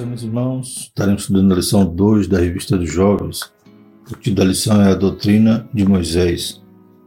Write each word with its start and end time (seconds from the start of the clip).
Graças, 0.00 0.08
meus 0.08 0.22
irmãos, 0.22 0.76
estaremos 0.84 1.22
estudando 1.22 1.52
a 1.52 1.56
lição 1.56 1.84
2 1.84 2.26
da 2.26 2.38
Revista 2.38 2.74
dos 2.74 2.90
Jovens. 2.90 3.52
O 4.10 4.14
título 4.14 4.36
da 4.36 4.44
lição 4.44 4.80
é 4.80 4.92
a 4.92 4.94
Doutrina 4.94 5.68
de 5.74 5.84
Moisés. 5.84 6.62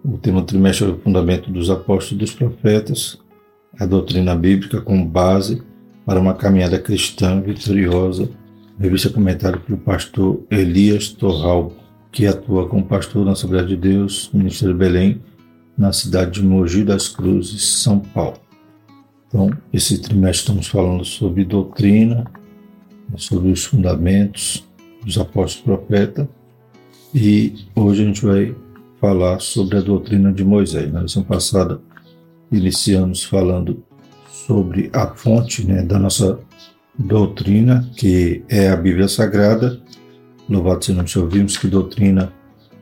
O 0.06 0.16
tema 0.20 0.42
do 0.42 0.46
trimestre 0.46 0.86
é 0.86 0.92
o 0.92 1.00
fundamento 1.00 1.52
dos 1.52 1.72
apóstolos 1.72 2.12
e 2.12 2.16
dos 2.18 2.36
profetas, 2.36 3.18
a 3.80 3.88
doutrina 3.88 4.36
bíblica 4.36 4.80
como 4.80 5.04
base 5.06 5.64
para 6.06 6.20
uma 6.20 6.36
caminhada 6.36 6.78
cristã 6.78 7.42
vitoriosa. 7.42 8.30
Revista 8.80 9.10
comentada 9.10 9.58
pelo 9.58 9.80
pastor 9.80 10.44
Elias 10.52 11.10
Torral, 11.10 11.74
que 12.12 12.28
atua 12.28 12.68
como 12.68 12.86
pastor 12.86 13.26
na 13.26 13.32
Assembleia 13.32 13.66
de 13.66 13.76
Deus, 13.76 14.30
Ministério 14.32 14.76
Belém, 14.76 15.20
na 15.76 15.92
cidade 15.92 16.42
de 16.42 16.44
Mogi 16.44 16.84
das 16.84 17.08
Cruzes, 17.08 17.82
São 17.82 17.98
Paulo. 17.98 18.38
Então, 19.28 19.50
esse 19.72 20.00
trimestre 20.00 20.42
estamos 20.42 20.68
falando 20.68 21.04
sobre 21.04 21.44
doutrina, 21.44 22.26
sobre 23.18 23.52
os 23.52 23.66
fundamentos 23.66 24.68
dos 25.04 25.18
apóstolos 25.18 25.80
profetas 25.80 26.28
e 27.14 27.54
hoje 27.76 28.02
a 28.02 28.06
gente 28.06 28.26
vai 28.26 28.56
falar 29.00 29.40
sobre 29.40 29.78
a 29.78 29.82
doutrina 29.82 30.32
de 30.32 30.44
Moisés. 30.44 30.92
Na 30.92 31.02
lição 31.02 31.24
passada 31.24 31.80
iniciamos 32.52 33.24
falando 33.24 33.84
sobre 34.30 34.90
a 34.94 35.08
fonte 35.08 35.66
né, 35.66 35.84
da 35.84 36.00
nossa 36.00 36.40
doutrina, 36.98 37.90
que 37.96 38.44
é 38.50 38.70
a 38.70 38.76
Bíblia 38.76 39.08
Sagrada. 39.08 39.80
Louvado 40.50 40.84
seja 40.84 41.00
o 41.00 41.04
nome, 41.04 41.10
ouvimos 41.18 41.58
que 41.58 41.68
doutrina 41.68 42.32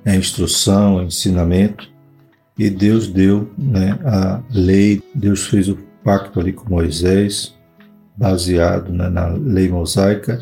é 0.06 0.16
instrução, 0.16 1.00
é 1.00 1.04
ensinamento, 1.04 1.90
e 2.58 2.70
Deus 2.70 3.08
deu 3.08 3.50
né, 3.58 4.00
a 4.04 4.42
lei, 4.52 5.02
Deus 5.14 5.46
fez 5.46 5.70
o 5.70 5.78
pacto 6.04 6.40
ali 6.40 6.52
com 6.54 6.70
Moisés, 6.70 7.54
baseado 8.16 8.92
né, 8.92 9.10
na 9.10 9.28
lei 9.28 9.70
mosaica, 9.70 10.40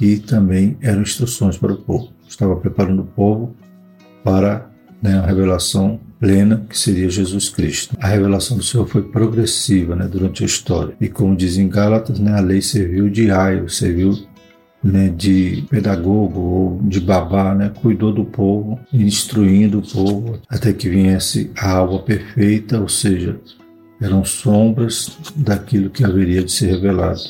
e 0.00 0.18
também 0.18 0.76
eram 0.80 1.02
instruções 1.02 1.56
para 1.56 1.72
o 1.72 1.76
povo. 1.76 2.08
Estava 2.26 2.56
preparando 2.56 3.02
o 3.02 3.06
povo 3.06 3.54
para 4.24 4.70
né, 5.02 5.18
a 5.18 5.26
revelação 5.26 6.00
plena 6.18 6.64
que 6.68 6.78
seria 6.78 7.10
Jesus 7.10 7.48
Cristo. 7.48 7.96
A 8.00 8.06
revelação 8.06 8.56
do 8.56 8.62
Senhor 8.62 8.86
foi 8.86 9.02
progressiva 9.02 9.96
né, 9.96 10.06
durante 10.06 10.44
a 10.44 10.46
história. 10.46 10.94
E 11.00 11.08
como 11.08 11.36
dizem 11.36 11.68
Gálatas, 11.68 12.18
né, 12.20 12.32
a 12.32 12.40
lei 12.40 12.62
serviu 12.62 13.10
de 13.10 13.30
aio, 13.30 13.68
serviu 13.68 14.16
né, 14.82 15.08
de 15.08 15.64
pedagogo 15.68 16.40
ou 16.40 16.80
de 16.82 17.00
babá, 17.00 17.54
né, 17.54 17.72
cuidou 17.74 18.12
do 18.12 18.24
povo, 18.24 18.78
instruindo 18.92 19.80
o 19.80 19.82
povo 19.82 20.38
até 20.48 20.72
que 20.72 20.88
viesse 20.88 21.50
a 21.56 21.72
alma 21.72 22.00
perfeita, 22.00 22.80
ou 22.80 22.88
seja, 22.88 23.38
eram 24.02 24.24
sombras 24.24 25.16
daquilo 25.36 25.88
que 25.88 26.04
haveria 26.04 26.42
de 26.42 26.50
ser 26.50 26.72
revelado. 26.72 27.20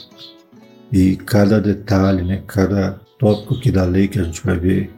E 0.91 1.17
cada 1.17 1.61
detalhe, 1.61 2.23
né, 2.23 2.43
cada 2.47 2.99
tópico 3.19 3.61
que 3.61 3.71
da 3.71 3.85
lei 3.85 4.09
que 4.09 4.19
a 4.19 4.25
gente 4.25 4.45
vai 4.45 4.59
ver, 4.59 4.91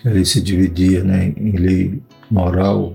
que 0.00 0.08
a 0.08 0.12
lei 0.12 0.24
se 0.24 0.40
dividia 0.40 1.02
né, 1.02 1.32
em 1.36 1.56
lei 1.56 2.02
moral, 2.30 2.94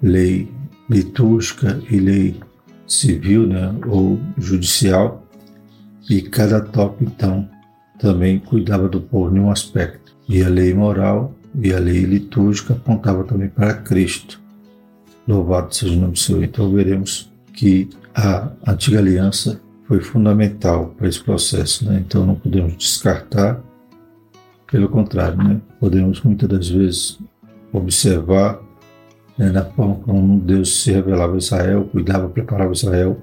lei 0.00 0.48
litúrgica 0.88 1.80
e 1.90 1.98
lei 1.98 2.40
civil 2.86 3.46
né, 3.46 3.74
ou 3.86 4.20
judicial, 4.38 5.26
e 6.08 6.22
cada 6.22 6.60
tópico, 6.60 7.04
então, 7.04 7.48
também 7.98 8.38
cuidava 8.38 8.88
do 8.88 9.00
povo 9.00 9.36
em 9.36 9.40
um 9.40 9.50
aspecto. 9.50 10.16
E 10.28 10.42
a 10.42 10.48
lei 10.48 10.72
moral 10.72 11.34
e 11.54 11.72
a 11.72 11.78
lei 11.78 12.04
litúrgica 12.04 12.74
apontava 12.74 13.24
também 13.24 13.48
para 13.48 13.74
Cristo. 13.74 14.40
Louvado 15.26 15.74
seja 15.74 15.92
o 15.94 15.96
nome 15.96 16.12
do 16.12 16.18
Senhor. 16.18 16.42
Então 16.42 16.72
veremos 16.72 17.29
que 17.60 17.90
a 18.14 18.50
antiga 18.66 19.00
aliança 19.00 19.60
foi 19.86 20.00
fundamental 20.00 20.94
para 20.96 21.06
esse 21.06 21.22
processo, 21.22 21.84
né? 21.84 22.02
então 22.06 22.24
não 22.24 22.34
podemos 22.34 22.74
descartar, 22.74 23.60
pelo 24.72 24.88
contrário, 24.88 25.36
né? 25.36 25.60
podemos 25.78 26.22
muitas 26.22 26.48
das 26.48 26.68
vezes 26.70 27.18
observar 27.70 28.58
né, 29.36 29.50
na 29.50 29.62
forma 29.62 29.96
como 29.96 30.40
Deus 30.40 30.82
se 30.82 30.90
revelava 30.90 31.34
a 31.34 31.36
Israel, 31.36 31.84
cuidava, 31.92 32.30
preparava 32.30 32.72
Israel, 32.72 33.20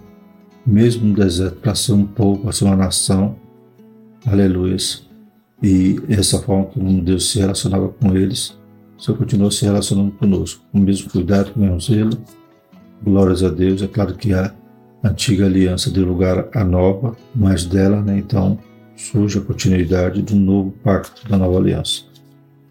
mesmo 0.63 1.07
no 1.07 1.15
deserto, 1.15 1.55
para 1.55 1.73
ser 1.73 1.93
um 1.93 2.05
povo, 2.05 2.43
para 2.43 2.51
ser 2.51 2.65
uma 2.65 2.75
nação, 2.75 3.35
aleluias, 4.23 5.09
e 5.63 5.99
essa 6.09 6.37
forma 6.37 6.65
como 6.65 7.01
Deus 7.01 7.31
se 7.31 7.39
relacionava 7.39 7.89
com 7.89 8.15
eles, 8.15 8.55
o 8.99 9.01
Senhor 9.01 9.17
continuou 9.17 9.49
se 9.49 9.65
relacionando 9.65 10.11
conosco, 10.11 10.63
com 10.71 10.77
o 10.77 10.81
mesmo 10.81 11.09
cuidado, 11.09 11.53
com 11.53 11.59
o 11.59 11.63
mesmo 11.63 11.81
zelo, 11.81 12.11
Glórias 13.03 13.43
a 13.43 13.49
Deus. 13.49 13.81
É 13.81 13.87
claro 13.87 14.15
que 14.15 14.33
a 14.33 14.53
antiga 15.03 15.45
aliança 15.45 15.89
deu 15.89 16.05
lugar 16.05 16.47
à 16.53 16.63
nova, 16.63 17.15
mas 17.35 17.65
dela, 17.65 18.01
né, 18.01 18.17
então, 18.17 18.59
surge 18.95 19.37
a 19.37 19.41
continuidade 19.41 20.21
do 20.21 20.35
novo 20.35 20.71
pacto, 20.83 21.27
da 21.29 21.37
nova 21.37 21.57
aliança. 21.57 22.03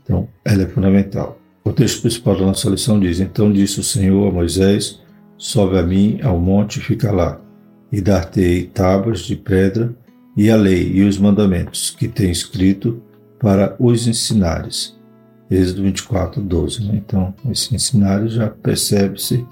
Então, 0.02 0.28
ela 0.44 0.62
é 0.62 0.66
fundamental. 0.66 1.38
O 1.64 1.72
texto 1.72 2.02
principal 2.02 2.36
da 2.36 2.46
nossa 2.46 2.70
lição 2.70 3.00
diz: 3.00 3.18
Então 3.18 3.52
disse 3.52 3.80
o 3.80 3.84
Senhor 3.84 4.28
a 4.28 4.32
Moisés: 4.32 5.00
Sobe 5.36 5.78
a 5.78 5.82
mim 5.82 6.20
ao 6.22 6.38
monte 6.38 6.76
e 6.76 6.82
fica 6.82 7.10
lá, 7.10 7.40
e 7.90 8.00
dar-te-ei 8.00 8.64
tábuas 8.64 9.20
de 9.20 9.34
pedra 9.34 9.94
e 10.36 10.50
a 10.50 10.56
lei 10.56 10.92
e 10.92 11.02
os 11.02 11.18
mandamentos 11.18 11.90
que 11.90 12.06
tem 12.06 12.30
escrito 12.30 13.02
para 13.38 13.74
os 13.78 14.06
ensinares. 14.06 14.96
Êxodo 15.50 15.82
24, 15.82 16.40
12. 16.40 16.84
Né? 16.84 17.02
Então, 17.04 17.34
esse 17.50 17.74
ensinário 17.74 18.28
já 18.28 18.48
percebe-se 18.48 19.46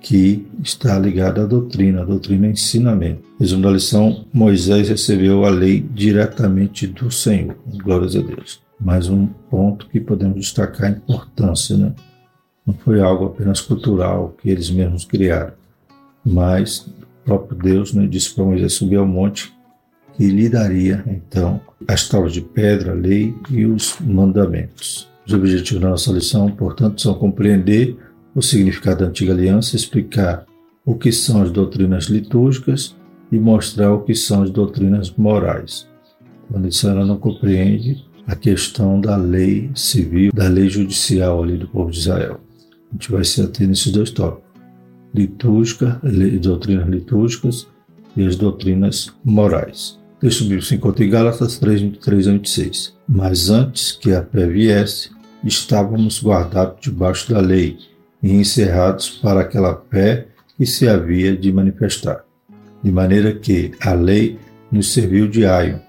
que 0.00 0.46
está 0.62 0.98
ligada 0.98 1.42
à 1.42 1.46
doutrina, 1.46 2.02
a 2.02 2.04
doutrina 2.04 2.46
é 2.46 2.50
ensinamento. 2.50 3.22
Resumo 3.38 3.62
da 3.62 3.70
lição: 3.70 4.24
Moisés 4.32 4.88
recebeu 4.88 5.44
a 5.44 5.50
lei 5.50 5.80
diretamente 5.80 6.86
do 6.86 7.10
Senhor. 7.10 7.56
Glórias 7.82 8.16
a 8.16 8.20
Deus. 8.20 8.60
Mais 8.80 9.08
um 9.08 9.26
ponto 9.50 9.88
que 9.88 10.00
podemos 10.00 10.36
destacar 10.36 10.86
a 10.86 10.90
importância, 10.90 11.76
né? 11.76 11.92
Não 12.64 12.74
foi 12.74 13.00
algo 13.00 13.26
apenas 13.26 13.60
cultural 13.60 14.36
que 14.40 14.50
eles 14.50 14.70
mesmos 14.70 15.04
criaram, 15.04 15.52
mas 16.24 16.80
o 16.80 16.92
próprio 17.24 17.58
Deus 17.58 17.94
né, 17.94 18.06
disse 18.06 18.34
para 18.34 18.44
Moisés 18.44 18.74
subir 18.74 18.96
ao 18.96 19.06
monte 19.06 19.52
que 20.14 20.28
lhe 20.28 20.48
daria, 20.48 21.02
então, 21.06 21.60
as 21.86 22.08
tábuas 22.08 22.32
de 22.32 22.40
pedra, 22.40 22.92
a 22.92 22.94
lei 22.94 23.34
e 23.50 23.64
os 23.64 23.96
mandamentos. 24.00 25.08
Os 25.26 25.32
objetivos 25.32 25.82
da 25.82 25.90
nossa 25.90 26.12
lição, 26.12 26.50
portanto, 26.50 27.00
são 27.00 27.14
compreender 27.14 27.96
o 28.38 28.42
significado 28.42 29.00
da 29.00 29.06
antiga 29.06 29.32
aliança, 29.32 29.74
explicar 29.74 30.46
o 30.84 30.94
que 30.94 31.10
são 31.10 31.42
as 31.42 31.50
doutrinas 31.50 32.04
litúrgicas 32.04 32.94
e 33.32 33.38
mostrar 33.38 33.92
o 33.92 34.02
que 34.02 34.14
são 34.14 34.44
as 34.44 34.50
doutrinas 34.50 35.10
morais. 35.10 35.88
Quando 36.48 36.68
isso 36.68 36.88
ela 36.88 37.04
não 37.04 37.18
compreende 37.18 38.06
a 38.28 38.36
questão 38.36 39.00
da 39.00 39.16
lei 39.16 39.72
civil, 39.74 40.30
da 40.32 40.46
lei 40.46 40.68
judicial 40.68 41.42
ali 41.42 41.56
do 41.56 41.66
povo 41.66 41.90
de 41.90 41.98
Israel. 41.98 42.38
A 42.90 42.94
gente 42.94 43.10
vai 43.10 43.24
se 43.24 43.42
ater 43.42 43.66
nesses 43.66 43.90
dois 43.90 44.12
tópicos: 44.12 44.48
litúrgica, 45.12 46.00
doutrinas 46.40 46.88
litúrgicas 46.88 47.66
e 48.16 48.24
as 48.24 48.36
doutrinas 48.36 49.12
morais. 49.24 49.98
Texto 50.20 50.44
bíblico 50.44 50.64
se 50.64 50.76
encontra 50.76 51.04
em 51.04 51.10
Gálatas 51.10 51.58
3, 51.58 51.80
23 51.80 52.28
a 52.28 52.32
26. 52.32 52.94
Mas 53.08 53.50
antes 53.50 53.90
que 53.90 54.12
a 54.12 54.24
fé 54.24 54.46
viesse, 54.46 55.10
estávamos 55.42 56.22
guardados 56.22 56.80
debaixo 56.80 57.32
da 57.32 57.40
lei, 57.40 57.78
e 58.22 58.32
encerrados 58.32 59.10
para 59.10 59.40
aquela 59.40 59.82
fé 59.90 60.26
que 60.56 60.66
se 60.66 60.88
havia 60.88 61.36
de 61.36 61.52
manifestar. 61.52 62.24
De 62.82 62.90
maneira 62.90 63.32
que 63.32 63.72
a 63.80 63.92
lei 63.92 64.38
nos 64.70 64.92
serviu 64.92 65.28
de 65.28 65.46
aio 65.46 65.80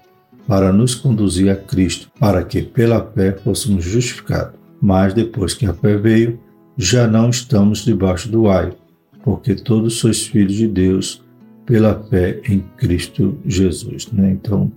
para 0.46 0.72
nos 0.72 0.94
conduzir 0.94 1.50
a 1.50 1.56
Cristo, 1.56 2.10
para 2.18 2.42
que 2.42 2.62
pela 2.62 3.04
fé 3.14 3.32
fôssemos 3.32 3.84
justificados. 3.84 4.58
Mas 4.80 5.14
depois 5.14 5.54
que 5.54 5.66
a 5.66 5.74
fé 5.74 5.96
veio, 5.96 6.40
já 6.76 7.06
não 7.06 7.30
estamos 7.30 7.84
debaixo 7.84 8.28
do 8.28 8.48
aio, 8.48 8.74
porque 9.22 9.54
todos 9.54 9.94
sois 9.94 10.26
filhos 10.26 10.54
de 10.54 10.66
Deus 10.66 11.22
pela 11.66 12.02
fé 12.08 12.40
em 12.48 12.60
Cristo 12.76 13.38
Jesus. 13.46 14.10
Né? 14.10 14.32
Então, 14.32 14.72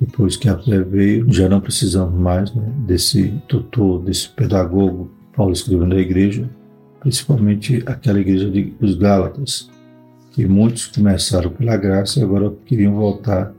depois 0.00 0.36
que 0.36 0.48
a 0.48 0.56
fé 0.56 0.80
veio, 0.80 1.30
já 1.30 1.48
não 1.48 1.60
precisamos 1.60 2.18
mais 2.18 2.54
né, 2.54 2.62
desse 2.86 3.34
tutor, 3.48 4.02
desse 4.02 4.28
pedagogo. 4.28 5.10
Paulo 5.36 5.52
escrevendo 5.52 5.96
à 5.96 5.98
igreja, 5.98 6.48
principalmente 7.00 7.82
aquela 7.86 8.20
igreja 8.20 8.50
dos 8.80 8.94
Gálatas, 8.96 9.70
que 10.32 10.46
muitos 10.46 10.86
começaram 10.86 11.50
pela 11.50 11.76
graça 11.76 12.20
e 12.20 12.22
agora 12.22 12.52
queriam 12.64 12.94
voltar 12.94 13.52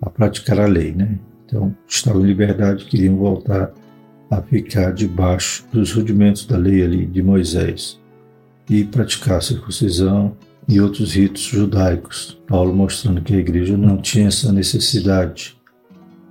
a 0.00 0.10
praticar 0.10 0.58
a 0.60 0.66
lei, 0.66 0.92
né? 0.92 1.18
Então, 1.46 1.74
estavam 1.86 2.22
em 2.22 2.26
liberdade, 2.26 2.84
queriam 2.84 3.16
voltar 3.16 3.72
a 4.30 4.40
ficar 4.40 4.92
debaixo 4.92 5.64
dos 5.72 5.92
rudimentos 5.92 6.46
da 6.46 6.56
lei 6.56 6.82
ali 6.82 7.06
de 7.06 7.22
Moisés 7.22 7.98
e 8.68 8.84
praticar 8.84 9.38
a 9.38 9.40
circuncisão 9.40 10.36
e 10.68 10.80
outros 10.80 11.12
ritos 11.12 11.42
judaicos. 11.42 12.38
Paulo 12.46 12.72
mostrando 12.72 13.20
que 13.20 13.34
a 13.34 13.38
igreja 13.38 13.76
não 13.76 13.96
tinha 13.96 14.28
essa 14.28 14.52
necessidade, 14.52 15.56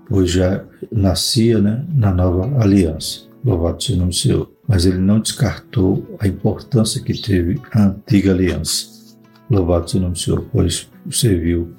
pois 0.08 0.32
já 0.32 0.64
nascia 0.92 1.60
né, 1.60 1.86
na 1.94 2.14
nova 2.14 2.64
aliança. 2.64 3.28
Louvado 3.44 3.84
seja 3.84 3.96
o 3.96 4.00
nome 4.00 4.12
do 4.12 4.16
Senhor 4.16 4.59
mas 4.70 4.86
ele 4.86 5.00
não 5.00 5.20
descartou 5.20 6.16
a 6.20 6.28
importância 6.28 7.02
que 7.02 7.20
teve 7.20 7.60
a 7.72 7.88
antiga 7.88 8.32
aliança. 8.32 9.18
Louvado 9.50 9.90
seja 9.90 9.98
o 9.98 10.02
nome 10.02 10.14
do 10.14 10.20
Senhor, 10.20 10.46
pois 10.52 10.88
serviu 11.10 11.74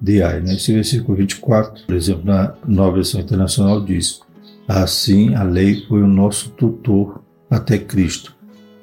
de 0.00 0.22
ai. 0.22 0.40
Né? 0.40 0.54
Esse 0.54 0.72
versículo 0.72 1.18
24, 1.18 1.84
por 1.84 1.94
exemplo, 1.94 2.24
na 2.24 2.54
nova 2.66 2.94
versão 2.94 3.20
internacional 3.20 3.84
diz: 3.84 4.22
Assim 4.66 5.34
a 5.34 5.42
lei 5.42 5.84
foi 5.86 6.02
o 6.02 6.06
nosso 6.06 6.48
tutor 6.52 7.22
até 7.50 7.76
Cristo, 7.76 8.34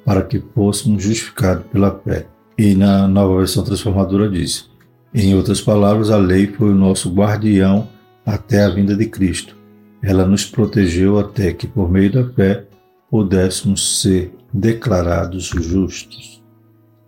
para 0.04 0.22
que 0.22 0.40
fôssemos 0.54 1.02
justificados 1.02 1.66
pela 1.72 1.98
fé. 2.04 2.28
E 2.56 2.76
na 2.76 3.08
nova 3.08 3.38
versão 3.38 3.64
transformadora 3.64 4.30
diz: 4.30 4.70
Em 5.12 5.34
outras 5.34 5.60
palavras, 5.60 6.08
a 6.08 6.16
lei 6.16 6.46
foi 6.46 6.70
o 6.70 6.74
nosso 6.74 7.12
guardião 7.12 7.88
até 8.24 8.62
a 8.62 8.70
vinda 8.70 8.94
de 8.94 9.06
Cristo. 9.06 9.56
Ela 10.00 10.24
nos 10.24 10.44
protegeu 10.46 11.18
até 11.18 11.52
que, 11.52 11.66
por 11.66 11.90
meio 11.90 12.12
da 12.12 12.24
fé, 12.32 12.69
pudéssemos 13.10 14.00
ser 14.00 14.32
declarados 14.52 15.46
justos. 15.46 16.40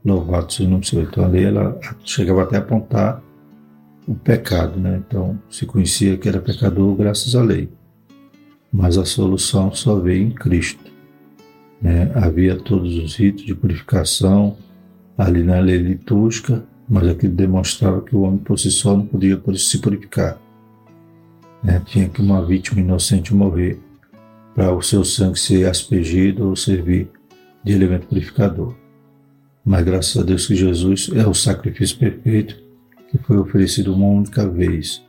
Louvado 0.04 0.52
seja 0.52 0.68
o 0.68 0.70
nome 0.70 0.80
do 0.80 0.86
Senhor. 0.86 1.08
Então, 1.08 1.30
lei 1.30 1.44
ela 1.44 1.78
chegava 2.04 2.42
até 2.42 2.56
a 2.56 2.58
apontar 2.58 3.22
o 4.06 4.14
pecado, 4.14 4.80
né? 4.80 5.00
Então, 5.06 5.38
se 5.48 5.64
conhecia 5.64 6.18
que 6.18 6.28
era 6.28 6.40
pecador 6.40 6.96
graças 6.96 7.36
à 7.36 7.42
lei. 7.42 7.68
Mas 8.72 8.98
a 8.98 9.04
solução 9.04 9.72
só 9.72 9.96
veio 9.96 10.26
em 10.26 10.30
Cristo. 10.30 10.90
Né? 11.80 12.10
Havia 12.14 12.56
todos 12.56 12.96
os 12.96 13.14
ritos 13.14 13.44
de 13.44 13.54
purificação 13.54 14.56
ali 15.16 15.44
na 15.44 15.60
lei 15.60 15.78
litúrgica, 15.78 16.64
mas 16.88 17.06
aquilo 17.06 17.34
demonstrava 17.34 18.00
que 18.00 18.16
o 18.16 18.22
homem 18.22 18.38
por 18.38 18.58
si 18.58 18.70
só 18.70 18.96
não 18.96 19.06
podia 19.06 19.40
se 19.56 19.78
purificar. 19.78 20.38
Né? 21.62 21.80
Tinha 21.86 22.08
que 22.08 22.20
uma 22.20 22.44
vítima 22.44 22.80
inocente 22.80 23.32
morrer 23.34 23.78
para 24.54 24.74
o 24.74 24.82
seu 24.82 25.04
sangue 25.04 25.38
ser 25.38 25.68
aspergido 25.68 26.48
ou 26.48 26.56
servir 26.56 27.08
de 27.64 27.72
elemento 27.72 28.06
purificador. 28.06 28.74
Mas 29.64 29.84
graças 29.84 30.20
a 30.20 30.24
Deus 30.24 30.46
que 30.46 30.56
Jesus 30.56 31.10
é 31.14 31.26
o 31.26 31.34
sacrifício 31.34 31.96
perfeito 31.96 32.60
que 33.10 33.18
foi 33.18 33.36
oferecido 33.36 33.94
uma 33.94 34.06
única 34.06 34.48
vez. 34.48 35.02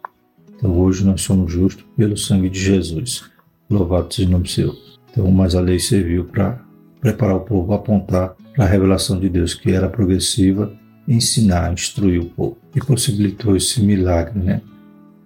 Então 0.55 0.77
hoje 0.77 1.05
nós 1.05 1.21
somos 1.21 1.51
justos 1.51 1.85
pelo 1.97 2.17
sangue 2.17 2.49
de 2.49 2.59
Jesus. 2.59 3.23
Louvado 3.69 4.13
seja 4.13 4.27
o 4.27 4.31
nome 4.31 4.47
seu. 4.47 4.75
Então, 5.09 5.29
mas 5.31 5.55
a 5.55 5.61
lei 5.61 5.79
serviu 5.79 6.25
para 6.25 6.59
preparar 6.99 7.35
o 7.35 7.41
povo, 7.41 7.73
apontar 7.73 8.35
para 8.55 8.65
a 8.65 8.67
revelação 8.67 9.19
de 9.19 9.29
Deus 9.29 9.53
que 9.53 9.71
era 9.71 9.89
progressiva, 9.89 10.73
ensinar, 11.07 11.71
instruir 11.71 12.21
o 12.21 12.25
povo. 12.25 12.57
E 12.75 12.79
possibilitou 12.79 13.55
esse 13.55 13.81
milagre, 13.81 14.39
né? 14.39 14.61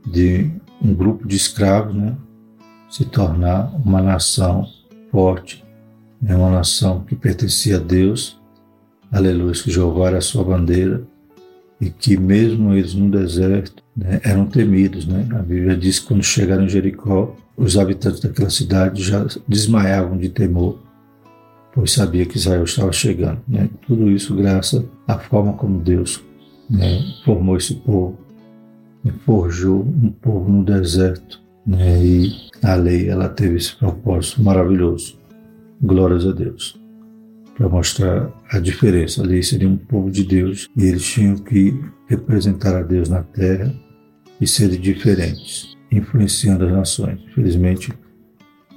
De 0.06 0.52
um 0.82 0.94
grupo 0.94 1.28
de 1.28 1.36
escravos, 1.36 1.96
né? 1.96 2.16
Se 2.90 3.06
tornar 3.06 3.74
uma 3.86 4.02
nação 4.02 4.68
forte, 5.12 5.64
né? 6.22 6.36
uma 6.36 6.52
nação 6.52 7.04
que 7.04 7.16
pertencia 7.16 7.78
a 7.78 7.80
Deus. 7.80 8.40
Aleluia, 9.12 9.54
que 9.54 9.72
Jeová 9.72 10.08
era 10.08 10.18
a 10.18 10.22
sua 10.22 10.44
bandeira 10.44 11.02
e 11.80 11.90
que 11.90 12.18
mesmo 12.18 12.74
eles 12.74 12.94
no 12.94 13.10
deserto 13.10 13.84
né, 13.96 14.20
eram 14.24 14.46
temidos. 14.46 15.06
Né? 15.06 15.28
A 15.32 15.40
Bíblia 15.40 15.78
diz 15.78 16.00
que 16.00 16.08
quando 16.08 16.24
chegaram 16.24 16.66
em 16.66 16.70
Jericó, 16.70 17.36
os 17.56 17.78
habitantes 17.78 18.20
daquela 18.20 18.50
cidade 18.50 19.04
já 19.04 19.26
desmaiavam 19.48 20.18
de 20.18 20.30
temor, 20.30 20.80
pois 21.74 21.92
sabia 21.92 22.26
que 22.26 22.38
Israel 22.38 22.64
estava 22.64 22.92
chegando. 22.92 23.40
Né? 23.48 23.70
Tudo 23.86 24.10
isso 24.10 24.36
graças 24.36 24.84
à 25.08 25.18
forma 25.18 25.54
como 25.54 25.80
Deus 25.80 26.24
né, 26.70 27.02
formou 27.24 27.58
esse 27.58 27.76
povo, 27.76 28.18
e 29.06 29.12
forjou 29.12 29.82
um 29.82 30.12
povo 30.12 30.52
no 30.52 30.64
deserto. 30.64 31.42
Né? 31.66 32.04
E 32.04 32.47
a 32.64 32.76
lei 32.76 33.10
ela 33.10 33.30
teve 33.30 33.58
esse 33.58 33.76
propósito 33.76 34.42
maravilhoso. 34.42 35.18
Glórias 35.82 36.26
a 36.26 36.32
Deus 36.32 36.80
para 37.58 37.68
mostrar 37.68 38.32
a 38.52 38.60
diferença. 38.60 39.24
Ali 39.24 39.44
seria 39.44 39.68
um 39.68 39.76
povo 39.76 40.12
de 40.12 40.24
Deus 40.24 40.70
e 40.78 40.86
eles 40.86 41.04
tinham 41.04 41.36
que 41.36 41.78
representar 42.08 42.78
a 42.78 42.84
Deus 42.84 43.10
na 43.10 43.24
terra 43.24 43.74
e 44.40 44.46
serem 44.46 44.80
diferentes, 44.80 45.76
influenciando 45.92 46.66
as 46.66 46.72
nações. 46.72 47.20
Infelizmente, 47.28 47.92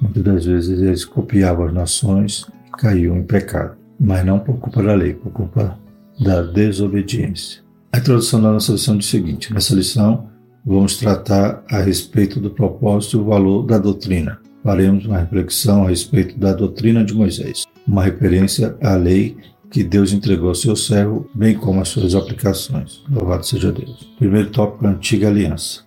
muitas 0.01 0.23
das 0.23 0.45
vezes 0.45 0.81
eles 0.81 1.05
copiavam 1.05 1.67
as 1.67 1.73
nações 1.73 2.45
e 2.67 2.71
caíam 2.71 3.17
em 3.17 3.23
pecado, 3.23 3.77
mas 3.99 4.25
não 4.25 4.39
por 4.39 4.57
culpa 4.57 4.81
da 4.81 4.95
lei, 4.95 5.13
por 5.13 5.31
culpa 5.31 5.79
da 6.19 6.41
desobediência. 6.41 7.61
A 7.93 7.99
introdução 7.99 8.41
da 8.41 8.51
nossa 8.51 8.71
lição 8.71 8.97
diz 8.97 9.07
o 9.07 9.11
seguinte: 9.11 9.53
nessa 9.53 9.75
lição 9.75 10.30
vamos 10.65 10.97
tratar 10.97 11.63
a 11.69 11.79
respeito 11.79 12.39
do 12.39 12.49
propósito 12.49 13.17
e 13.17 13.19
o 13.19 13.25
valor 13.25 13.65
da 13.65 13.77
doutrina. 13.77 14.39
Faremos 14.63 15.05
uma 15.05 15.17
reflexão 15.17 15.85
a 15.85 15.89
respeito 15.89 16.37
da 16.37 16.53
doutrina 16.53 17.03
de 17.03 17.13
Moisés 17.13 17.65
uma 17.87 18.03
referência 18.03 18.77
à 18.81 18.95
lei 18.95 19.35
que 19.69 19.83
Deus 19.83 20.11
entregou 20.11 20.49
ao 20.49 20.55
seu 20.55 20.75
servo, 20.75 21.29
bem 21.33 21.55
como 21.55 21.81
as 21.81 21.89
suas 21.89 22.13
aplicações. 22.13 23.03
Louvado 23.09 23.45
seja 23.45 23.71
Deus. 23.71 24.09
Primeiro 24.17 24.49
tópico, 24.49 24.85
Antiga 24.85 25.29
Aliança. 25.29 25.81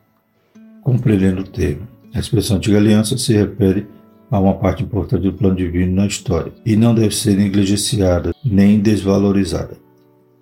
Compreendendo 0.83 1.43
o 1.43 1.45
termo. 1.45 1.87
A 2.15 2.19
expressão 2.19 2.57
Antiga 2.57 2.79
Aliança 2.79 3.17
se 3.19 3.35
refere 3.35 3.87
a 4.31 4.41
uma 4.41 4.55
parte 4.55 4.83
importante 4.83 5.23
do 5.23 5.33
plano 5.33 5.57
divino 5.57 5.95
na 5.95 6.07
história 6.07 6.53
e 6.65 6.77
não 6.77 6.95
deve 6.95 7.15
ser 7.15 7.37
negligenciada 7.37 8.35
nem 8.45 8.81
desvalorizada. 8.81 9.77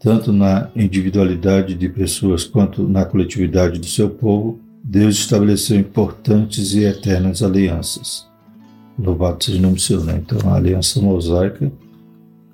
Tanto 0.02 0.32
na 0.32 0.68
individualidade 0.74 1.74
de 1.74 1.88
pessoas 1.88 2.44
quanto 2.44 2.88
na 2.88 3.04
coletividade 3.04 3.78
do 3.78 3.86
seu 3.86 4.10
povo, 4.10 4.58
Deus 4.82 5.14
estabeleceu 5.16 5.78
importantes 5.78 6.74
e 6.74 6.84
eternas 6.84 7.42
alianças 7.42 8.32
Louvado 8.98 9.42
seja 9.42 9.58
o 9.58 9.62
nome 9.62 9.74
do 9.76 9.80
Senhor, 9.80 10.04
né? 10.04 10.22
Então, 10.24 10.50
a 10.50 10.56
aliança 10.56 11.00
mosaica, 11.00 11.72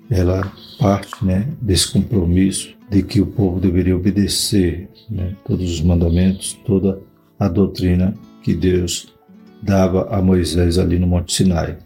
ela 0.09 0.51
parte, 0.79 1.23
né, 1.23 1.47
desse 1.61 1.91
compromisso 1.91 2.73
de 2.89 3.03
que 3.03 3.21
o 3.21 3.25
povo 3.25 3.59
deveria 3.59 3.95
obedecer, 3.95 4.89
né, 5.09 5.35
todos 5.45 5.69
os 5.69 5.81
mandamentos, 5.81 6.57
toda 6.65 6.99
a 7.37 7.47
doutrina 7.47 8.15
que 8.41 8.55
Deus 8.55 9.13
dava 9.61 10.07
a 10.09 10.21
Moisés 10.21 10.77
ali 10.77 10.97
no 10.97 11.05
Monte 11.05 11.33
Sinai. 11.33 11.77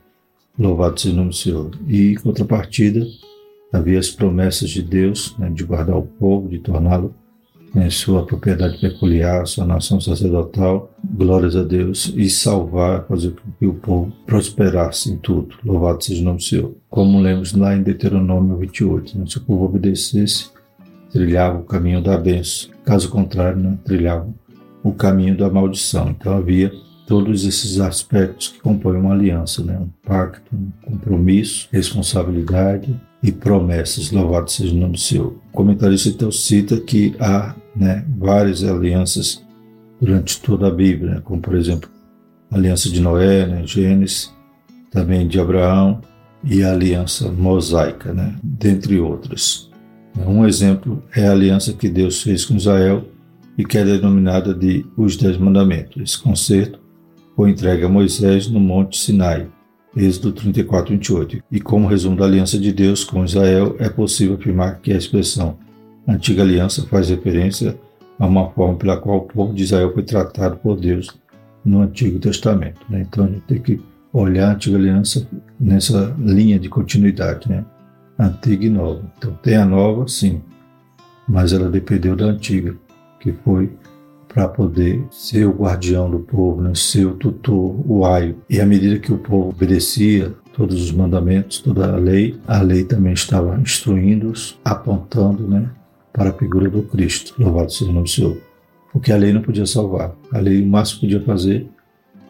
Louvado 0.58 1.02
seja 1.02 1.14
o 1.14 1.18
nome 1.18 1.30
do 1.30 1.36
Senhor. 1.36 1.72
E, 1.88 2.12
em 2.12 2.16
contrapartida, 2.16 3.06
havia 3.74 3.98
as 3.98 4.12
promessas 4.12 4.70
de 4.70 4.84
Deus 4.84 5.36
né, 5.38 5.50
de 5.50 5.64
guardar 5.64 5.98
o 5.98 6.04
povo, 6.04 6.48
de 6.48 6.60
torná-lo 6.60 7.14
em 7.76 7.90
sua 7.90 8.24
propriedade 8.24 8.78
peculiar, 8.80 9.48
sua 9.48 9.66
nação 9.66 10.00
sacerdotal, 10.00 10.94
glórias 11.04 11.56
a 11.56 11.64
Deus, 11.64 12.14
e 12.16 12.30
salvar, 12.30 13.08
fazer 13.08 13.32
com 13.32 13.52
que 13.58 13.66
o 13.66 13.74
povo 13.74 14.14
prosperasse 14.28 15.12
em 15.12 15.18
tudo. 15.18 15.56
Louvado 15.66 16.04
seja 16.04 16.22
o 16.22 16.26
nome 16.26 16.38
do 16.38 16.44
Senhor. 16.44 16.76
Como 16.88 17.20
lemos 17.20 17.54
lá 17.54 17.76
em 17.76 17.82
Deuteronômio 17.82 18.58
28, 18.58 19.18
né? 19.18 19.26
se 19.28 19.40
o 19.40 19.42
povo 19.42 19.66
obedecesse, 19.66 20.52
trilhava 21.12 21.60
o 21.60 21.64
caminho 21.64 22.00
da 22.00 22.16
bênção. 22.16 22.70
Caso 22.86 23.10
contrário, 23.10 23.60
né? 23.60 23.76
trilhava 23.84 24.28
o 24.84 24.92
caminho 24.92 25.36
da 25.36 25.50
maldição. 25.50 26.10
Então 26.12 26.38
havia 26.38 26.72
todos 27.08 27.44
esses 27.44 27.80
aspectos 27.80 28.50
que 28.50 28.60
compõem 28.60 29.00
uma 29.00 29.14
aliança, 29.14 29.64
né? 29.64 29.80
um 29.80 29.90
pacto, 30.08 30.56
um 30.56 30.70
compromisso, 30.84 31.68
responsabilidade 31.72 32.96
e 33.24 33.32
promessas. 33.32 34.12
Louvado 34.12 34.52
seja 34.52 34.76
o 34.76 34.78
nome 34.78 34.94
do 34.94 35.00
Senhor. 35.00 35.28
O 35.28 35.52
comentarista 35.54 36.10
então 36.10 36.32
cita 36.32 36.78
que 36.78 37.16
há 37.20 37.56
né, 37.74 38.06
várias 38.18 38.64
alianças 38.64 39.42
durante 40.00 40.42
toda 40.42 40.68
a 40.68 40.72
Bíblia, 40.72 41.16
né, 41.16 41.22
como 41.24 41.42
por 41.42 41.56
exemplo 41.56 41.90
a 42.52 42.58
aliança 42.58 42.90
de 42.90 43.00
Noé, 43.00 43.48
né, 43.48 43.66
Gênesis, 43.66 44.32
também 44.92 45.26
de 45.28 45.40
Abraão 45.40 46.02
e 46.44 46.62
a 46.62 46.74
aliança 46.74 47.32
mosaica, 47.32 48.14
né, 48.14 48.36
dentre 48.44 49.00
outras. 49.00 49.72
Um 50.16 50.46
exemplo 50.46 51.02
é 51.16 51.26
a 51.26 51.32
aliança 51.32 51.74
que 51.74 51.90
Deus 51.90 52.22
fez 52.22 52.46
com 52.46 52.56
Israel 52.56 53.08
e 53.58 53.64
que 53.64 53.78
é 53.78 53.86
denominada 53.86 54.54
de 54.54 54.86
os 54.98 55.16
Dez 55.16 55.38
Mandamentos. 55.38 56.02
Esse 56.02 56.22
concerto 56.22 56.80
foi 57.36 57.50
entregue 57.50 57.86
a 57.86 57.90
Moisés 57.90 58.48
no 58.48 58.60
Monte 58.60 58.98
Sinai, 59.00 59.48
Êxodo 59.96 60.32
34, 60.32 60.92
28. 60.92 61.44
E 61.52 61.60
como 61.60 61.88
resumo 61.88 62.18
da 62.18 62.26
aliança 62.26 62.58
de 62.58 62.72
Deus 62.72 63.04
com 63.04 63.24
Israel, 63.24 63.76
é 63.80 63.90
possível 63.90 64.36
afirmar 64.36 64.80
que 64.80 64.92
a 64.92 64.98
expressão 64.98 65.58
Antiga 66.08 66.44
Aliança 66.44 66.86
faz 66.88 67.10
referência 67.10 67.78
a 68.20 68.26
uma 68.26 68.50
forma 68.50 68.76
pela 68.76 68.98
qual 68.98 69.18
o 69.18 69.22
povo 69.22 69.54
de 69.54 69.64
Israel 69.64 69.94
foi 69.94 70.04
tratado 70.04 70.58
por 70.58 70.80
Deus 70.80 71.08
no 71.64 71.82
Antigo 71.82 72.20
Testamento. 72.20 72.80
Né? 72.90 73.06
Então 73.08 73.26
a 73.26 73.28
gente 73.28 73.42
tem 73.42 73.62
que 73.62 73.82
olhar 74.12 74.50
a 74.50 74.54
Antiga 74.54 74.78
Aliança 74.78 75.28
nessa 75.60 76.16
linha 76.20 76.60
de 76.60 76.70
continuidade, 76.70 77.50
né? 77.50 77.64
Antiga 78.20 78.66
e 78.66 78.70
nova. 78.70 79.02
Então 79.18 79.34
tem 79.42 79.56
a 79.56 79.66
nova, 79.66 80.08
sim, 80.08 80.42
mas 81.28 81.54
ela 81.54 81.70
dependeu 81.70 82.16
da 82.16 82.26
antiga, 82.26 82.76
que 83.20 83.32
foi 83.32 83.72
para 84.34 84.48
poder 84.48 85.06
ser 85.12 85.46
o 85.46 85.52
guardião 85.52 86.10
do 86.10 86.20
povo, 86.20 86.62
né? 86.62 86.74
ser 86.74 87.06
o 87.06 87.14
tutor, 87.14 87.80
o 87.88 88.04
aio. 88.04 88.38
E 88.50 88.60
à 88.60 88.66
medida 88.66 88.98
que 88.98 89.14
o 89.14 89.18
povo 89.18 89.50
obedecia 89.50 90.34
todos 90.54 90.82
os 90.82 90.92
mandamentos, 90.92 91.60
toda 91.60 91.94
a 91.94 91.98
lei, 91.98 92.40
a 92.48 92.62
lei 92.62 92.84
também 92.84 93.14
estava 93.14 93.60
instruindo-os, 93.60 94.60
apontando 94.66 95.48
né, 95.48 95.70
para 96.12 96.32
a 96.32 96.34
figura 96.34 96.68
do 96.68 96.82
Cristo. 96.82 97.36
Louvado 97.38 97.72
seja 97.72 97.92
o 97.92 97.94
nome 97.94 98.06
do 98.06 98.10
Senhor. 98.10 98.38
Porque 98.92 99.12
a 99.12 99.18
lei 99.18 99.32
não 99.32 99.42
podia 99.42 99.66
salvar. 99.68 100.16
A 100.32 100.40
lei, 100.40 100.64
o 100.64 100.68
máximo 100.68 101.02
que 101.02 101.08
podia 101.08 101.26
fazer 101.26 101.68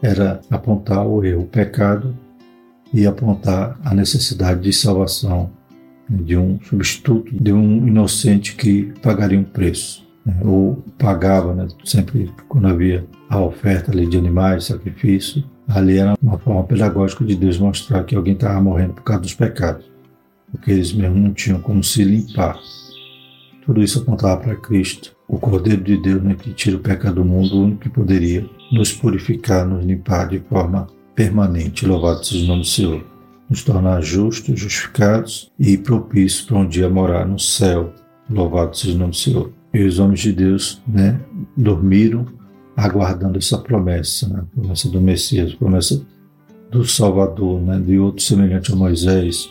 era 0.02 0.40
apontar 0.50 1.06
o 1.06 1.24
erro, 1.24 1.42
o 1.42 1.46
pecado 1.46 2.14
e 2.92 3.06
apontar 3.06 3.78
a 3.82 3.94
necessidade 3.94 4.60
de 4.60 4.72
salvação 4.72 5.50
né, 6.08 6.18
de 6.22 6.36
um 6.36 6.60
substituto, 6.60 7.34
de 7.34 7.52
um 7.52 7.86
inocente 7.86 8.54
que 8.56 8.92
pagaria 9.02 9.38
um 9.38 9.44
preço. 9.44 10.03
Né, 10.24 10.40
ou 10.44 10.82
pagava, 10.98 11.54
né, 11.54 11.68
sempre 11.84 12.32
quando 12.48 12.66
havia 12.66 13.06
a 13.28 13.40
oferta 13.40 13.92
ali 13.92 14.06
de 14.06 14.16
animais, 14.16 14.64
sacrifício, 14.64 15.44
ali 15.68 15.98
era 15.98 16.14
uma 16.22 16.38
forma 16.38 16.64
pedagógica 16.64 17.24
de 17.24 17.34
Deus 17.34 17.58
mostrar 17.58 18.04
que 18.04 18.14
alguém 18.14 18.34
estava 18.34 18.60
morrendo 18.60 18.94
por 18.94 19.02
causa 19.02 19.22
dos 19.22 19.34
pecados, 19.34 19.90
porque 20.50 20.70
eles 20.70 20.92
mesmo 20.92 21.16
não 21.16 21.32
tinham 21.32 21.60
como 21.60 21.82
se 21.82 22.04
limpar. 22.04 22.58
Tudo 23.64 23.82
isso 23.82 24.00
apontava 24.00 24.42
para 24.42 24.56
Cristo, 24.56 25.16
o 25.26 25.38
Cordeiro 25.38 25.82
de 25.82 25.96
Deus 25.96 26.22
né, 26.22 26.34
que 26.34 26.52
tira 26.52 26.76
o 26.76 26.80
pecado 26.80 27.16
do 27.16 27.24
mundo, 27.24 27.56
o 27.56 27.64
único 27.64 27.80
que 27.80 27.88
poderia 27.88 28.48
nos 28.72 28.92
purificar, 28.92 29.66
nos 29.66 29.84
limpar 29.84 30.28
de 30.28 30.38
forma 30.40 30.86
permanente. 31.14 31.86
Louvado 31.86 32.24
seja 32.24 32.44
o 32.44 32.48
nome 32.48 32.60
do 32.60 32.66
Senhor. 32.66 33.04
Nos 33.48 33.62
tornar 33.62 34.02
justos, 34.02 34.58
justificados 34.58 35.50
e 35.58 35.76
propícios 35.76 36.42
para 36.42 36.58
um 36.58 36.68
dia 36.68 36.88
morar 36.88 37.26
no 37.26 37.38
céu. 37.38 37.92
Louvado 38.28 38.76
seja 38.76 38.94
o 38.94 38.98
nome 38.98 39.10
do 39.10 39.16
Senhor. 39.16 39.52
E 39.74 39.82
os 39.82 39.98
homens 39.98 40.20
de 40.20 40.32
Deus 40.32 40.80
né, 40.86 41.20
dormiram 41.56 42.24
aguardando 42.76 43.38
essa 43.38 43.58
promessa, 43.58 44.28
né, 44.28 44.40
a 44.40 44.54
promessa 44.54 44.88
do 44.88 45.00
Messias, 45.00 45.52
a 45.52 45.56
promessa 45.56 46.06
do 46.70 46.84
Salvador, 46.84 47.60
né, 47.60 47.80
de 47.80 47.98
outro 47.98 48.22
semelhante 48.22 48.72
a 48.72 48.76
Moisés, 48.76 49.50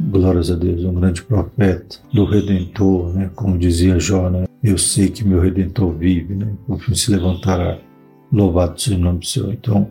glórias 0.00 0.50
a 0.50 0.56
Deus, 0.56 0.84
um 0.84 0.94
grande 0.94 1.22
profeta, 1.22 1.98
do 2.12 2.24
Redentor, 2.24 3.14
né, 3.14 3.30
como 3.36 3.56
dizia 3.56 3.98
Jó, 4.00 4.28
né, 4.28 4.46
eu 4.62 4.76
sei 4.76 5.08
que 5.08 5.24
meu 5.24 5.40
Redentor 5.40 5.92
vive, 5.92 6.34
né, 6.34 6.52
por 6.66 6.80
fim 6.80 6.94
se 6.94 7.10
levantará, 7.10 7.78
louvado 8.32 8.80
seja 8.80 8.96
o 8.96 9.00
nome 9.00 9.20
do 9.20 9.26
Senhor. 9.26 9.52
Então, 9.52 9.88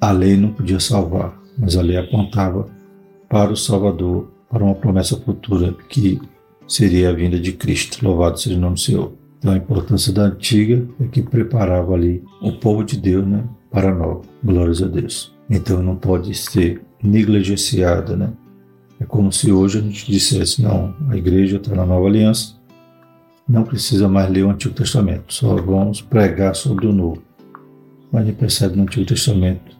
a 0.00 0.10
lei 0.10 0.36
não 0.36 0.52
podia 0.52 0.78
salvar, 0.80 1.40
mas 1.56 1.76
a 1.76 1.82
lei 1.82 1.96
apontava 1.96 2.66
para 3.28 3.52
o 3.52 3.56
Salvador, 3.56 4.28
para 4.50 4.62
uma 4.62 4.74
promessa 4.74 5.16
futura 5.16 5.72
que 5.88 6.20
seria 6.66 7.10
a 7.10 7.12
vinda 7.12 7.38
de 7.38 7.52
Cristo, 7.52 8.04
louvado 8.04 8.38
seja 8.38 8.56
o 8.56 8.60
nome 8.60 8.74
do 8.74 8.80
Senhor. 8.80 9.12
Então, 9.38 9.52
a 9.52 9.56
importância 9.56 10.12
da 10.12 10.22
antiga 10.22 10.86
é 11.00 11.06
que 11.06 11.22
preparava 11.22 11.94
ali 11.94 12.22
o 12.40 12.52
povo 12.52 12.82
de 12.82 12.96
Deus, 12.96 13.26
né, 13.26 13.44
para 13.70 13.94
nova, 13.94 14.22
glórias 14.42 14.82
a 14.82 14.86
Deus. 14.86 15.34
Então, 15.48 15.82
não 15.82 15.96
pode 15.96 16.34
ser 16.34 16.82
negligenciada, 17.02 18.16
né, 18.16 18.32
é 18.98 19.04
como 19.04 19.30
se 19.30 19.52
hoje 19.52 19.78
a 19.78 19.82
gente 19.82 20.10
dissesse: 20.10 20.62
não, 20.62 20.94
a 21.08 21.16
igreja 21.16 21.58
está 21.58 21.74
na 21.74 21.84
nova 21.84 22.06
aliança, 22.06 22.56
não 23.48 23.62
precisa 23.62 24.08
mais 24.08 24.30
ler 24.30 24.44
o 24.44 24.50
Antigo 24.50 24.74
Testamento, 24.74 25.32
só 25.32 25.54
vamos 25.56 26.00
pregar 26.00 26.54
sobre 26.54 26.86
o 26.86 26.92
Novo. 26.92 27.22
Mas 28.10 28.22
a 28.22 28.26
gente 28.26 28.36
percebe 28.36 28.76
no 28.76 28.82
Antigo 28.84 29.06
Testamento 29.06 29.76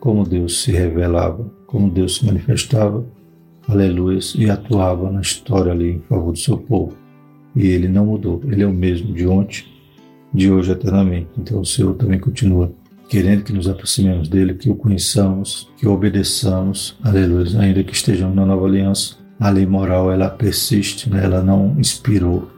como 0.00 0.24
Deus 0.24 0.62
se 0.62 0.72
revelava, 0.72 1.50
como 1.66 1.90
Deus 1.90 2.16
se 2.16 2.26
manifestava, 2.26 3.04
aleluia, 3.68 4.18
e 4.36 4.50
atuava 4.50 5.10
na 5.10 5.20
história 5.20 5.72
ali 5.72 5.92
em 5.92 6.00
favor 6.00 6.32
do 6.32 6.38
seu 6.38 6.56
povo. 6.56 6.96
E 7.54 7.66
ele 7.66 7.88
não 7.88 8.06
mudou, 8.06 8.40
ele 8.44 8.62
é 8.62 8.66
o 8.66 8.72
mesmo 8.72 9.12
de 9.12 9.26
ontem, 9.26 9.64
de 10.32 10.50
hoje 10.50 10.72
eternamente. 10.72 11.28
Então 11.36 11.60
o 11.60 11.66
Senhor 11.66 11.94
também 11.94 12.18
continua 12.18 12.72
querendo 13.08 13.42
que 13.42 13.52
nos 13.52 13.68
aproximemos 13.68 14.28
dele, 14.28 14.54
que 14.54 14.70
o 14.70 14.74
conheçamos, 14.74 15.70
que 15.76 15.86
o 15.86 15.92
obedeçamos, 15.92 16.96
aleluia, 17.02 17.60
ainda 17.60 17.82
que 17.82 17.94
estejamos 17.94 18.36
na 18.36 18.44
nova 18.44 18.66
aliança. 18.66 19.16
A 19.40 19.50
lei 19.50 19.66
moral, 19.66 20.12
ela 20.12 20.28
persiste, 20.28 21.08
né? 21.08 21.24
ela 21.24 21.42
não 21.42 21.74
inspirou. 21.78 22.50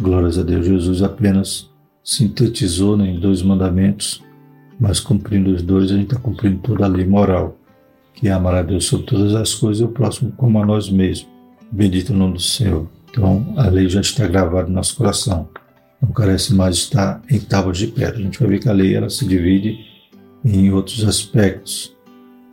Glórias 0.00 0.38
a 0.38 0.42
Deus. 0.42 0.64
Jesus 0.64 1.02
apenas 1.02 1.68
sintetizou 2.04 2.96
né, 2.96 3.10
em 3.10 3.20
dois 3.20 3.42
mandamentos, 3.42 4.24
mas 4.80 5.00
cumprindo 5.00 5.50
os 5.50 5.60
dois, 5.60 5.90
a 5.90 5.94
gente 5.94 6.12
está 6.12 6.18
cumprindo 6.18 6.58
toda 6.60 6.84
a 6.84 6.88
lei 6.88 7.04
moral, 7.04 7.57
que 8.18 8.28
é 8.28 8.32
amar 8.32 8.54
a 8.54 8.62
Deus 8.62 8.84
sobre 8.84 9.06
todas 9.06 9.34
as 9.34 9.54
coisas 9.54 9.80
e 9.80 9.84
o 9.84 9.88
próximo 9.88 10.32
como 10.36 10.60
a 10.60 10.66
nós 10.66 10.90
mesmos. 10.90 11.28
Bendito 11.70 12.12
o 12.12 12.16
nome 12.16 12.34
do 12.34 12.42
Senhor. 12.42 12.86
Então, 13.10 13.54
a 13.56 13.68
lei 13.68 13.88
já 13.88 14.00
está 14.00 14.26
gravada 14.26 14.68
no 14.68 14.74
nosso 14.74 14.96
coração 14.96 15.48
não 16.00 16.12
carece 16.12 16.54
mais 16.54 16.76
estar 16.76 17.20
em 17.28 17.40
tábuas 17.40 17.78
de 17.78 17.88
pedra. 17.88 18.18
A 18.18 18.22
gente 18.22 18.38
vai 18.38 18.48
ver 18.48 18.60
que 18.60 18.68
a 18.68 18.72
lei 18.72 18.94
ela 18.94 19.10
se 19.10 19.26
divide 19.26 19.78
em 20.44 20.70
outros 20.70 21.04
aspectos, 21.04 21.94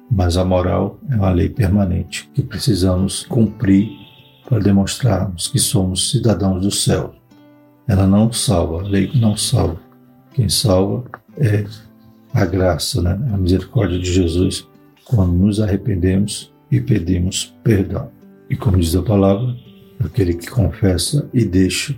mas 0.09 0.37
a 0.37 0.43
moral 0.43 0.99
é 1.09 1.15
uma 1.15 1.31
lei 1.31 1.49
permanente 1.49 2.29
que 2.33 2.41
precisamos 2.41 3.23
cumprir 3.23 3.89
para 4.47 4.59
demonstrarmos 4.59 5.47
que 5.47 5.59
somos 5.59 6.11
cidadãos 6.11 6.61
do 6.61 6.71
céu. 6.71 7.13
Ela 7.87 8.07
não 8.07 8.31
salva, 8.31 8.81
a 8.81 8.87
lei 8.87 9.11
não 9.15 9.37
salva. 9.37 9.79
Quem 10.33 10.49
salva 10.49 11.03
é 11.37 11.65
a 12.33 12.45
graça, 12.45 13.01
né? 13.01 13.11
a 13.31 13.37
misericórdia 13.37 13.99
de 13.99 14.11
Jesus, 14.11 14.67
quando 15.05 15.33
nos 15.33 15.59
arrependemos 15.59 16.53
e 16.71 16.81
pedimos 16.81 17.55
perdão. 17.63 18.09
E 18.49 18.55
como 18.55 18.77
diz 18.77 18.95
a 18.95 19.01
palavra, 19.01 19.55
aquele 19.99 20.33
que 20.33 20.49
confessa 20.49 21.29
e 21.33 21.45
deixa 21.45 21.95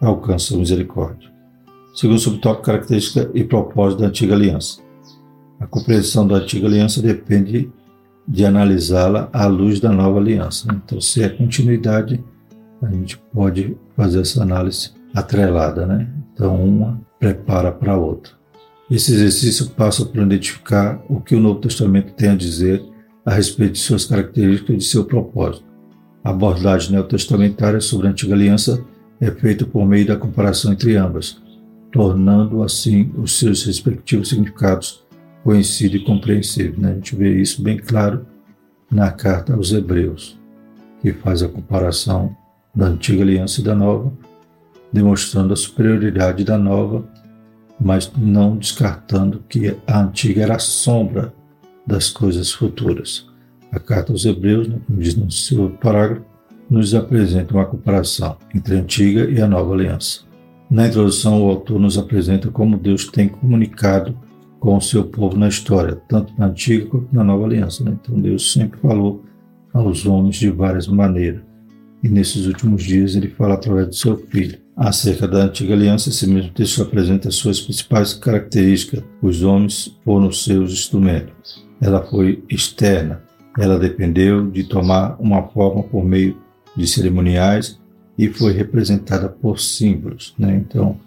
alcança 0.00 0.54
a 0.54 0.58
misericórdia. 0.58 1.30
Segundo 1.94 2.18
subtópico, 2.18 2.64
característica 2.64 3.30
e 3.34 3.44
propósito 3.44 4.00
da 4.00 4.08
antiga 4.08 4.34
aliança. 4.34 4.80
A 5.58 5.66
compreensão 5.66 6.26
da 6.26 6.36
antiga 6.36 6.66
aliança 6.66 7.02
depende 7.02 7.70
de 8.26 8.44
analisá-la 8.44 9.28
à 9.32 9.46
luz 9.46 9.80
da 9.80 9.90
nova 9.90 10.18
aliança. 10.18 10.68
Então, 10.72 11.00
se 11.00 11.22
é 11.22 11.28
continuidade, 11.28 12.24
a 12.80 12.88
gente 12.88 13.18
pode 13.32 13.76
fazer 13.96 14.20
essa 14.20 14.42
análise 14.42 14.92
atrelada, 15.14 15.84
né? 15.84 16.08
Então, 16.32 16.64
uma 16.64 17.00
prepara 17.18 17.72
para 17.72 17.92
a 17.92 17.98
outra. 17.98 18.39
Esse 18.90 19.14
exercício 19.14 19.70
passa 19.70 20.04
por 20.04 20.20
identificar 20.20 21.00
o 21.08 21.20
que 21.20 21.36
o 21.36 21.40
Novo 21.40 21.60
Testamento 21.60 22.12
tem 22.12 22.30
a 22.30 22.34
dizer 22.34 22.82
a 23.24 23.32
respeito 23.32 23.74
de 23.74 23.78
suas 23.78 24.04
características 24.04 24.74
e 24.74 24.78
de 24.78 24.84
seu 24.84 25.04
propósito. 25.04 25.64
A 26.24 26.30
abordagem 26.30 26.92
neotestamentária 26.92 27.80
sobre 27.80 28.08
a 28.08 28.10
antiga 28.10 28.34
aliança 28.34 28.84
é 29.20 29.30
feito 29.30 29.64
por 29.66 29.86
meio 29.86 30.06
da 30.06 30.16
comparação 30.16 30.72
entre 30.72 30.96
ambas, 30.96 31.40
tornando 31.92 32.64
assim 32.64 33.12
os 33.16 33.38
seus 33.38 33.64
respectivos 33.64 34.30
significados 34.30 35.04
conhecidos 35.44 36.00
e 36.00 36.04
compreensíveis. 36.04 36.76
Né? 36.76 36.90
A 36.90 36.94
gente 36.94 37.14
vê 37.14 37.40
isso 37.40 37.62
bem 37.62 37.78
claro 37.78 38.26
na 38.90 39.12
carta 39.12 39.54
aos 39.54 39.72
Hebreus, 39.72 40.36
que 41.00 41.12
faz 41.12 41.44
a 41.44 41.48
comparação 41.48 42.36
da 42.74 42.86
antiga 42.86 43.22
aliança 43.22 43.60
e 43.60 43.64
da 43.64 43.74
nova, 43.74 44.12
demonstrando 44.92 45.52
a 45.52 45.56
superioridade 45.56 46.42
da 46.42 46.58
nova, 46.58 47.08
mas 47.80 48.12
não 48.16 48.56
descartando 48.56 49.42
que 49.48 49.76
a 49.86 50.02
antiga 50.02 50.42
era 50.42 50.56
a 50.56 50.60
sombra 50.60 51.32
das 51.86 52.10
coisas 52.10 52.52
futuras. 52.52 53.26
A 53.72 53.78
carta 53.78 54.12
aos 54.12 54.24
Hebreus, 54.24 54.68
né, 54.68 54.78
como 54.86 55.00
diz 55.00 55.14
no 55.16 55.30
seu 55.30 55.70
parágrafo, 55.70 56.24
nos 56.68 56.94
apresenta 56.94 57.54
uma 57.54 57.66
comparação 57.66 58.36
entre 58.54 58.76
a 58.76 58.80
antiga 58.80 59.28
e 59.30 59.40
a 59.40 59.48
nova 59.48 59.74
aliança. 59.74 60.20
Na 60.70 60.86
introdução, 60.86 61.42
o 61.42 61.50
autor 61.50 61.80
nos 61.80 61.98
apresenta 61.98 62.48
como 62.48 62.76
Deus 62.76 63.06
tem 63.06 63.28
comunicado 63.28 64.16
com 64.60 64.76
o 64.76 64.80
seu 64.80 65.02
povo 65.04 65.36
na 65.36 65.48
história, 65.48 65.96
tanto 66.06 66.32
na 66.38 66.46
antiga 66.46 66.86
quanto 66.86 67.12
na 67.12 67.24
nova 67.24 67.44
aliança. 67.44 67.82
Né? 67.82 67.96
Então, 68.00 68.20
Deus 68.20 68.52
sempre 68.52 68.78
falou 68.78 69.24
aos 69.72 70.06
homens 70.06 70.36
de 70.36 70.50
várias 70.50 70.86
maneiras. 70.86 71.42
E 72.02 72.08
nesses 72.08 72.46
últimos 72.46 72.84
dias, 72.84 73.16
ele 73.16 73.28
fala 73.28 73.54
através 73.54 73.88
do 73.88 73.94
seu 73.94 74.16
filho. 74.16 74.58
Acerca 74.80 75.28
da 75.28 75.44
antiga 75.44 75.74
aliança, 75.74 76.08
esse 76.08 76.26
mesmo 76.26 76.52
texto 76.52 76.80
apresenta 76.80 77.28
as 77.28 77.34
suas 77.34 77.60
principais 77.60 78.14
características. 78.14 79.04
Os 79.20 79.42
homens 79.42 79.94
foram 80.02 80.32
seus 80.32 80.72
instrumentos. 80.72 81.62
Ela 81.82 82.00
foi 82.00 82.42
externa. 82.48 83.22
Ela 83.58 83.78
dependeu 83.78 84.50
de 84.50 84.64
tomar 84.64 85.20
uma 85.20 85.42
forma 85.48 85.82
por 85.82 86.02
meio 86.02 86.34
de 86.74 86.86
cerimoniais 86.86 87.78
e 88.16 88.30
foi 88.30 88.54
representada 88.54 89.28
por 89.28 89.60
símbolos. 89.60 90.34
Né? 90.38 90.56
Então, 90.56 90.98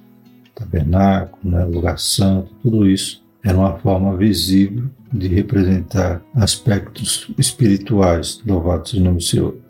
tabernáculo, 0.53 1.39
né? 1.43 1.65
lugar 1.65 1.97
santo, 1.97 2.53
tudo 2.61 2.87
isso 2.87 3.23
era 3.43 3.57
uma 3.57 3.79
forma 3.79 4.15
visível 4.15 4.83
de 5.11 5.27
representar 5.27 6.21
aspectos 6.35 7.27
espirituais. 7.39 8.39
Louvado 8.45 8.87
seja 8.87 9.01
o 9.01 9.05
nome 9.05 9.17
do 9.17 9.23
Senhor. 9.23 9.62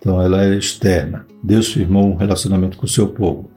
Então, 0.00 0.20
ela 0.20 0.44
é 0.44 0.56
externa. 0.56 1.26
Deus 1.44 1.72
firmou 1.72 2.10
um 2.10 2.16
relacionamento 2.16 2.78
com 2.78 2.86
o 2.86 2.88
seu 2.88 3.08
povo, 3.08 3.50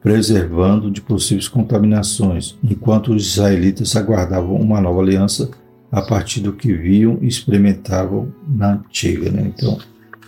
preservando 0.00 0.90
de 0.90 1.02
possíveis 1.02 1.48
contaminações, 1.48 2.58
enquanto 2.64 3.12
os 3.12 3.26
israelitas 3.26 3.94
aguardavam 3.94 4.56
uma 4.56 4.80
nova 4.80 5.02
aliança 5.02 5.50
a 5.90 6.00
partir 6.00 6.40
do 6.40 6.54
que 6.54 6.72
viam 6.72 7.18
e 7.20 7.28
experimentavam 7.28 8.32
na 8.48 8.72
antiga. 8.72 9.30
Né? 9.30 9.52
Então, 9.54 9.78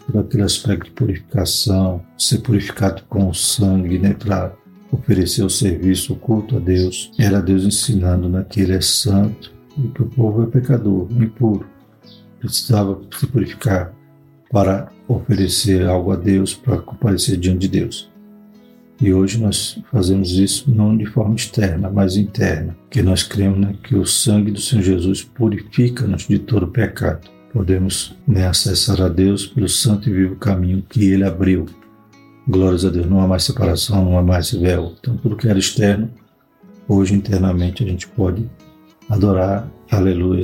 por 0.07 0.21
aquele 0.21 0.43
aspecto 0.43 0.85
de 0.85 0.91
purificação, 0.91 2.03
ser 2.19 2.39
purificado 2.39 3.03
com 3.09 3.31
o 3.31 3.35
sangue, 3.35 3.99
né, 3.99 4.13
para 4.13 4.53
oferecer 4.93 5.43
o 5.43 5.51
serviço, 5.51 6.13
o 6.13 6.17
culto 6.17 6.59
a 6.59 6.61
Deus. 6.61 7.11
Era 7.19 7.41
Deus 7.41 7.65
ensinando 7.65 8.29
né, 8.29 8.45
que 8.49 8.61
Ele 8.61 8.75
é 8.75 8.81
santo 8.83 9.53
e 9.79 9.89
que 9.89 10.03
o 10.03 10.07
povo 10.07 10.43
é 10.43 10.47
pecador, 10.47 11.09
impuro. 11.11 11.67
Precisava 12.39 13.01
se 13.19 13.27
purificar 13.27 13.95
para 14.51 14.89
oferecer 15.09 15.87
algo 15.87 16.13
a 16.13 16.17
Deus, 16.17 16.55
para 16.55 16.79
comparecer 16.79 17.37
diante 17.37 17.61
de 17.61 17.81
Deus. 17.81 18.13
E 19.01 19.13
hoje 19.13 19.39
nós 19.39 19.79
fazemos 19.91 20.33
isso 20.33 20.71
não 20.71 20.97
de 20.97 21.05
forma 21.07 21.35
externa, 21.35 21.91
mas 21.91 22.17
interna, 22.17 22.77
que 22.91 23.03
nós 23.03 23.23
cremos 23.23 23.59
né, 23.59 23.75
que 23.83 23.97
o 23.97 24.07
sangue 24.07 24.53
do 24.53 24.61
Senhor 24.61 24.83
Jesus 24.83 25.23
purifica-nos 25.23 26.29
de 26.29 26.39
todo 26.39 26.69
pecado 26.69 27.35
podemos 27.55 28.17
né, 28.27 28.49
acessar 28.49 29.01
a 29.01 29.09
Deus 29.09 29.47
pelo 29.47 29.69
santo 29.69 30.11
e 30.11 30.13
vivo 30.13 30.35
caminho 30.35 30.85
que 30.89 31.13
Ele 31.13 31.23
abriu. 31.23 31.67
Glórias 32.49 32.85
a 32.85 32.91
Deus, 32.91 33.07
não 33.07 33.21
há 33.21 33.29
mais 33.29 33.45
separação, 33.45 34.05
não 34.05 34.19
há 34.19 34.23
mais 34.23 34.51
véu. 34.51 34.93
Então, 34.99 35.17
tudo 35.17 35.37
que 35.37 35.49
era 35.49 35.59
externo, 35.59 36.11
hoje 36.89 37.15
internamente 37.15 37.85
a 37.85 37.87
gente 37.87 38.09
pode 38.09 38.51
adorar, 39.09 39.71
aleluia, 39.89 40.43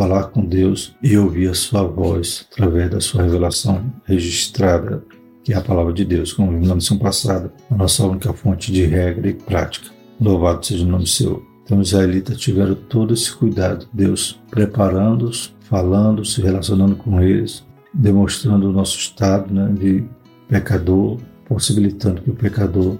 falar 0.00 0.28
com 0.28 0.42
Deus 0.42 0.96
e 1.02 1.14
ouvir 1.18 1.50
a 1.50 1.54
sua 1.54 1.82
voz 1.82 2.46
através 2.50 2.90
da 2.90 3.00
sua 3.02 3.22
revelação 3.22 3.84
registrada, 4.06 5.04
que 5.44 5.52
é 5.52 5.56
a 5.56 5.60
palavra 5.60 5.92
de 5.92 6.06
Deus, 6.06 6.32
como 6.32 6.52
vimos 6.52 6.68
na 6.68 6.74
missão 6.76 6.96
passada, 6.96 7.52
a 7.70 7.74
nossa 7.74 8.06
única 8.06 8.32
fonte 8.32 8.72
de 8.72 8.86
regra 8.86 9.28
e 9.28 9.34
prática. 9.34 9.90
Louvado 10.18 10.64
seja 10.64 10.86
o 10.86 10.88
nome 10.88 11.06
seu. 11.06 11.44
Então, 11.62 11.80
os 11.80 11.88
israelitas 11.88 12.38
tiveram 12.38 12.74
todo 12.74 13.12
esse 13.12 13.30
cuidado, 13.30 13.86
Deus 13.92 14.40
preparando-os, 14.50 15.54
falando, 15.68 16.24
se 16.24 16.40
relacionando 16.40 16.96
com 16.96 17.20
eles, 17.20 17.62
demonstrando 17.92 18.70
o 18.70 18.72
nosso 18.72 18.96
estado 18.96 19.52
né, 19.52 19.70
de 19.78 20.02
pecador, 20.48 21.18
possibilitando 21.46 22.22
que 22.22 22.30
o 22.30 22.34
pecador, 22.34 22.96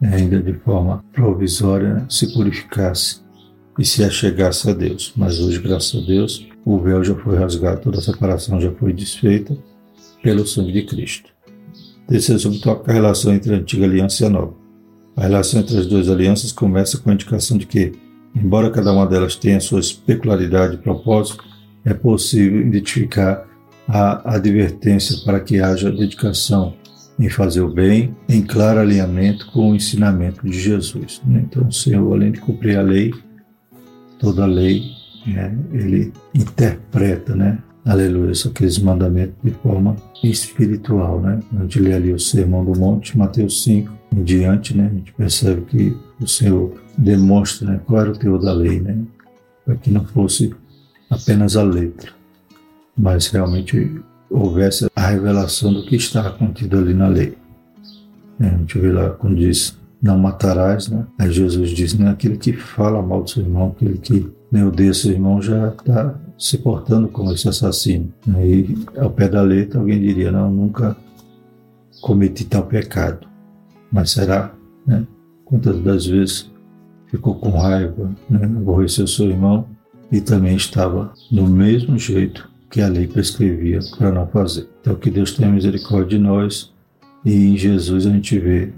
ainda 0.00 0.40
de 0.40 0.54
forma 0.54 1.04
provisória, 1.12 2.02
se 2.08 2.32
purificasse 2.32 3.20
e 3.80 3.84
se 3.84 4.04
achegasse 4.04 4.68
a 4.68 4.74
Deus. 4.74 5.12
Mas 5.16 5.40
hoje, 5.40 5.58
graças 5.58 6.00
a 6.00 6.06
Deus, 6.06 6.46
o 6.66 6.78
véu 6.78 7.02
já 7.02 7.14
foi 7.14 7.38
rasgado, 7.38 7.80
toda 7.80 7.98
a 7.98 8.02
separação 8.02 8.60
já 8.60 8.70
foi 8.72 8.92
desfeita 8.92 9.56
pelo 10.22 10.46
sangue 10.46 10.72
de 10.72 10.82
Cristo. 10.82 11.30
Terceiro 12.06 12.38
sobre 12.38 12.60
a 12.86 12.92
relação 12.92 13.32
entre 13.32 13.54
a 13.54 13.56
antiga 13.56 13.86
aliança 13.86 14.22
e 14.22 14.26
a 14.26 14.30
nova. 14.30 14.54
A 15.16 15.22
relação 15.22 15.60
entre 15.60 15.78
as 15.78 15.86
duas 15.86 16.10
alianças 16.10 16.52
começa 16.52 16.98
com 16.98 17.08
a 17.08 17.14
indicação 17.14 17.56
de 17.56 17.66
que, 17.66 17.92
embora 18.36 18.70
cada 18.70 18.92
uma 18.92 19.06
delas 19.06 19.34
tenha 19.34 19.58
suas 19.60 19.92
peculiaridades 19.92 20.74
e 20.74 20.82
propósito, 20.82 21.42
é 21.82 21.94
possível 21.94 22.60
identificar 22.60 23.48
a 23.88 24.34
advertência 24.34 25.24
para 25.24 25.40
que 25.40 25.58
haja 25.58 25.90
dedicação 25.90 26.74
em 27.18 27.30
fazer 27.30 27.62
o 27.62 27.72
bem, 27.72 28.14
em 28.28 28.42
claro 28.42 28.80
alinhamento 28.80 29.50
com 29.52 29.70
o 29.70 29.74
ensinamento 29.74 30.46
de 30.46 30.58
Jesus. 30.58 31.22
Então, 31.26 31.66
o 31.66 31.72
Senhor, 31.72 32.12
além 32.12 32.32
de 32.32 32.40
cumprir 32.40 32.78
a 32.78 32.82
lei, 32.82 33.10
toda 34.20 34.44
a 34.44 34.46
lei, 34.46 34.92
né, 35.26 35.56
ele 35.72 36.12
interpreta, 36.34 37.34
né, 37.34 37.58
aleluia, 37.84 38.32
aqueles 38.46 38.78
mandamentos 38.78 39.34
de 39.42 39.50
forma 39.50 39.96
espiritual. 40.22 41.20
Né? 41.20 41.40
A 41.58 41.62
gente 41.62 41.80
lê 41.80 41.94
ali 41.94 42.12
o 42.12 42.20
Sermão 42.20 42.64
do 42.64 42.78
Monte, 42.78 43.16
Mateus 43.16 43.64
5, 43.64 43.92
em 44.14 44.22
diante, 44.22 44.76
né, 44.76 44.90
a 44.92 44.94
gente 44.94 45.12
percebe 45.14 45.62
que 45.62 45.96
o 46.20 46.26
Senhor 46.26 46.74
demonstra 46.96 47.72
né, 47.72 47.80
qual 47.86 48.02
era 48.02 48.10
o 48.10 48.16
teor 48.16 48.38
da 48.38 48.52
lei, 48.52 48.78
né, 48.80 48.98
para 49.64 49.76
que 49.76 49.90
não 49.90 50.04
fosse 50.04 50.54
apenas 51.08 51.56
a 51.56 51.62
letra, 51.62 52.12
mas 52.96 53.28
realmente 53.28 54.00
houvesse 54.28 54.86
a 54.94 55.06
revelação 55.08 55.72
do 55.72 55.84
que 55.84 55.96
está 55.96 56.30
contido 56.30 56.78
ali 56.78 56.94
na 56.94 57.08
lei. 57.08 57.36
É, 58.38 58.46
a 58.46 58.58
gente 58.58 58.78
vê 58.78 58.92
lá 58.92 59.10
quando 59.10 59.36
diz 59.36 59.79
não 60.02 60.18
matarás, 60.18 60.88
né? 60.88 61.06
Aí 61.18 61.30
Jesus 61.30 61.70
diz, 61.70 61.94
né, 61.94 62.10
aquele 62.10 62.36
que 62.36 62.52
fala 62.52 63.02
mal 63.02 63.22
do 63.22 63.30
seu 63.30 63.42
irmão, 63.42 63.74
aquele 63.76 63.98
que 63.98 64.30
né, 64.50 64.64
odeia 64.64 64.94
seu 64.94 65.12
irmão 65.12 65.40
já 65.42 65.68
está 65.68 66.14
se 66.38 66.58
portando 66.58 67.08
como 67.08 67.32
esse 67.32 67.48
assassino. 67.48 68.12
Aí, 68.34 68.76
ao 68.96 69.10
pé 69.10 69.28
da 69.28 69.42
letra, 69.42 69.78
alguém 69.78 70.00
diria, 70.00 70.32
não, 70.32 70.50
nunca 70.50 70.96
cometi 72.00 72.44
tal 72.44 72.62
pecado. 72.62 73.28
Mas 73.92 74.12
será, 74.12 74.54
né? 74.86 75.06
Quantas 75.44 75.78
das 75.82 76.06
vezes 76.06 76.50
ficou 77.08 77.34
com 77.34 77.50
raiva, 77.50 78.10
né? 78.28 78.44
aborreceu 78.44 79.06
seu 79.06 79.26
irmão 79.26 79.66
e 80.10 80.20
também 80.20 80.56
estava 80.56 81.12
do 81.30 81.46
mesmo 81.46 81.98
jeito 81.98 82.48
que 82.70 82.80
a 82.80 82.88
lei 82.88 83.06
prescrevia 83.06 83.80
para 83.98 84.12
não 84.12 84.26
fazer. 84.28 84.68
Então, 84.80 84.94
que 84.94 85.10
Deus 85.10 85.32
tenha 85.32 85.50
misericórdia 85.50 86.18
de 86.18 86.24
nós 86.24 86.72
e 87.24 87.48
em 87.48 87.56
Jesus 87.56 88.06
a 88.06 88.10
gente 88.10 88.38
vê 88.38 88.72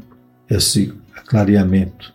esse 0.48 0.92
clareamento 1.32 2.14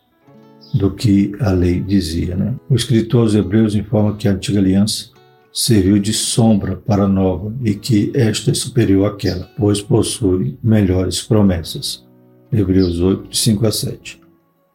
do 0.75 0.91
que 0.91 1.32
a 1.39 1.49
lei 1.49 1.82
dizia. 1.82 2.36
Né? 2.36 2.53
O 2.69 2.75
escritor 2.75 3.21
aos 3.21 3.34
Hebreus 3.34 3.73
informa 3.73 4.15
que 4.15 4.27
a 4.27 4.32
antiga 4.32 4.60
aliança 4.60 5.10
serviu 5.51 5.97
de 5.97 6.13
sombra 6.13 6.75
para 6.75 7.06
a 7.06 7.08
nova 7.08 7.51
e 7.63 7.73
que 7.73 8.12
esta 8.13 8.51
é 8.51 8.53
superior 8.53 9.08
àquela, 9.08 9.49
pois 9.58 9.82
possui 9.82 10.60
melhores 10.62 11.19
promessas. 11.19 12.06
Hebreus 12.53 12.99
8, 12.99 13.30
de 13.30 13.38
5 13.38 13.65
a 13.65 13.71
7. 13.71 14.21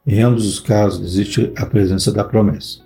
Em 0.04 0.20
ambos 0.20 0.44
os 0.44 0.58
casos 0.58 1.06
existe 1.06 1.52
a 1.56 1.64
presença 1.64 2.10
da 2.10 2.24
promessa. 2.24 2.80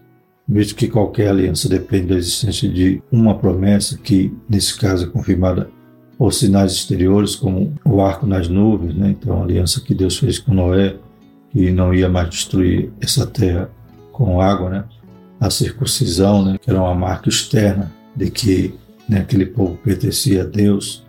Visto 0.47 0.77
que 0.77 0.89
qualquer 0.89 1.29
aliança 1.29 1.71
depende 1.71 2.09
da 2.09 2.17
existência 2.17 2.69
de 2.69 3.03
uma 3.11 3.39
promessa, 3.39 3.97
que 3.97 4.31
nesse 4.47 4.79
caso 4.79 5.07
é 5.07 5.09
confirmada 5.09 5.71
por 6.19 6.35
sinais 6.35 6.73
exteriores, 6.73 7.35
como 7.35 7.73
o 7.83 8.03
arco 8.03 8.27
nas 8.27 8.47
nuvens, 8.47 8.95
né? 8.95 9.17
então 9.19 9.41
a 9.41 9.43
aliança 9.43 9.81
que 9.81 9.95
Deus 9.95 10.19
fez 10.19 10.39
com 10.39 10.53
Noé, 10.53 10.97
que 11.57 11.71
não 11.71 11.95
ia 11.95 12.07
mais 12.07 12.29
destruir 12.29 12.93
essa 13.01 13.27
terra 13.27 13.71
com 14.13 14.43
água, 14.43 14.69
né? 14.69 14.85
A 15.41 15.49
circuncisão, 15.49 16.45
né? 16.45 16.59
Que 16.61 16.69
era 16.69 16.79
uma 16.79 16.95
marca 16.95 17.31
externa 17.31 17.91
de 18.15 18.31
que 18.31 18.75
né, 19.09 19.21
aquele 19.21 19.47
povo 19.47 19.75
pertencia 19.83 20.43
a 20.43 20.45
Deus, 20.45 21.03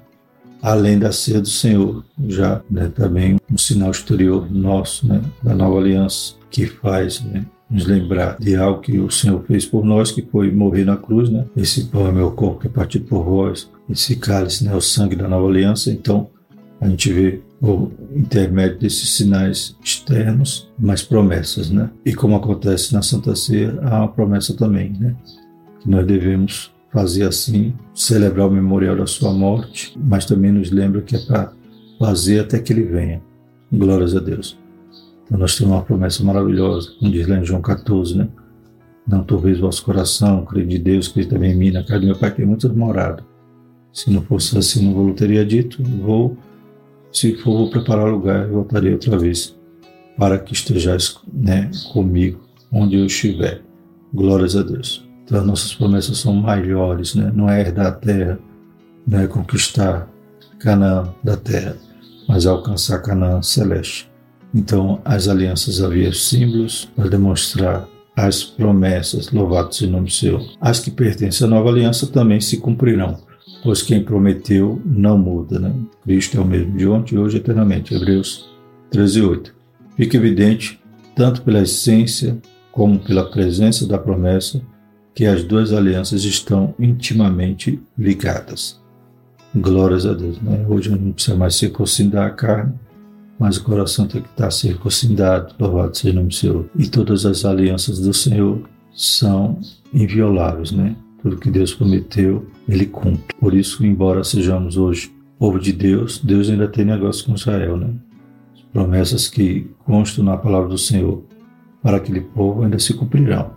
além 0.62 0.98
da 0.98 1.12
ceia 1.12 1.42
do 1.42 1.50
Senhor, 1.50 2.02
já 2.30 2.62
né, 2.72 2.90
também 2.96 3.38
um 3.52 3.58
sinal 3.58 3.92
exterior 3.92 4.50
nosso, 4.50 5.06
né? 5.06 5.22
Da 5.44 5.54
nova 5.54 5.80
aliança 5.80 6.36
que 6.50 6.66
faz, 6.66 7.20
né? 7.20 7.46
nos 7.70 7.86
lembrar 7.86 8.38
de 8.40 8.56
algo 8.56 8.80
que 8.80 8.98
o 8.98 9.12
Senhor 9.12 9.44
fez 9.46 9.66
por 9.66 9.84
nós, 9.84 10.14
que 10.14 10.22
foi 10.22 10.50
morrer 10.50 10.86
na 10.86 10.96
cruz, 10.96 11.30
né? 11.30 11.44
Esse 11.58 11.84
pão 11.88 12.08
é 12.08 12.12
meu 12.14 12.32
corpo 12.32 12.62
que 12.62 12.68
é 12.68 12.70
partido 12.70 13.04
por 13.04 13.26
vós, 13.26 13.70
esse 13.90 14.16
cálice, 14.16 14.64
né? 14.64 14.74
O 14.74 14.80
sangue 14.80 15.18
da 15.18 15.28
nova 15.28 15.50
aliança. 15.50 15.92
Então, 15.92 16.30
a 16.80 16.88
gente 16.88 17.12
vê 17.12 17.42
o 17.62 17.92
intermédio 18.16 18.80
desses 18.80 19.10
sinais 19.10 19.76
externos, 19.84 20.72
mais 20.78 21.02
promessas, 21.02 21.70
né? 21.70 21.90
E 22.06 22.14
como 22.14 22.36
acontece 22.36 22.94
na 22.94 23.02
Santa 23.02 23.36
Ceia, 23.36 23.80
há 23.82 24.00
uma 24.00 24.08
promessa 24.08 24.56
também, 24.56 24.94
né? 25.00 25.16
Que 25.82 25.90
nós 25.90 26.06
devemos 26.06 26.72
fazer 26.92 27.24
assim, 27.24 27.74
celebrar 27.94 28.48
o 28.48 28.52
memorial 28.52 28.96
da 28.96 29.06
sua 29.06 29.34
morte, 29.34 29.98
mas 29.98 30.26
também 30.26 30.52
nos 30.52 30.72
lembra 30.72 31.02
que 31.02 31.16
é 31.16 31.20
para 31.20 31.52
fazer 32.00 32.40
até 32.40 32.60
que 32.60 32.72
ele 32.74 32.84
venha. 32.84 33.22
Glórias 33.72 34.16
a 34.16 34.20
Deus. 34.20 34.58
Então 35.26 35.38
nós 35.38 35.58
temos 35.58 35.74
uma 35.74 35.82
promessa 35.82 36.24
maravilhosa, 36.24 36.92
como 37.00 37.12
diz 37.12 37.28
lá 37.28 37.38
em 37.38 37.46
João 37.46 37.62
14, 37.62 38.18
né? 38.18 38.28
Não 39.08 39.24
turbeis 39.24 39.60
vosso 39.60 39.84
coração, 39.84 40.46
creio 40.46 40.68
de 40.68 40.78
Deus, 40.78 41.08
creio 41.08 41.28
também 41.28 41.52
em 41.52 41.56
mim, 41.56 41.72
na 41.72 41.84
casa 41.84 42.00
do 42.00 42.08
meu 42.08 42.16
pai 42.18 42.32
tem 42.32 42.46
muitas 42.46 42.72
moradas. 42.72 43.26
Se 43.92 44.12
não 44.12 44.22
fosse 44.22 44.58
assim, 44.58 44.86
não 44.86 44.94
vou 44.94 45.14
teria 45.14 45.46
dito, 45.46 45.82
vou 45.84 46.38
se 47.18 47.36
for, 47.38 47.58
vou 47.58 47.70
preparar 47.70 48.08
lugar 48.08 48.48
e 48.48 48.52
voltarei 48.52 48.94
outra 48.94 49.18
vez 49.18 49.58
para 50.18 50.38
que 50.38 50.54
estejais 50.54 51.18
né, 51.34 51.72
comigo 51.92 52.48
onde 52.72 52.96
eu 52.96 53.06
estiver. 53.06 53.62
Glórias 54.14 54.56
a 54.56 54.62
Deus. 54.62 55.08
Então, 55.24 55.40
as 55.40 55.46
nossas 55.46 55.74
promessas 55.74 56.20
são 56.20 56.34
maiores, 56.34 57.16
né? 57.16 57.32
não 57.34 57.50
é 57.50 57.60
herdar 57.60 57.88
a 57.88 57.92
terra, 57.92 58.40
não 59.06 59.20
é 59.20 59.28
conquistar 59.28 60.08
Canaã 60.60 61.14
da 61.24 61.36
terra, 61.36 61.76
mas 62.28 62.46
alcançar 62.46 63.02
Canaã 63.02 63.42
celeste. 63.42 64.10
Então, 64.54 65.02
as 65.04 65.28
alianças 65.28 65.82
havia 65.82 66.14
símbolos 66.14 66.86
para 66.96 67.10
demonstrar 67.10 67.88
as 68.16 68.44
promessas, 68.44 69.32
louvados 69.32 69.82
em 69.82 69.88
nome 69.88 70.10
seu. 70.10 70.40
As 70.62 70.80
que 70.80 70.90
pertencem 70.90 71.46
à 71.46 71.50
nova 71.50 71.70
aliança 71.70 72.08
também 72.08 72.40
se 72.40 72.58
cumprirão 72.58 73.27
pois 73.64 73.82
quem 73.82 74.04
prometeu 74.04 74.82
não 74.86 75.18
muda. 75.18 75.60
Né? 75.60 75.74
Cristo 76.04 76.38
é 76.38 76.42
o 76.42 76.46
mesmo 76.46 76.78
de 76.78 76.88
ontem, 76.88 77.18
hoje 77.18 77.38
e 77.38 77.40
eternamente. 77.40 77.94
Hebreus 77.94 78.50
13, 78.92 79.22
8. 79.22 79.56
Fica 79.96 80.18
evidente, 80.18 80.80
tanto 81.16 81.42
pela 81.42 81.62
essência 81.62 82.38
como 82.72 83.00
pela 83.00 83.30
presença 83.30 83.88
da 83.88 83.98
promessa, 83.98 84.62
que 85.16 85.26
as 85.26 85.44
duas 85.44 85.74
alianças 85.74 86.24
estão 86.24 86.76
intimamente 86.80 87.82
ligadas. 87.98 88.80
Glórias 89.56 90.06
a 90.06 90.14
Deus. 90.14 90.40
Né? 90.40 90.64
Hoje 90.70 90.92
não 90.92 91.12
precisa 91.12 91.36
mais 91.36 91.56
circuncidar 91.56 92.28
a 92.28 92.30
carne, 92.30 92.74
mas 93.40 93.58
o 93.58 93.64
coração 93.64 94.08
tem 94.08 94.22
que 94.22 94.30
estar 94.30 94.52
circuncidado. 94.52 95.56
Louvado 95.60 95.98
seja 95.98 96.14
o 96.14 96.16
nome 96.16 96.30
do 96.30 96.36
Senhor. 96.36 96.70
E 96.78 96.88
todas 96.88 97.26
as 97.26 97.46
alianças 97.46 98.00
do 98.00 98.14
Senhor 98.14 98.62
são 98.94 99.60
invioláveis, 99.94 100.72
né? 100.72 100.96
Tudo 101.28 101.42
que 101.42 101.52
Deus 101.52 101.74
prometeu, 101.74 102.46
Ele 102.70 102.86
cumpre. 102.86 103.36
Por 103.38 103.54
isso, 103.54 103.86
embora 103.86 104.24
sejamos 104.24 104.78
hoje 104.78 105.12
povo 105.38 105.60
de 105.60 105.74
Deus, 105.74 106.20
Deus 106.24 106.50
ainda 106.50 106.70
tem 106.70 106.86
negócio 106.86 107.26
com 107.26 107.36
Israel, 107.36 107.76
né? 107.76 107.90
As 108.56 108.62
promessas 108.72 109.28
que 109.28 109.70
constam 109.84 110.24
na 110.24 110.38
palavra 110.38 110.70
do 110.70 110.78
Senhor 110.78 111.22
para 111.84 111.98
aquele 111.98 112.22
povo 112.22 112.64
ainda 112.64 112.80
se 112.80 112.94
cumprirão, 112.94 113.52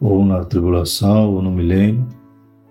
ou 0.00 0.26
na 0.26 0.44
tribulação, 0.44 1.32
ou 1.32 1.40
no 1.40 1.52
milênio, 1.52 2.04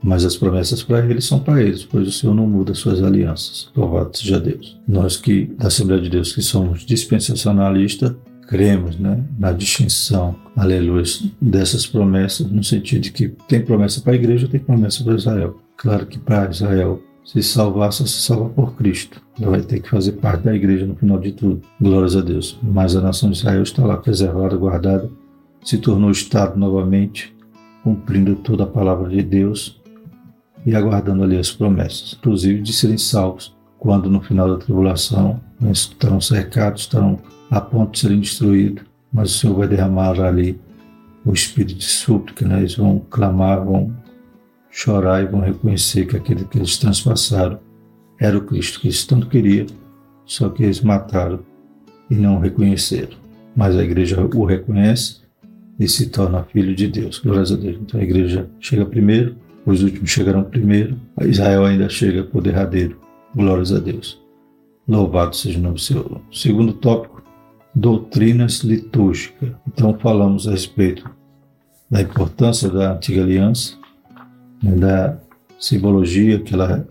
mas 0.04 0.26
as 0.26 0.36
promessas 0.36 0.84
para 0.84 1.06
eles 1.06 1.24
são 1.24 1.40
para 1.40 1.64
eles, 1.64 1.86
pois 1.86 2.06
o 2.06 2.12
Senhor 2.12 2.36
não 2.36 2.46
muda 2.46 2.74
suas 2.74 3.02
alianças. 3.02 3.72
Louvado 3.74 4.18
seja 4.18 4.42
Deus. 4.42 4.78
Nós 4.86 5.16
que, 5.16 5.46
da 5.58 5.68
Assembleia 5.68 6.02
de 6.02 6.10
Deus, 6.10 6.36
que 6.36 6.42
somos 6.42 6.86
dispensacionalistas, 6.86 8.14
cremos 8.48 8.98
né, 8.98 9.24
na 9.38 9.52
distinção, 9.52 10.36
aleluia, 10.56 11.04
dessas 11.42 11.86
promessas, 11.86 12.50
no 12.52 12.64
sentido 12.64 13.02
de 13.02 13.12
que 13.12 13.30
tem 13.48 13.62
promessa 13.62 14.02
para 14.02 14.14
a 14.14 14.16
igreja, 14.16 14.48
tem 14.48 14.60
promessa 14.60 15.04
para 15.04 15.16
Israel. 15.16 15.60
Claro 15.78 16.06
que 16.06 16.20
para 16.20 16.50
Israel 16.50 17.02
se 17.24 17.42
salvar, 17.42 17.94
só 17.94 18.06
se 18.06 18.22
salva 18.22 18.50
por 18.50 18.76
Cristo. 18.76 19.22
Ela 19.40 19.52
vai 19.52 19.62
ter 19.62 19.80
que 19.80 19.90
fazer 19.90 20.14
parte 20.14 20.44
da 20.44 20.56
igreja 20.56 20.86
no 20.86 20.96
final 20.96 21.20
de 21.20 21.32
tudo. 21.32 21.62
Glórias 21.80 22.16
a 22.16 22.22
Deus. 22.22 22.60
Mas 22.62 22.96
a 22.96 23.02
nação 23.02 23.30
de 23.30 23.38
Israel 23.38 23.64
está 23.64 23.86
lá 23.86 23.98
preservada, 23.98 24.56
guardada, 24.58 25.10
se 25.64 25.78
tornou 25.78 26.12
Estado 26.12 26.60
novamente, 26.60 27.34
cumprindo 27.84 28.36
toda 28.36 28.64
a 28.64 28.68
palavra 28.68 29.10
de 29.10 29.22
Deus 29.22 29.82
e 30.66 30.76
aguardando 30.76 31.24
ali 31.24 31.38
as 31.38 31.52
promessas, 31.52 32.16
inclusive 32.20 32.62
de 32.62 32.74
serem 32.74 32.98
salvos, 32.98 33.56
quando 33.80 34.10
no 34.10 34.22
final 34.22 34.50
da 34.50 34.58
tribulação 34.58 35.42
estarão 35.70 36.20
cercados, 36.20 36.82
estarão 36.82 37.20
a 37.50 37.60
ponto 37.60 37.92
de 37.92 38.00
serem 38.00 38.20
destruídos, 38.20 38.84
mas 39.12 39.36
o 39.36 39.38
Senhor 39.38 39.58
vai 39.58 39.68
derramar 39.68 40.20
ali 40.20 40.60
o 41.26 41.34
espírito 41.34 41.76
de 41.76 41.86
súplica, 41.86 42.48
né? 42.48 42.60
eles 42.60 42.76
vão 42.76 43.00
clamar, 43.10 43.64
vão 43.64 43.94
chorar 44.72 45.22
e 45.22 45.28
vão 45.28 45.42
reconhecer 45.42 46.08
que 46.08 46.16
aquele 46.16 46.46
que 46.46 46.58
eles 46.58 46.78
transpassaram 46.78 47.60
era 48.20 48.38
o 48.38 48.42
Cristo 48.42 48.80
que 48.80 48.88
eles 48.88 49.06
tanto 49.06 49.28
queriam, 49.28 49.68
só 50.26 50.50
que 50.50 50.64
eles 50.64 50.82
mataram 50.82 51.42
e 52.10 52.16
não 52.16 52.38
o 52.38 52.40
reconheceram. 52.40 53.18
Mas 53.56 53.76
a 53.76 53.84
igreja 53.84 54.22
o 54.22 54.46
reconhece 54.46 55.22
e 55.80 55.88
se 55.88 56.10
torna 56.10 56.44
filho 56.44 56.74
de 56.76 56.88
Deus. 56.88 57.20
Glórias 57.20 57.52
a 57.52 57.56
Deus. 57.56 57.78
Então 57.82 58.00
a 58.00 58.04
igreja 58.04 58.50
chega 58.60 58.86
primeiro, 58.86 59.36
os 59.66 59.84
últimos 59.84 60.10
chegarão 60.10 60.44
primeiro, 60.44 60.98
Israel 61.22 61.66
ainda 61.66 61.90
chega 61.90 62.24
por 62.24 62.42
derradeiro. 62.42 63.00
Glórias 63.36 63.72
a 63.74 63.80
Deus. 63.80 64.21
Louvado 64.92 65.34
seja 65.38 65.58
o 65.58 65.62
nome 65.62 65.80
Senhor. 65.80 66.20
Segundo 66.34 66.74
tópico, 66.74 67.24
doutrinas 67.74 68.60
litúrgicas. 68.60 69.52
Então 69.66 69.98
falamos 69.98 70.50
a 70.50 70.52
respeito 70.52 71.10
da 71.90 72.02
importância 72.02 72.68
da 72.68 72.92
antiga 72.92 73.22
aliança, 73.22 73.78
né, 74.62 74.76
da 74.76 75.18
simbologia 75.58 76.40
que 76.40 76.54
ela 76.54 76.86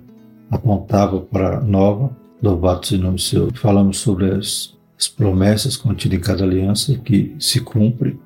apontava 0.51 1.21
para 1.21 1.59
a 1.59 1.61
nova. 1.61 2.17
Louvado 2.43 2.87
seja 2.87 3.03
o 3.03 3.05
nome 3.05 3.19
Senhor. 3.19 3.53
Falamos 3.53 3.99
sobre 3.99 4.31
as, 4.31 4.75
as 4.99 5.07
promessas 5.07 5.77
contidas 5.77 6.19
em 6.19 6.23
cada 6.23 6.43
aliança 6.43 6.97
que 6.97 7.37
se 7.39 7.61
cumpre, 7.61 8.19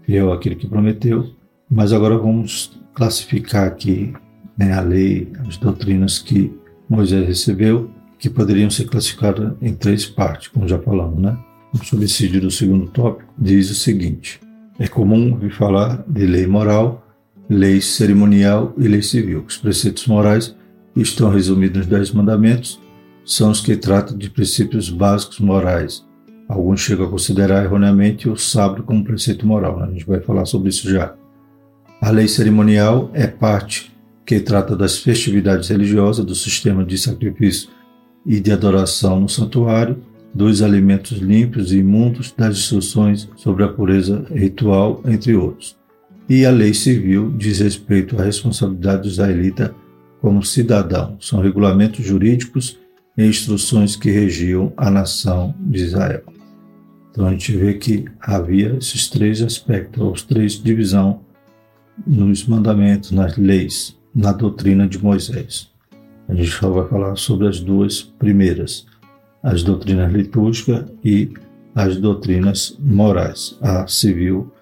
fiel 0.00 0.32
àquilo 0.32 0.56
que 0.56 0.66
prometeu. 0.66 1.30
Mas 1.70 1.92
agora 1.92 2.16
vamos 2.16 2.80
classificar 2.94 3.66
aqui 3.66 4.14
né, 4.56 4.72
a 4.72 4.80
lei, 4.80 5.30
as 5.46 5.58
doutrinas 5.58 6.18
que 6.18 6.50
Moisés 6.88 7.28
recebeu, 7.28 7.90
que 8.20 8.28
poderiam 8.28 8.68
ser 8.68 8.84
classificadas 8.84 9.54
em 9.62 9.72
três 9.74 10.04
partes, 10.04 10.48
como 10.48 10.68
já 10.68 10.78
falamos, 10.78 11.18
né? 11.18 11.36
O 11.72 11.82
subsídio 11.82 12.40
do 12.40 12.50
segundo 12.50 12.86
tópico 12.88 13.32
diz 13.38 13.70
o 13.70 13.74
seguinte: 13.74 14.38
é 14.78 14.86
comum 14.86 15.32
ouvir 15.32 15.50
falar 15.50 16.04
de 16.06 16.26
lei 16.26 16.46
moral, 16.46 17.06
lei 17.48 17.80
cerimonial 17.80 18.74
e 18.76 18.86
lei 18.86 19.00
civil. 19.00 19.44
Os 19.48 19.56
preceitos 19.56 20.06
morais 20.06 20.54
estão 20.94 21.30
resumidos 21.30 21.78
nos 21.78 21.86
Dez 21.86 22.12
Mandamentos, 22.12 22.78
são 23.24 23.50
os 23.50 23.60
que 23.60 23.74
tratam 23.74 24.16
de 24.16 24.28
princípios 24.28 24.90
básicos 24.90 25.40
morais. 25.40 26.04
Alguns 26.46 26.80
chegam 26.80 27.06
a 27.06 27.10
considerar 27.10 27.64
erroneamente 27.64 28.28
o 28.28 28.36
sábado 28.36 28.82
como 28.82 29.04
preceito 29.04 29.46
moral, 29.46 29.78
né? 29.78 29.86
a 29.86 29.90
gente 29.92 30.06
vai 30.06 30.20
falar 30.20 30.44
sobre 30.44 30.68
isso 30.68 30.90
já. 30.90 31.14
A 32.02 32.10
lei 32.10 32.26
cerimonial 32.26 33.10
é 33.14 33.26
parte 33.26 33.92
que 34.26 34.40
trata 34.40 34.76
das 34.76 34.98
festividades 34.98 35.68
religiosas, 35.68 36.24
do 36.24 36.34
sistema 36.34 36.84
de 36.84 36.98
sacrifício 36.98 37.68
e 38.24 38.40
de 38.40 38.52
adoração 38.52 39.20
no 39.20 39.28
santuário, 39.28 39.98
dos 40.32 40.62
alimentos 40.62 41.18
limpos 41.18 41.72
e 41.72 41.78
imundos, 41.78 42.32
das 42.36 42.56
instruções 42.56 43.28
sobre 43.36 43.64
a 43.64 43.68
pureza 43.68 44.24
ritual, 44.30 45.02
entre 45.04 45.34
outros. 45.34 45.76
E 46.28 46.46
a 46.46 46.50
lei 46.50 46.72
civil 46.72 47.34
diz 47.36 47.58
respeito 47.58 48.20
à 48.20 48.24
responsabilidade 48.24 49.02
do 49.02 49.08
israelita 49.08 49.74
como 50.20 50.44
cidadão. 50.44 51.16
São 51.20 51.40
regulamentos 51.40 52.04
jurídicos 52.04 52.78
e 53.18 53.24
instruções 53.24 53.96
que 53.96 54.10
regiam 54.10 54.72
a 54.76 54.90
nação 54.90 55.54
de 55.58 55.82
Israel. 55.82 56.22
Então 57.10 57.26
a 57.26 57.32
gente 57.32 57.56
vê 57.56 57.74
que 57.74 58.04
havia 58.20 58.76
esses 58.76 59.08
três 59.08 59.42
aspectos, 59.42 60.02
os 60.02 60.22
três 60.22 60.52
divisão 60.52 61.22
nos 62.06 62.46
mandamentos, 62.46 63.10
nas 63.10 63.36
leis, 63.36 63.98
na 64.14 64.32
doutrina 64.32 64.86
de 64.86 65.02
Moisés. 65.02 65.70
A 66.30 66.34
gente 66.34 66.50
só 66.52 66.70
vai 66.70 66.88
falar 66.88 67.16
sobre 67.16 67.48
as 67.48 67.58
duas 67.58 68.02
primeiras, 68.02 68.86
as 69.42 69.64
doutrinas 69.64 70.12
litúrgicas 70.12 70.84
e 71.04 71.28
as 71.74 71.96
doutrinas 71.96 72.76
morais. 72.78 73.58
A 73.60 73.88
civil 73.88 74.52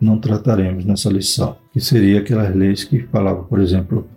não 0.00 0.18
trataremos 0.18 0.86
nessa 0.86 1.10
lição, 1.10 1.58
que 1.70 1.80
seria 1.82 2.20
aquelas 2.20 2.54
leis 2.56 2.82
que 2.82 3.00
falavam, 3.08 3.44
por 3.44 3.60
exemplo, 3.60 4.08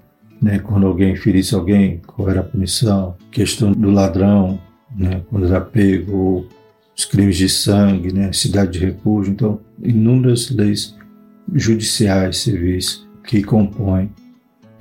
né, 0.41 0.59
quando 0.59 0.87
alguém 0.87 1.13
ferisse 1.17 1.53
alguém, 1.53 1.99
qual 2.07 2.29
era 2.29 2.39
a 2.39 2.43
punição, 2.43 3.17
questão 3.29 3.73
do 3.73 3.91
ladrão, 3.91 4.57
né, 4.95 5.21
quando 5.29 5.47
era 5.47 5.59
pego, 5.59 6.47
os 6.97 7.03
crimes 7.03 7.35
de 7.35 7.49
sangue, 7.49 8.13
né, 8.13 8.31
cidade 8.31 8.79
de 8.79 8.85
refúgio, 8.85 9.33
então 9.33 9.59
inúmeras 9.83 10.49
leis 10.49 10.95
judiciais 11.53 12.37
civis 12.37 13.05
que 13.25 13.43
compõem 13.43 14.09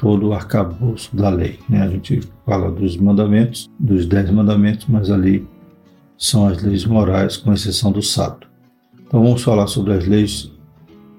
todo 0.00 0.28
o 0.28 0.32
arcabouço 0.32 1.14
da 1.14 1.28
lei. 1.28 1.58
Né? 1.68 1.82
A 1.82 1.88
gente 1.88 2.22
fala 2.46 2.72
dos 2.72 2.96
mandamentos, 2.96 3.68
dos 3.78 4.06
dez 4.06 4.30
mandamentos, 4.30 4.86
mas 4.88 5.10
ali 5.10 5.46
são 6.16 6.48
as 6.48 6.62
leis 6.62 6.86
morais, 6.86 7.36
com 7.36 7.52
exceção 7.52 7.92
do 7.92 8.02
sábado. 8.02 8.46
Então 9.06 9.22
vamos 9.22 9.42
falar 9.42 9.66
sobre 9.66 9.92
as 9.92 10.06
leis 10.06 10.50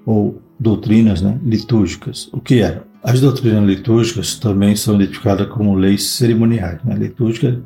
ou 0.04 0.42
doutrinas 0.58 1.22
né, 1.22 1.38
litúrgicas. 1.44 2.28
O 2.32 2.40
que 2.40 2.58
eram? 2.58 2.82
As 3.04 3.20
doutrinas 3.20 3.64
litúrgicas 3.64 4.34
também 4.34 4.74
são 4.74 4.96
identificadas 4.96 5.46
como 5.48 5.76
leis 5.76 6.02
cerimoniais. 6.10 6.82
Né? 6.84 6.96
Litúrgica 6.96 7.62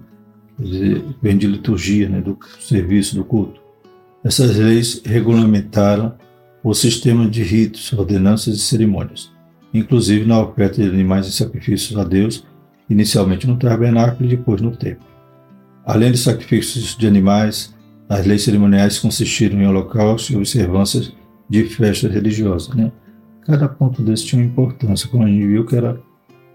vem 1.22 1.38
de 1.38 1.46
liturgia, 1.46 2.10
né, 2.10 2.20
do 2.20 2.38
serviço, 2.60 3.16
do 3.16 3.24
culto. 3.24 3.58
Essas 4.22 4.56
leis 4.56 5.00
regulamentaram 5.04 6.14
o 6.62 6.74
sistema 6.74 7.28
de 7.28 7.42
ritos, 7.42 7.92
ordenanças 7.92 8.56
e 8.56 8.60
cerimônias, 8.60 9.30
inclusive 9.78 10.24
na 10.24 10.40
oferta 10.40 10.82
de 10.82 10.88
animais 10.88 11.26
e 11.26 11.32
sacrifícios 11.32 11.98
a 11.98 12.04
Deus, 12.04 12.44
inicialmente 12.88 13.46
no 13.46 13.56
tabernáculo 13.56 14.24
e 14.24 14.36
depois 14.36 14.60
no 14.60 14.70
templo. 14.76 15.06
Além 15.84 16.12
de 16.12 16.18
sacrifícios 16.18 16.96
de 16.96 17.06
animais, 17.06 17.74
as 18.08 18.26
leis 18.26 18.42
cerimoniais 18.42 18.98
consistiram 18.98 19.60
em 19.60 19.66
holocaustos 19.66 20.34
e 20.34 20.36
observâncias 20.36 21.12
de 21.48 21.64
festas 21.64 22.12
religiosas. 22.12 22.74
Né? 22.74 22.90
Cada 23.42 23.68
ponto 23.68 24.02
desse 24.02 24.26
tinha 24.26 24.42
uma 24.42 24.48
importância, 24.48 25.08
como 25.08 25.24
a 25.24 25.28
gente 25.28 25.46
viu 25.46 25.64
que 25.64 25.76
era 25.76 26.00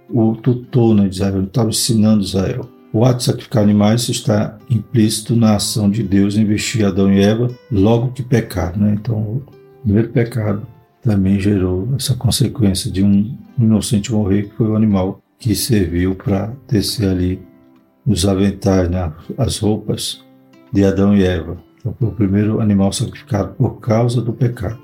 o 0.10 0.36
tutor 0.36 0.96
né, 0.96 1.08
de 1.08 1.16
Israel, 1.16 1.44
estava 1.44 1.70
ensinando 1.70 2.24
Israel. 2.24 2.70
O 2.94 3.06
ato 3.06 3.20
de 3.20 3.24
sacrificar 3.24 3.64
animais 3.64 4.10
está 4.10 4.58
implícito 4.70 5.34
na 5.34 5.56
ação 5.56 5.90
de 5.90 6.04
Deus 6.04 6.36
em 6.36 6.44
vestir 6.44 6.86
Adão 6.86 7.12
e 7.12 7.22
Eva 7.22 7.50
logo 7.72 8.12
que 8.12 8.22
pecaram. 8.22 8.80
Né? 8.80 8.98
Então, 9.00 9.18
o 9.18 9.44
primeiro 9.84 10.10
pecado 10.10 10.68
também 11.02 11.40
gerou 11.40 11.90
essa 11.96 12.16
consequência 12.16 12.92
de 12.92 13.04
um 13.04 13.38
inocente 13.58 14.12
morrer, 14.12 14.44
que 14.44 14.56
foi 14.56 14.68
o 14.68 14.76
animal 14.76 15.22
que 15.40 15.56
serviu 15.56 16.16
para 16.16 16.54
descer 16.68 17.10
ali 17.10 17.42
os 18.06 18.26
aventais, 18.26 18.90
né, 18.90 19.12
as 19.38 19.58
roupas 19.58 20.24
de 20.72 20.84
Adão 20.84 21.16
e 21.16 21.24
Eva. 21.24 21.58
Então, 21.80 21.96
foi 21.98 22.08
o 22.08 22.12
primeiro 22.12 22.62
animal 22.62 22.94
sacrificado 22.94 23.54
por 23.54 23.80
causa 23.80 24.22
do 24.22 24.32
pecado. 24.32 24.80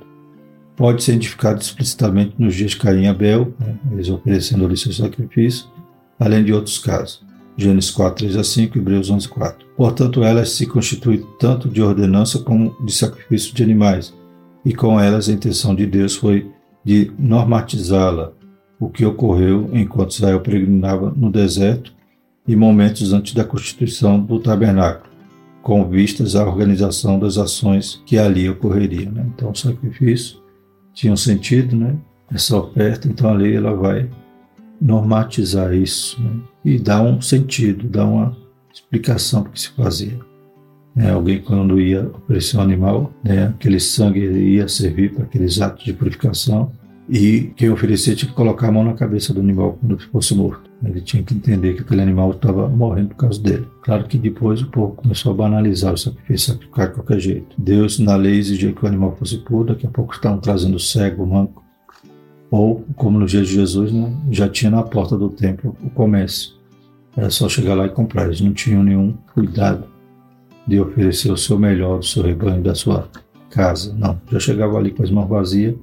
Pode 0.76 1.04
ser 1.04 1.14
identificado 1.14 1.62
explicitamente 1.62 2.36
nos 2.38 2.56
dias 2.56 2.72
de 2.72 2.78
Caim 2.78 3.04
e 3.04 3.08
Abel, 3.08 3.54
né, 3.60 3.78
eles 3.92 4.10
oferecendo 4.10 4.66
ali 4.66 4.76
seu 4.76 4.92
sacrifício, 4.92 5.68
além 6.20 6.44
de 6.44 6.54
outros 6.54 6.80
casos. 6.80 7.26
Gênesis 7.56 7.90
4, 7.90 8.26
3 8.26 8.38
a 8.38 8.44
5, 8.44 8.78
Hebreus 8.78 9.10
11, 9.10 9.28
4. 9.28 9.68
Portanto, 9.76 10.24
elas 10.24 10.52
se 10.52 10.66
constituem 10.68 11.26
tanto 11.40 11.68
de 11.68 11.82
ordenança 11.82 12.40
como 12.40 12.76
de 12.86 12.92
sacrifício 12.92 13.54
de 13.54 13.64
animais, 13.64 14.14
e 14.66 14.74
com 14.74 15.00
elas 15.00 15.30
a 15.30 15.34
intenção 15.34 15.74
de 15.74 15.86
Deus 15.86 16.16
foi 16.16 16.52
de 16.84 17.12
normatizá-la, 17.18 18.32
o 18.80 18.90
que 18.90 19.06
ocorreu 19.06 19.70
enquanto 19.74 20.12
Israel 20.12 20.40
peregrinava 20.40 21.12
no 21.16 21.32
deserto 21.32 21.94
e 22.48 22.56
momentos 22.56 23.12
antes 23.12 23.34
da 23.34 23.44
constituição 23.44 24.20
do 24.20 24.40
tabernáculo, 24.40 25.10
com 25.62 25.88
vistas 25.90 26.36
à 26.36 26.46
organização 26.46 27.20
das 27.20 27.38
ações 27.38 28.02
que 28.06 28.18
ali 28.18 28.50
ocorreriam. 28.50 29.12
Né? 29.12 29.26
Então, 29.36 29.52
o 29.52 29.56
sacrifício 29.56 30.40
tinha 30.94 31.12
um 31.12 31.18
sentido, 31.18 31.76
né? 31.76 31.96
essa 32.34 32.56
oferta, 32.56 33.08
então 33.08 33.30
a 33.30 33.34
lei 33.34 33.56
ela 33.56 33.76
vai 33.76 34.10
normatizar 34.80 35.74
isso 35.74 36.22
né? 36.22 36.40
e 36.64 36.80
dar 36.80 37.02
um 37.02 37.20
sentido, 37.20 37.88
dar 37.88 38.06
uma 38.06 38.38
explicação 38.74 39.44
para 39.44 39.50
o 39.50 39.54
que 39.54 39.62
se 39.62 39.70
fazia. 39.72 40.20
Né? 40.98 41.12
Alguém, 41.12 41.40
quando 41.40 41.80
ia 41.80 42.10
oferecer 42.24 42.58
um 42.58 42.62
animal, 42.62 43.14
né? 43.24 43.50
aquele 43.50 43.80
sangue 43.80 44.20
ia 44.20 44.68
servir 44.68 45.14
para 45.14 45.26
aqueles 45.26 45.62
atos 45.62 45.86
de 45.86 45.94
purificação. 45.94 46.72
E 47.08 47.54
quem 47.56 47.70
oferecia 47.70 48.16
tinha 48.16 48.30
que 48.30 48.36
colocar 48.36 48.68
a 48.68 48.72
mão 48.72 48.84
na 48.84 48.94
cabeça 48.94 49.34
do 49.34 49.40
animal 49.40 49.78
quando 49.80 49.98
fosse 50.12 50.36
morto. 50.36 50.70
Ele 50.84 51.00
tinha 51.00 51.24
que 51.24 51.34
entender 51.34 51.76
que 51.76 51.82
aquele 51.82 52.02
animal 52.02 52.32
estava 52.32 52.68
morrendo 52.68 53.10
por 53.10 53.18
causa 53.18 53.42
dele. 53.42 53.66
Claro 53.84 54.06
que 54.06 54.18
depois 54.18 54.62
o 54.62 54.70
povo 54.70 54.96
começou 54.96 55.32
a 55.32 55.36
banalizar 55.36 55.94
o 55.94 55.98
sacrifício, 55.98 56.54
sacrificar 56.54 56.90
de 56.90 56.96
qualquer 56.96 57.20
jeito. 57.20 57.56
Deus, 57.58 57.98
na 58.00 58.16
lei, 58.16 58.38
exigia 58.38 58.74
que 58.74 58.84
o 58.84 58.88
animal 58.88 59.16
fosse 59.18 59.38
puro, 59.38 59.66
daqui 59.66 59.88
a 59.88 59.90
pouco 59.90 60.14
estavam 60.14 60.40
trazendo 60.40 60.80
cego, 60.80 61.26
manco. 61.26 61.64
Ou, 62.52 62.84
como 62.96 63.20
no 63.20 63.26
dia 63.26 63.42
de 63.42 63.54
Jesus, 63.54 63.92
né, 63.92 64.14
já 64.30 64.50
tinha 64.50 64.72
na 64.72 64.84
porta 64.84 65.18
do 65.18 65.30
templo 65.30 65.78
o 65.82 65.90
comércio. 65.90 66.56
era 67.16 67.30
só 67.30 67.48
chegar 67.48 67.76
lá 67.76 67.86
e 67.86 67.90
comprar. 67.90 68.26
Eles 68.26 68.42
não 68.42 68.54
tinham 68.54 68.84
nenhum 68.84 69.14
cuidado 69.34 69.86
de 70.68 70.80
oferecer 70.80 71.32
o 71.32 71.38
seu 71.38 71.58
melhor 71.58 72.00
do 72.00 72.06
seu 72.06 72.24
rebanho, 72.24 72.62
da 72.62 72.76
sua 72.76 73.08
casa. 73.50 73.94
Não, 73.94 74.20
já 74.32 74.40
chegava 74.40 74.78
ali 74.78 74.92
com 74.92 75.04
as 75.04 75.10
mãos 75.10 75.28
vazias 75.28 75.76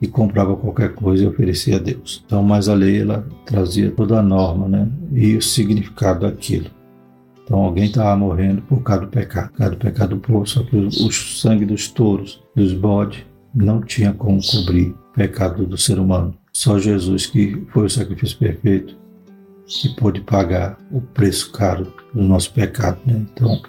e 0.00 0.06
comprava 0.06 0.56
qualquer 0.56 0.94
coisa 0.94 1.24
e 1.24 1.26
oferecia 1.26 1.76
a 1.76 1.78
Deus. 1.78 2.22
Então, 2.24 2.42
mas 2.42 2.68
a 2.68 2.74
lei 2.74 3.02
ela 3.02 3.26
trazia 3.44 3.90
toda 3.90 4.20
a 4.20 4.22
norma, 4.22 4.68
né? 4.68 4.88
E 5.12 5.36
o 5.36 5.42
significado 5.42 6.20
daquilo. 6.20 6.70
Então, 7.44 7.60
alguém 7.60 7.86
estava 7.86 8.14
morrendo 8.16 8.62
por 8.62 8.82
causa 8.82 9.02
do 9.02 9.08
pecado, 9.08 9.50
por 9.50 9.58
causa 9.58 9.74
do 9.74 9.78
pecado 9.78 10.14
do 10.14 10.20
povo, 10.20 10.46
só 10.46 10.62
que 10.62 10.76
o, 10.76 11.10
sangue 11.10 11.64
dos 11.64 11.88
touros, 11.88 12.42
dos 12.54 12.74
bodes, 12.74 13.24
não 13.54 13.80
tinha 13.80 14.12
como 14.12 14.38
cobrir 14.42 14.90
o 14.90 15.12
pecado 15.14 15.66
do 15.66 15.76
ser 15.76 15.98
humano. 15.98 16.34
Só 16.52 16.78
Jesus, 16.78 17.26
que 17.26 17.64
foi 17.72 17.86
o 17.86 17.90
sacrifício 17.90 18.38
perfeito, 18.38 18.96
que 19.66 19.88
pôde 19.96 20.20
pagar 20.20 20.78
o 20.90 21.00
preço 21.00 21.50
caro 21.52 21.92
do 22.14 22.22
nosso 22.22 22.52
pecado. 22.52 22.98
Né? 23.06 23.26
Então, 23.32 23.62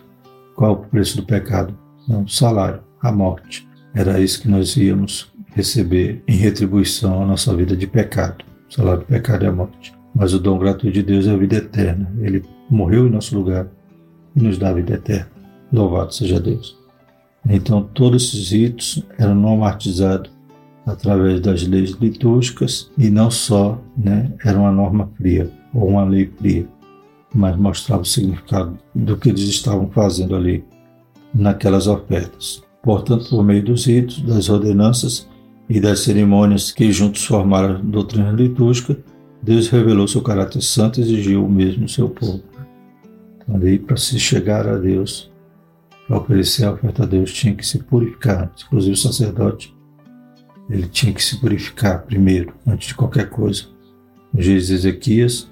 qual 0.60 0.74
o 0.74 0.76
preço 0.76 1.16
do 1.16 1.24
pecado? 1.24 1.74
Não, 2.06 2.24
o 2.24 2.28
salário, 2.28 2.82
a 3.02 3.14
morte. 3.14 3.66
Era 3.96 4.20
isso 4.20 4.42
que 4.42 4.50
nós 4.50 4.76
íamos 4.76 5.32
receber 5.56 6.22
em 6.28 6.36
retribuição 6.36 7.24
à 7.24 7.26
nossa 7.26 7.56
vida 7.56 7.78
de 7.78 7.88
pecado. 7.88 8.44
O 8.70 8.74
salário 8.74 9.00
do 9.00 9.06
pecado 9.06 9.46
é 9.46 9.48
a 9.48 9.54
morte. 9.54 9.94
Mas 10.14 10.34
o 10.34 10.40
dom 10.40 10.60
gratuito 10.60 10.96
de 10.96 11.02
Deus 11.02 11.28
é 11.28 11.32
a 11.32 11.38
vida 11.38 11.56
eterna. 11.56 12.12
Ele 12.20 12.44
morreu 12.70 13.08
em 13.08 13.10
nosso 13.10 13.38
lugar 13.38 13.68
e 14.36 14.42
nos 14.42 14.58
dá 14.58 14.72
a 14.72 14.74
vida 14.74 14.96
eterna. 14.96 15.32
Louvado 15.72 16.14
seja 16.14 16.42
Deus. 16.42 16.78
Então, 17.48 17.82
todos 17.94 18.22
esses 18.22 18.52
ritos 18.52 19.02
eram 19.18 19.36
normatizados 19.36 20.30
através 20.86 21.40
das 21.40 21.66
leis 21.66 21.92
litúrgicas 21.92 22.92
e 22.98 23.10
não 23.10 23.32
só 23.32 23.82
né, 23.98 24.34
era 24.44 24.60
uma 24.60 24.74
norma 24.74 25.10
fria 25.16 25.50
ou 25.74 25.88
uma 25.88 26.04
lei 26.04 26.30
fria, 26.38 26.68
mas 27.34 27.56
mostrava 27.56 28.02
o 28.02 28.06
significado 28.06 28.78
do 28.94 29.18
que 29.18 29.30
eles 29.30 29.42
estavam 29.42 29.90
fazendo 29.90 30.36
ali 30.36 30.64
naquelas 31.34 31.88
ofertas. 31.88 32.64
Portanto, 32.82 33.30
por 33.30 33.44
meio 33.44 33.64
dos 33.64 33.86
ritos, 33.86 34.22
das 34.22 34.50
ordenanças 34.50 35.28
e 35.70 35.80
das 35.80 36.00
cerimônias 36.00 36.72
que 36.72 36.92
juntos 36.92 37.24
formaram 37.26 37.76
a 37.76 37.80
doutrina 37.80 38.32
litúrgica, 38.32 38.98
Deus 39.42 39.70
revelou 39.70 40.08
seu 40.08 40.22
caráter 40.22 40.62
santo 40.62 41.00
e 41.00 41.04
exigiu 41.04 41.46
o 41.46 41.50
mesmo 41.50 41.88
seu 41.88 42.10
povo. 42.10 42.42
Ali, 43.54 43.80
para 43.80 43.98
se 43.98 44.20
chegar 44.20 44.68
a 44.68 44.78
Deus, 44.78 45.32
para 46.08 46.18
oferecer 46.18 46.66
a 46.66 46.74
oferta 46.74 47.04
a 47.04 47.06
Deus, 47.06 47.32
tinha 47.32 47.56
que 47.56 47.66
se 47.66 47.80
purificar. 47.80 48.52
Inclusive, 48.66 48.94
o 48.94 48.98
sacerdote, 48.98 49.76
ele 50.70 50.88
tinha 50.88 51.14
que 51.14 51.24
se 51.24 51.40
purificar 51.40 52.04
primeiro, 52.04 52.54
antes 52.66 52.90
de 52.90 52.96
qualquer 52.96 53.30
coisa. 53.30 53.66
De 54.34 54.54
Ezequias, 54.54 55.50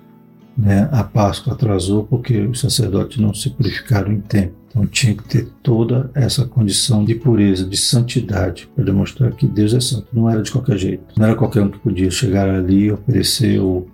né, 0.57 0.89
a 0.91 1.03
Páscoa 1.03 1.53
atrasou 1.53 2.03
porque 2.03 2.39
os 2.39 2.59
sacerdotes 2.59 3.17
não 3.17 3.33
se 3.33 3.49
purificaram 3.49 4.11
em 4.11 4.21
tempo. 4.21 4.53
Então 4.67 4.85
tinha 4.87 5.13
que 5.13 5.23
ter 5.23 5.47
toda 5.61 6.09
essa 6.13 6.45
condição 6.45 7.05
de 7.05 7.15
pureza, 7.15 7.65
de 7.65 7.77
santidade, 7.77 8.69
para 8.75 8.83
demonstrar 8.83 9.31
que 9.31 9.45
Deus 9.47 9.73
é 9.73 9.79
santo. 9.79 10.07
Não 10.11 10.29
era 10.29 10.41
de 10.41 10.51
qualquer 10.51 10.77
jeito. 10.77 11.03
Não 11.15 11.25
era 11.25 11.35
qualquer 11.35 11.61
um 11.61 11.69
que 11.69 11.79
podia 11.79 12.09
chegar 12.09 12.49
ali 12.49 12.91
oferecer, 12.91 13.59
ou, 13.59 13.87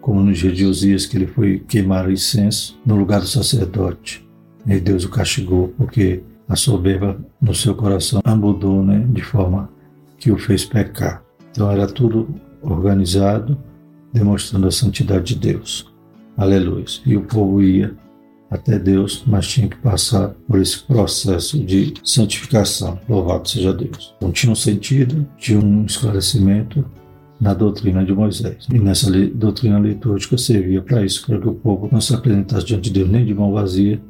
como 0.00 0.20
no 0.20 0.32
dia 0.32 0.50
de 0.50 0.64
Osias, 0.64 1.06
que 1.06 1.16
ele 1.16 1.26
foi 1.26 1.62
queimar 1.68 2.06
o 2.06 2.12
incenso 2.12 2.78
no 2.84 2.96
lugar 2.96 3.20
do 3.20 3.26
sacerdote. 3.26 4.26
E 4.66 4.80
Deus 4.80 5.04
o 5.04 5.08
castigou 5.08 5.68
porque 5.76 6.22
a 6.48 6.56
soberba 6.56 7.18
no 7.40 7.54
seu 7.54 7.74
coração 7.74 8.20
mudou 8.36 8.82
né, 8.82 9.06
de 9.10 9.22
forma 9.22 9.70
que 10.18 10.30
o 10.30 10.38
fez 10.38 10.64
pecar. 10.64 11.22
Então 11.50 11.70
era 11.70 11.86
tudo 11.86 12.28
organizado, 12.62 13.58
demonstrando 14.12 14.66
a 14.66 14.70
santidade 14.70 15.34
de 15.34 15.40
Deus. 15.40 15.90
Aleluia. 16.38 16.84
E 17.04 17.16
o 17.16 17.22
povo 17.22 17.60
ia 17.60 17.92
até 18.48 18.78
Deus, 18.78 19.24
mas 19.26 19.48
tinha 19.48 19.66
que 19.66 19.76
passar 19.76 20.28
por 20.46 20.60
esse 20.60 20.78
processo 20.84 21.58
de 21.58 21.94
santificação. 22.04 22.96
Louvado 23.08 23.48
seja 23.48 23.72
Deus. 23.72 24.14
Então 24.16 24.30
tinha 24.30 24.52
um 24.52 24.54
sentido, 24.54 25.26
tinha 25.36 25.58
um 25.58 25.84
esclarecimento 25.84 26.84
na 27.40 27.52
doutrina 27.52 28.04
de 28.04 28.12
Moisés. 28.12 28.68
E 28.72 28.78
nessa 28.78 29.10
doutrina 29.10 29.80
litúrgica 29.80 30.38
servia 30.38 30.80
para 30.80 31.04
isso, 31.04 31.26
para 31.26 31.40
que 31.40 31.48
o 31.48 31.54
povo 31.54 31.88
não 31.90 32.00
se 32.00 32.14
apresentasse 32.14 32.64
diante 32.64 32.84
de 32.84 33.00
Deus 33.00 33.10
nem 33.10 33.26
de 33.26 33.34
mão 33.34 33.52
vazia, 33.52 34.00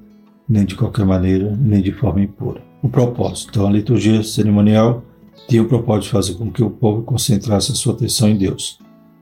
nem 0.47 0.67
de 0.67 0.75
qualquer 0.75 1.07
maneira, 1.07 1.57
nem 1.59 1.81
de 1.81 1.93
forma 1.93 2.23
impura. 2.23 2.61
O 2.83 2.91
propósito. 2.91 3.49
Então 3.51 3.67
a 3.67 3.73
liturgia 3.73 4.23
cerimonial 4.23 5.03
tinha 5.49 5.63
o 5.63 5.69
propósito 5.69 6.05
de 6.05 6.11
fazer 6.11 6.35
com 6.35 6.53
que 6.53 6.63
o 6.63 6.69
povo 6.69 7.03
concentrasse 7.03 7.73
a 7.73 7.75
sua 7.75 7.95
atenção 7.95 8.29
em 8.29 8.37
Deus 8.37 8.79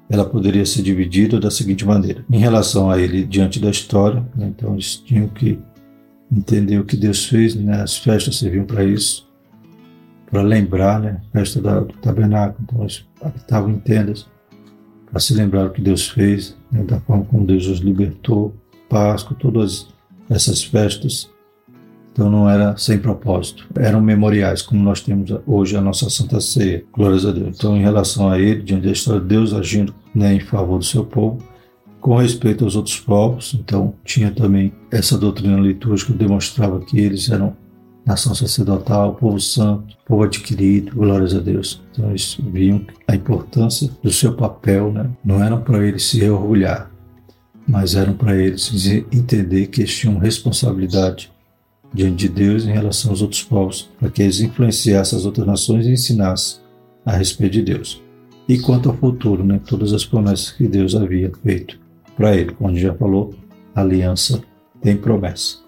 ela 0.08 0.24
poderia 0.24 0.64
ser 0.64 0.82
dividida 0.82 1.40
da 1.40 1.50
seguinte 1.50 1.84
maneira: 1.84 2.24
em 2.30 2.38
relação 2.38 2.90
a 2.90 2.98
ele 2.98 3.24
diante 3.24 3.60
da 3.60 3.70
história, 3.70 4.24
né, 4.36 4.52
então 4.56 4.74
eles 4.74 4.96
tinham 4.96 5.28
que 5.28 5.58
entender 6.30 6.78
o 6.78 6.84
que 6.84 6.96
Deus 6.96 7.26
fez, 7.26 7.54
né, 7.54 7.82
as 7.82 7.96
festas 7.96 8.38
serviam 8.38 8.64
para 8.64 8.84
isso, 8.84 9.28
para 10.30 10.42
lembrar, 10.42 11.00
né, 11.00 11.20
a 11.28 11.38
festa 11.38 11.60
da, 11.60 11.80
do 11.80 11.94
tabernáculo, 11.94 12.58
então 12.62 12.82
eles 12.82 13.04
habitavam 13.20 13.70
em 13.70 13.78
tendas 13.78 14.26
para 15.10 15.20
se 15.20 15.34
lembrar 15.34 15.66
o 15.66 15.70
que 15.70 15.80
Deus 15.80 16.08
fez, 16.08 16.56
né, 16.70 16.82
da 16.84 17.00
forma 17.00 17.24
como 17.24 17.46
Deus 17.46 17.66
os 17.66 17.78
libertou, 17.78 18.54
Páscoa, 18.88 19.36
todas 19.38 19.88
essas 20.30 20.62
festas 20.62 21.30
então 22.16 22.30
não 22.30 22.48
era 22.48 22.74
sem 22.78 22.98
propósito, 22.98 23.66
eram 23.78 24.00
memoriais, 24.00 24.62
como 24.62 24.82
nós 24.82 25.02
temos 25.02 25.30
hoje 25.46 25.76
a 25.76 25.82
nossa 25.82 26.08
Santa 26.08 26.40
Ceia. 26.40 26.82
Glórias 26.90 27.26
a 27.26 27.30
Deus. 27.30 27.54
Então, 27.54 27.76
em 27.76 27.82
relação 27.82 28.30
a 28.30 28.40
ele, 28.40 28.62
diante 28.62 28.86
da 28.86 28.92
história 28.92 29.20
de 29.20 29.26
Deus 29.26 29.52
agindo 29.52 29.94
né, 30.14 30.32
em 30.32 30.40
favor 30.40 30.78
do 30.78 30.84
seu 30.84 31.04
povo, 31.04 31.36
com 32.00 32.16
respeito 32.16 32.64
aos 32.64 32.74
outros 32.74 32.98
povos, 32.98 33.54
então 33.60 33.92
tinha 34.02 34.30
também 34.30 34.72
essa 34.90 35.18
doutrina 35.18 35.60
litúrgica 35.60 36.10
que 36.10 36.18
demonstrava 36.18 36.80
que 36.80 36.98
eles 36.98 37.28
eram 37.28 37.54
nação 38.06 38.34
sacerdotal, 38.34 39.14
povo 39.16 39.38
santo, 39.38 39.94
povo 40.06 40.22
adquirido, 40.22 40.94
glórias 40.94 41.34
a 41.34 41.38
Deus. 41.38 41.82
Então 41.92 42.08
eles 42.08 42.38
viam 42.50 42.80
a 43.06 43.14
importância 43.14 43.90
do 44.02 44.10
seu 44.10 44.32
papel, 44.32 44.90
né? 44.90 45.10
não 45.22 45.44
eram 45.44 45.60
para 45.60 45.86
eles 45.86 46.06
se 46.06 46.26
orgulhar, 46.26 46.90
mas 47.68 47.94
eram 47.94 48.14
para 48.14 48.34
eles 48.34 48.72
entender 49.12 49.66
que 49.66 49.82
eles 49.82 49.94
tinham 49.94 50.16
responsabilidade 50.16 51.35
diante 51.96 52.28
de 52.28 52.28
Deus 52.28 52.64
em 52.64 52.72
relação 52.72 53.10
aos 53.10 53.22
outros 53.22 53.42
povos, 53.42 53.90
para 53.98 54.10
que 54.10 54.22
eles 54.22 54.40
influenciassem 54.40 55.18
as 55.18 55.24
outras 55.24 55.46
nações 55.46 55.86
e 55.86 55.92
ensinassem 55.92 56.60
a 57.04 57.12
respeito 57.16 57.54
de 57.54 57.62
Deus. 57.62 58.02
E 58.48 58.58
quanto 58.58 58.90
ao 58.90 58.96
futuro, 58.96 59.42
né, 59.42 59.60
todas 59.66 59.92
as 59.92 60.04
promessas 60.04 60.50
que 60.50 60.68
Deus 60.68 60.94
havia 60.94 61.32
feito 61.42 61.80
para 62.16 62.36
ele, 62.36 62.52
como 62.52 62.76
já 62.76 62.94
falou, 62.94 63.34
aliança 63.74 64.40
tem 64.80 64.96
promessa. 64.96 65.58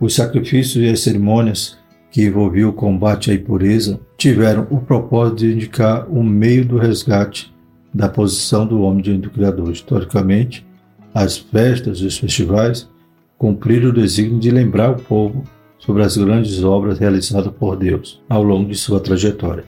Os 0.00 0.14
sacrifícios 0.14 0.84
e 0.84 0.88
as 0.88 1.00
cerimônias 1.00 1.78
que 2.10 2.24
envolviam 2.24 2.70
o 2.70 2.74
combate 2.74 3.30
à 3.30 3.34
impureza 3.34 4.00
tiveram 4.16 4.66
o 4.70 4.78
propósito 4.78 5.38
de 5.38 5.52
indicar 5.52 6.08
o 6.10 6.22
meio 6.22 6.64
do 6.64 6.76
resgate 6.76 7.52
da 7.92 8.08
posição 8.08 8.66
do 8.66 8.80
homem 8.80 9.02
diante 9.02 9.22
do 9.22 9.30
Criador. 9.30 9.70
Historicamente, 9.72 10.66
as 11.14 11.36
festas 11.36 11.98
e 11.98 12.06
os 12.06 12.18
festivais 12.18 12.88
cumpriram 13.36 13.90
o 13.90 13.92
desígnio 13.92 14.38
de 14.38 14.50
lembrar 14.50 14.90
o 14.90 15.02
povo 15.02 15.44
sobre 15.78 16.02
as 16.02 16.16
grandes 16.16 16.62
obras 16.62 16.98
realizadas 16.98 17.52
por 17.52 17.76
Deus 17.76 18.20
ao 18.28 18.42
longo 18.42 18.68
de 18.68 18.76
sua 18.76 19.00
trajetória. 19.00 19.64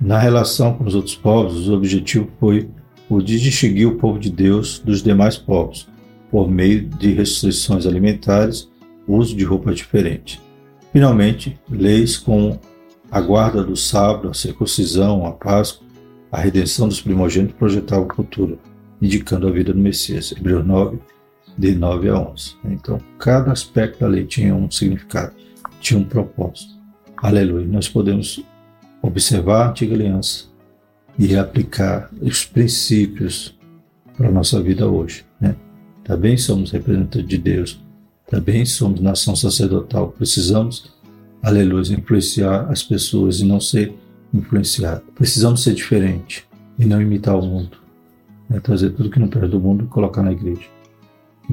Na 0.00 0.18
relação 0.18 0.74
com 0.74 0.84
os 0.84 0.94
outros 0.94 1.14
povos, 1.14 1.68
o 1.68 1.74
objetivo 1.74 2.28
foi 2.38 2.68
o 3.08 3.20
de 3.20 3.38
distinguir 3.38 3.86
o 3.86 3.96
povo 3.96 4.18
de 4.18 4.30
Deus 4.30 4.78
dos 4.78 5.02
demais 5.02 5.36
povos, 5.36 5.88
por 6.30 6.50
meio 6.50 6.88
de 6.88 7.12
restrições 7.12 7.86
alimentares, 7.86 8.68
uso 9.06 9.36
de 9.36 9.44
roupas 9.44 9.76
diferentes. 9.76 10.40
Finalmente, 10.92 11.58
leis 11.70 12.16
como 12.16 12.58
a 13.10 13.20
guarda 13.20 13.62
do 13.62 13.76
sábado, 13.76 14.28
a 14.28 14.34
circuncisão, 14.34 15.26
a 15.26 15.32
Páscoa, 15.32 15.86
a 16.32 16.40
redenção 16.40 16.88
dos 16.88 17.00
primogênitos 17.00 17.56
projetavam 17.56 18.08
o 18.10 18.14
futuro, 18.14 18.58
indicando 19.00 19.46
a 19.46 19.50
vida 19.50 19.72
do 19.72 19.78
Messias. 19.78 20.32
Hebreus 20.32 20.66
9, 20.66 20.98
de 21.56 21.74
9 21.74 22.08
a 22.08 22.18
11. 22.18 22.56
Então, 22.64 23.00
cada 23.18 23.52
aspecto 23.52 24.00
da 24.00 24.06
lei 24.06 24.24
tinha 24.24 24.54
um 24.54 24.70
significado, 24.70 25.32
tinha 25.80 25.98
um 25.98 26.04
propósito. 26.04 26.74
Aleluia. 27.16 27.66
Nós 27.66 27.88
podemos 27.88 28.44
observar 29.00 29.66
a 29.66 29.70
antiga 29.70 29.94
aliança 29.94 30.44
e 31.18 31.36
aplicar 31.36 32.10
os 32.20 32.44
princípios 32.44 33.56
para 34.16 34.28
a 34.28 34.32
nossa 34.32 34.60
vida 34.60 34.88
hoje. 34.88 35.24
Né? 35.40 35.54
Também 36.02 36.36
somos 36.36 36.70
representantes 36.70 37.28
de 37.28 37.38
Deus, 37.38 37.80
também 38.26 38.64
somos 38.64 39.00
nação 39.00 39.36
sacerdotal. 39.36 40.08
Precisamos, 40.08 40.92
aleluia, 41.42 41.94
influenciar 41.94 42.70
as 42.70 42.82
pessoas 42.82 43.40
e 43.40 43.44
não 43.44 43.60
ser 43.60 43.94
influenciado. 44.32 45.02
Precisamos 45.14 45.62
ser 45.62 45.74
diferente 45.74 46.44
e 46.78 46.84
não 46.84 47.00
imitar 47.00 47.36
o 47.36 47.42
mundo. 47.42 47.78
Né? 48.48 48.58
Trazer 48.60 48.90
tudo 48.90 49.10
que 49.10 49.20
não 49.20 49.28
perde 49.28 49.48
do 49.48 49.60
mundo 49.60 49.84
e 49.84 49.88
colocar 49.88 50.22
na 50.22 50.32
igreja. 50.32 50.74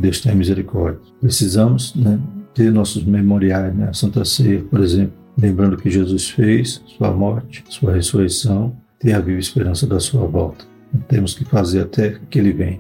Deus 0.02 0.20
tenha 0.20 0.36
misericórdia. 0.36 1.00
Precisamos 1.20 1.96
né, 1.96 2.20
ter 2.54 2.72
nossos 2.72 3.04
memoriais, 3.04 3.74
né? 3.74 3.90
a 3.90 3.94
Santa 3.94 4.26
Ceia, 4.26 4.64
por 4.64 4.80
exemplo, 4.82 5.14
lembrando 5.38 5.78
que 5.78 5.90
Jesus 5.90 6.30
fez, 6.30 6.82
sua 6.98 7.12
morte, 7.12 7.64
sua 7.70 7.94
ressurreição, 7.94 8.76
tem 9.00 9.14
a 9.14 9.20
viva 9.20 9.40
esperança 9.40 9.88
da 9.88 10.00
sua 10.00 10.26
volta. 10.26 10.66
Temos 11.08 11.34
que 11.34 11.46
fazer 11.46 11.82
até 11.82 12.20
que 12.30 12.38
ele 12.38 12.52
venha. 12.52 12.80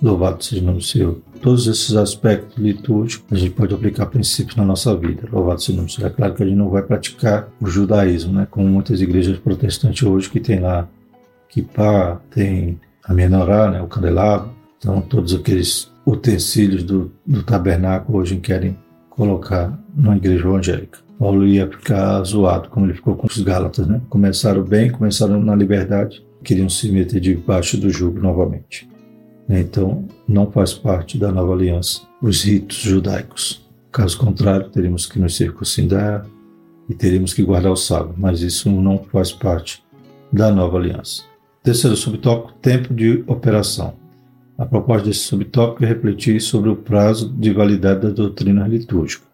Louvado 0.00 0.44
seja 0.44 0.62
o 0.62 0.64
nome 0.64 0.78
do 0.78 0.84
Senhor. 0.84 1.20
Todos 1.42 1.66
esses 1.66 1.96
aspectos 1.96 2.56
litúrgicos 2.56 3.26
a 3.32 3.36
gente 3.36 3.50
pode 3.50 3.74
aplicar 3.74 4.06
princípios 4.06 4.54
na 4.56 4.64
nossa 4.64 4.96
vida. 4.96 5.28
Louvado 5.32 5.60
seja 5.60 5.72
o 5.72 5.76
nome 5.76 5.88
do 5.88 5.92
Senhor. 5.92 6.08
É 6.08 6.10
claro 6.10 6.34
que 6.34 6.42
a 6.42 6.46
gente 6.46 6.56
não 6.56 6.68
vai 6.68 6.82
praticar 6.82 7.48
o 7.60 7.66
judaísmo, 7.66 8.32
né? 8.32 8.46
como 8.50 8.68
muitas 8.68 9.00
igrejas 9.00 9.38
protestantes 9.38 10.02
hoje 10.06 10.30
que 10.30 10.38
tem 10.38 10.60
lá 10.60 10.88
kippah, 11.48 12.20
tem 12.30 12.78
a 13.02 13.12
menorá, 13.12 13.70
né? 13.70 13.82
o 13.82 13.88
candelabro. 13.88 14.50
Então, 14.78 15.00
todos 15.00 15.34
aqueles 15.34 15.90
utensílios 16.10 16.82
do, 16.82 17.12
do 17.26 17.42
tabernáculo 17.42 18.18
hoje 18.18 18.36
querem 18.36 18.76
colocar 19.10 19.78
numa 19.94 20.16
igreja 20.16 20.46
evangélica. 20.46 20.98
Paulo 21.18 21.46
ia 21.46 21.68
ficar 21.68 22.22
zoado, 22.22 22.68
como 22.68 22.86
ele 22.86 22.94
ficou 22.94 23.16
com 23.16 23.26
os 23.26 23.38
Gálatas. 23.40 23.86
Né? 23.86 24.00
Começaram 24.08 24.62
bem, 24.62 24.90
começaram 24.90 25.42
na 25.42 25.54
liberdade, 25.54 26.24
queriam 26.44 26.68
se 26.68 26.90
meter 26.90 27.20
debaixo 27.20 27.76
do 27.76 27.90
jugo 27.90 28.20
novamente. 28.20 28.88
Então, 29.48 30.06
não 30.26 30.50
faz 30.50 30.72
parte 30.72 31.18
da 31.18 31.32
nova 31.32 31.52
aliança 31.52 32.02
os 32.22 32.42
ritos 32.42 32.78
judaicos. 32.78 33.66
Caso 33.90 34.18
contrário, 34.18 34.68
teríamos 34.70 35.06
que 35.06 35.18
nos 35.18 35.36
circuncidar 35.36 36.24
e 36.88 36.94
teríamos 36.94 37.34
que 37.34 37.42
guardar 37.42 37.72
o 37.72 37.76
sábado, 37.76 38.14
mas 38.16 38.40
isso 38.40 38.70
não 38.70 38.98
faz 38.98 39.32
parte 39.32 39.82
da 40.32 40.50
nova 40.50 40.78
aliança. 40.78 41.22
Terceiro 41.62 41.96
subtópico, 41.96 42.52
tempo 42.60 42.94
de 42.94 43.24
operação. 43.26 43.94
A 44.58 44.66
proposta 44.66 45.06
desse 45.06 45.20
subtópico 45.20 45.84
é 45.84 45.86
refletir 45.86 46.40
sobre 46.40 46.68
o 46.68 46.74
prazo 46.74 47.32
de 47.32 47.52
validade 47.52 48.00
da 48.00 48.10
doutrina 48.10 48.66
litúrgica. 48.66 49.24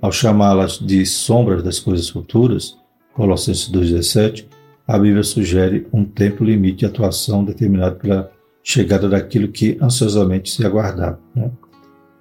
Ao 0.00 0.10
chamá-las 0.10 0.80
de 0.80 1.06
sombras 1.06 1.62
das 1.62 1.78
coisas 1.78 2.08
futuras, 2.08 2.76
Colossenses 3.14 3.70
2,17, 3.70 4.44
a 4.84 4.98
Bíblia 4.98 5.22
sugere 5.22 5.86
um 5.92 6.04
tempo 6.04 6.42
limite 6.42 6.78
de 6.78 6.86
atuação 6.86 7.44
determinado 7.44 7.94
pela 7.94 8.28
chegada 8.60 9.08
daquilo 9.08 9.46
que 9.46 9.78
ansiosamente 9.80 10.50
se 10.50 10.66
aguardava. 10.66 11.20
Né? 11.32 11.48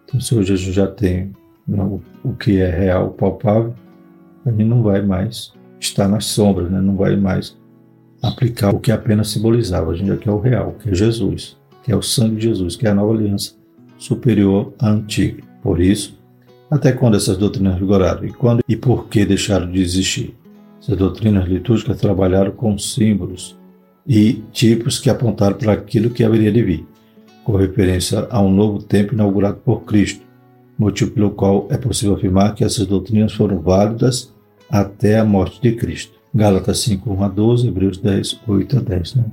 Então, 0.05 0.21
se 0.21 0.35
hoje 0.35 0.53
a 0.53 0.55
gente 0.55 0.71
já 0.71 0.85
tem 0.85 1.33
né, 1.67 1.81
o, 1.81 1.99
o, 2.23 2.35
que 2.35 2.61
é 2.61 2.69
real, 2.69 3.09
palpável, 3.09 3.73
a 4.45 4.51
gente 4.51 4.65
não 4.65 4.83
vai 4.83 5.01
mais 5.01 5.51
estar 5.79 6.07
nas 6.07 6.25
sombras, 6.25 6.69
né? 6.69 6.79
não 6.79 6.95
vai 6.95 7.17
mais 7.17 7.57
aplicar 8.21 8.69
o 8.69 8.79
que 8.79 8.91
apenas 8.91 9.29
simbolizava. 9.29 9.89
A 9.89 9.95
gente 9.95 10.09
já 10.09 10.17
quer 10.17 10.29
o 10.29 10.39
real, 10.39 10.73
que 10.73 10.91
é 10.91 10.93
Jesus, 10.93 11.57
que 11.85 11.91
é 11.91 11.95
o 11.95 12.01
sangue 12.01 12.37
de 12.37 12.47
Jesus, 12.47 12.75
que 12.75 12.87
é 12.87 12.89
a 12.89 12.95
nova 12.95 13.13
aliança 13.13 13.53
superior 13.95 14.73
à 14.79 14.89
antiga. 14.89 15.43
Por 15.61 15.79
isso, 15.79 16.17
até 16.69 16.91
quando 16.91 17.15
essas 17.15 17.37
doutrinas 17.37 17.77
vigoraram 17.77 18.25
e 18.25 18.33
quando 18.33 18.63
e 18.67 18.75
por 18.75 19.07
que 19.07 19.23
deixaram 19.23 19.71
de 19.71 19.79
existir? 19.83 20.35
Essas 20.81 20.97
doutrinas 20.97 21.47
litúrgicas 21.47 22.01
trabalharam 22.01 22.51
com 22.51 22.75
símbolos, 22.75 23.55
e 24.07 24.43
tipos 24.51 24.99
que 24.99 25.11
apontaram 25.11 25.57
para 25.57 25.73
aquilo 25.73 26.09
que 26.09 26.23
haveria 26.23 26.51
de 26.51 26.63
vir, 26.63 26.87
com 27.43 27.55
referência 27.55 28.27
a 28.31 28.41
um 28.41 28.51
novo 28.51 28.81
tempo 28.81 29.13
inaugurado 29.13 29.57
por 29.57 29.83
Cristo, 29.83 30.21
motivo 30.77 31.11
pelo 31.11 31.31
qual 31.31 31.67
é 31.69 31.77
possível 31.77 32.15
afirmar 32.15 32.55
que 32.55 32.63
essas 32.63 32.87
doutrinas 32.87 33.33
foram 33.33 33.61
válidas 33.61 34.33
até 34.69 35.19
a 35.19 35.25
morte 35.25 35.61
de 35.61 35.75
Cristo. 35.75 36.15
Gálatas 36.33 36.79
5, 36.79 37.13
1 37.13 37.23
a 37.23 37.27
12, 37.27 37.67
Hebreus 37.67 37.97
10, 37.99 38.41
8 38.47 38.77
a 38.77 38.81
10. 38.81 39.15
Né? 39.15 39.25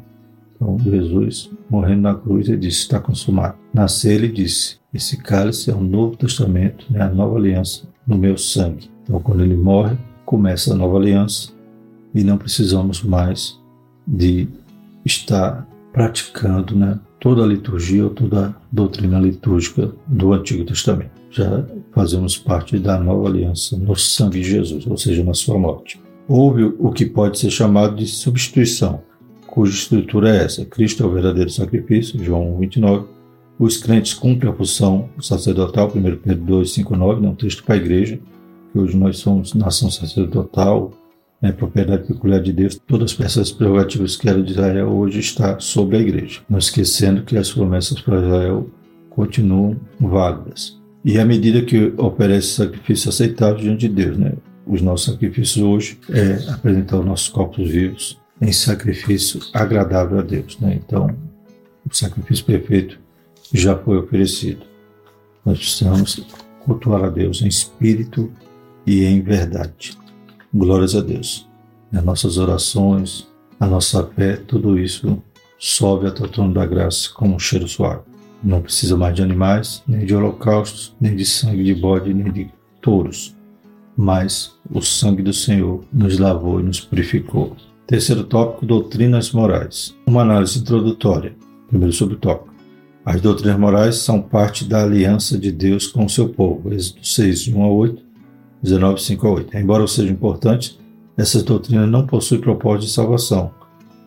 Então, 0.62 0.78
Jesus, 0.78 1.50
morrendo 1.68 2.02
na 2.02 2.14
cruz, 2.14 2.48
ele 2.48 2.58
disse: 2.58 2.78
Está 2.78 3.00
consumado. 3.00 3.56
Nascer, 3.74 4.14
ele 4.14 4.28
disse: 4.28 4.76
Esse 4.94 5.16
cálice 5.16 5.70
é 5.70 5.74
o 5.74 5.80
Novo 5.80 6.16
Testamento, 6.16 6.86
né, 6.88 7.02
a 7.02 7.08
nova 7.08 7.36
aliança 7.36 7.88
no 8.06 8.16
meu 8.16 8.38
sangue. 8.38 8.88
Então, 9.02 9.20
quando 9.20 9.42
ele 9.42 9.56
morre, 9.56 9.96
começa 10.24 10.72
a 10.72 10.76
nova 10.76 10.96
aliança 10.98 11.52
e 12.14 12.22
não 12.22 12.38
precisamos 12.38 13.02
mais 13.02 13.58
de 14.06 14.48
está 15.04 15.66
praticando 15.92 16.76
né, 16.76 16.98
toda 17.18 17.42
a 17.42 17.46
liturgia 17.46 18.04
ou 18.04 18.10
toda 18.10 18.46
a 18.46 18.54
doutrina 18.70 19.18
litúrgica 19.18 19.90
do 20.06 20.32
Antigo 20.32 20.64
Testamento. 20.64 21.10
Já 21.30 21.64
fazemos 21.92 22.38
parte 22.38 22.78
da 22.78 22.98
nova 22.98 23.28
aliança 23.28 23.76
no 23.76 23.96
sangue 23.96 24.40
de 24.40 24.48
Jesus, 24.48 24.86
ou 24.86 24.96
seja, 24.96 25.24
na 25.24 25.34
sua 25.34 25.58
morte. 25.58 26.00
Houve 26.28 26.64
o 26.64 26.92
que 26.92 27.04
pode 27.04 27.38
ser 27.38 27.50
chamado 27.50 27.96
de 27.96 28.06
substituição, 28.06 29.02
cuja 29.52 29.74
estrutura 29.74 30.34
é 30.34 30.44
essa. 30.44 30.64
Cristo 30.64 31.02
é 31.02 31.06
o 31.06 31.12
verdadeiro 31.12 31.50
sacrifício, 31.50 32.24
João 32.24 32.56
29. 32.58 33.04
Os 33.58 33.76
crentes 33.76 34.14
cumprem 34.14 34.50
a 34.50 34.54
função 34.54 35.10
sacerdotal, 35.20 35.92
1 35.94 36.16
Pedro 36.16 36.42
2, 36.42 36.72
5, 36.72 36.96
9, 36.96 37.26
é 37.26 37.28
um 37.28 37.34
texto 37.34 37.62
para 37.62 37.74
a 37.74 37.76
igreja, 37.76 38.18
que 38.72 38.78
hoje 38.78 38.96
nós 38.96 39.18
somos 39.18 39.52
nação 39.52 39.90
sacerdotal, 39.90 40.90
é 41.42 41.52
propriedade 41.52 42.06
peculiar 42.06 42.40
de 42.40 42.50
Deus, 42.50 42.80
todas 42.86 43.14
essas 43.20 43.52
prerrogativas 43.52 44.16
que 44.16 44.26
eram 44.26 44.42
de 44.42 44.52
Israel 44.52 44.88
hoje 44.88 45.20
está 45.20 45.60
sobre 45.60 45.98
a 45.98 46.00
igreja, 46.00 46.40
não 46.48 46.58
esquecendo 46.58 47.22
que 47.22 47.36
as 47.36 47.52
promessas 47.52 48.00
para 48.00 48.22
Israel 48.22 48.70
continuam 49.10 49.76
válidas. 50.00 50.80
E 51.04 51.18
à 51.18 51.26
medida 51.26 51.60
que 51.60 51.92
oferece 51.98 52.54
sacrifício 52.54 53.10
aceitável 53.10 53.56
diante 53.56 53.86
de 53.86 53.94
Deus, 53.94 54.16
né? 54.16 54.32
Os 54.66 54.80
nossos 54.80 55.12
sacrifícios 55.12 55.62
hoje 55.62 55.98
é 56.08 56.50
apresentar 56.50 57.00
os 57.00 57.04
nossos 57.04 57.28
corpos 57.28 57.68
vivos 57.68 58.21
em 58.42 58.50
sacrifício 58.52 59.40
agradável 59.54 60.18
a 60.18 60.22
Deus, 60.22 60.58
né? 60.58 60.74
Então, 60.74 61.16
o 61.88 61.94
sacrifício 61.94 62.44
perfeito 62.44 62.98
já 63.52 63.78
foi 63.78 63.98
oferecido. 63.98 64.66
Nós 65.44 65.58
precisamos 65.58 66.26
cultuar 66.64 67.04
a 67.04 67.08
Deus 67.08 67.40
em 67.40 67.46
espírito 67.46 68.32
e 68.84 69.04
em 69.04 69.22
verdade. 69.22 69.96
Glórias 70.52 70.96
a 70.96 71.00
Deus. 71.00 71.48
As 71.92 72.04
nossas 72.04 72.36
orações, 72.36 73.28
a 73.60 73.66
nossa 73.66 74.04
fé, 74.08 74.36
tudo 74.36 74.76
isso 74.76 75.22
sobe 75.56 76.08
até 76.08 76.24
o 76.24 76.28
trono 76.28 76.52
da 76.52 76.66
graça 76.66 77.10
como 77.14 77.36
um 77.36 77.38
cheiro 77.38 77.68
suave. 77.68 78.02
Não 78.42 78.60
precisa 78.60 78.96
mais 78.96 79.14
de 79.14 79.22
animais, 79.22 79.84
nem 79.86 80.04
de 80.04 80.16
holocaustos, 80.16 80.96
nem 81.00 81.14
de 81.14 81.24
sangue 81.24 81.62
de 81.62 81.74
bode, 81.76 82.12
nem 82.12 82.32
de 82.32 82.50
touros. 82.80 83.36
Mas 83.96 84.58
o 84.68 84.82
sangue 84.82 85.22
do 85.22 85.32
Senhor 85.32 85.84
nos 85.92 86.18
lavou 86.18 86.58
e 86.58 86.64
nos 86.64 86.80
purificou. 86.80 87.56
Terceiro 87.86 88.24
tópico: 88.24 88.66
doutrinas 88.66 89.32
morais. 89.32 89.94
Uma 90.06 90.22
análise 90.22 90.58
introdutória. 90.58 91.34
Primeiro 91.68 91.92
subtópico. 91.92 92.52
As 93.04 93.20
doutrinas 93.20 93.58
morais 93.58 93.96
são 93.96 94.22
parte 94.22 94.64
da 94.64 94.82
aliança 94.82 95.36
de 95.36 95.50
Deus 95.50 95.86
com 95.86 96.04
o 96.04 96.10
seu 96.10 96.28
povo. 96.28 96.72
Êxodo 96.72 97.04
6, 97.04 97.48
1 97.48 97.62
a 97.62 97.68
8 97.68 98.12
19, 98.62 99.02
5 99.02 99.26
a 99.26 99.30
8. 99.30 99.56
Embora 99.56 99.86
sejam 99.86 100.12
importantes, 100.12 100.78
essas 101.16 101.42
doutrinas 101.42 101.90
não 101.90 102.06
possuem 102.06 102.40
propósito 102.40 102.86
de 102.86 102.92
salvação, 102.92 103.50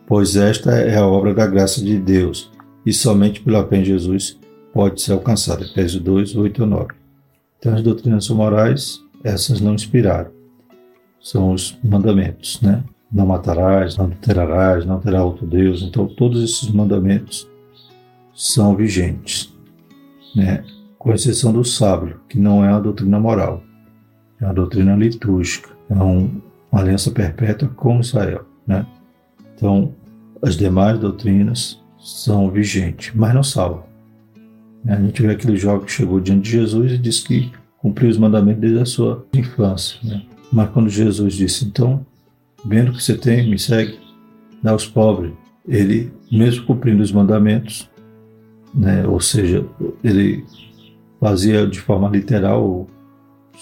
pois 0.07 0.35
esta 0.35 0.71
é 0.71 0.97
a 0.97 1.05
obra 1.05 1.33
da 1.33 1.45
graça 1.45 1.83
de 1.83 1.99
Deus 1.99 2.49
e 2.85 2.93
somente 2.93 3.41
pela 3.41 3.67
fé 3.67 3.77
em 3.77 3.85
Jesus 3.85 4.39
pode 4.73 5.01
ser 5.01 5.11
alcançada. 5.11 5.63
Efésios 5.63 6.01
2, 6.01 6.35
8 6.35 6.63
a 6.63 6.65
9. 6.65 6.87
Então, 7.59 7.73
as 7.73 7.81
doutrinas 7.81 8.29
morais, 8.29 9.01
essas 9.23 9.59
não 9.59 9.73
inspiraram. 9.73 10.31
São 11.19 11.51
os 11.51 11.77
mandamentos, 11.83 12.61
né? 12.61 12.83
Não 13.15 13.25
matarás, 13.25 13.97
não 13.97 14.05
adulterarás, 14.05 14.85
não 14.85 14.99
terá 14.99 15.23
outro 15.23 15.47
Deus. 15.47 15.81
Então, 15.81 16.05
todos 16.05 16.43
esses 16.43 16.69
mandamentos 16.69 17.49
são 18.33 18.75
vigentes, 18.75 19.51
né? 20.35 20.63
Com 20.99 21.13
exceção 21.13 21.53
do 21.53 21.63
sábado, 21.63 22.19
que 22.27 22.37
não 22.37 22.65
é 22.65 22.69
uma 22.69 22.81
doutrina 22.81 23.19
moral 23.19 23.63
é 24.39 24.45
uma 24.45 24.53
doutrina 24.53 24.95
litúrgica, 24.95 25.69
é 25.89 25.95
um, 25.95 26.41
uma 26.71 26.81
aliança 26.81 27.11
perpétua 27.11 27.69
com 27.69 27.99
Israel. 27.99 28.45
Né? 28.67 28.85
Então, 29.55 29.93
as 30.41 30.55
demais 30.55 30.99
doutrinas 30.99 31.81
são 31.97 32.51
vigentes, 32.51 33.11
mas 33.15 33.33
não 33.33 33.43
salvam. 33.43 33.83
A 34.87 34.95
gente 34.95 35.21
vê 35.21 35.31
aquele 35.31 35.57
jovem 35.57 35.85
que 35.85 35.91
chegou 35.91 36.19
diante 36.19 36.43
de 36.43 36.51
Jesus 36.51 36.91
e 36.91 36.97
disse 36.97 37.23
que 37.23 37.51
cumpriu 37.77 38.09
os 38.09 38.17
mandamentos 38.17 38.61
desde 38.61 38.79
a 38.79 38.85
sua 38.85 39.25
infância. 39.33 39.99
Né? 40.03 40.23
Mas 40.51 40.69
quando 40.69 40.89
Jesus 40.89 41.33
disse, 41.33 41.65
então, 41.65 42.05
vendo 42.65 42.91
que 42.91 43.03
você 43.03 43.17
tem, 43.17 43.49
me 43.49 43.59
segue, 43.59 43.99
dá 44.61 44.71
aos 44.71 44.87
pobres, 44.87 45.33
ele, 45.67 46.11
mesmo 46.31 46.65
cumprindo 46.65 47.01
os 47.01 47.11
mandamentos, 47.11 47.89
né, 48.73 49.07
ou 49.07 49.19
seja, 49.19 49.65
ele 50.03 50.43
fazia 51.19 51.65
de 51.65 51.79
forma 51.79 52.09
literal 52.09 52.87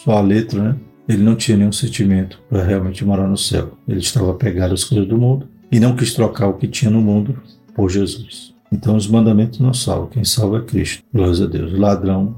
só 0.04 0.18
a 0.18 0.22
letra, 0.22 0.62
né? 0.62 0.76
Ele 1.08 1.22
não 1.22 1.36
tinha 1.36 1.58
nenhum 1.58 1.72
sentimento 1.72 2.42
para 2.50 2.64
realmente 2.64 3.04
morar 3.04 3.28
no 3.28 3.38
céu. 3.38 3.78
Ele 3.88 4.00
estava 4.00 4.32
apegado 4.32 4.74
às 4.74 4.84
coisas 4.86 5.08
do 5.08 5.18
mundo 5.18 5.48
e 5.72 5.80
não 5.80 5.96
quis 5.96 6.14
trocar 6.14 6.48
o 6.48 6.54
que 6.54 6.68
tinha 6.68 6.90
no 6.90 7.02
mundo 7.02 7.38
por 7.76 7.90
Jesus. 7.90 8.54
Então 8.72 8.96
os 8.96 9.08
mandamentos 9.08 9.60
não 9.60 9.74
salvam, 9.74 10.08
quem 10.08 10.24
salva 10.24 10.60
é 10.60 10.62
Cristo. 10.62 11.04
Glórias 11.14 11.42
a 11.42 11.46
Deus. 11.46 11.74
O 11.74 11.78
ladrão 11.78 12.36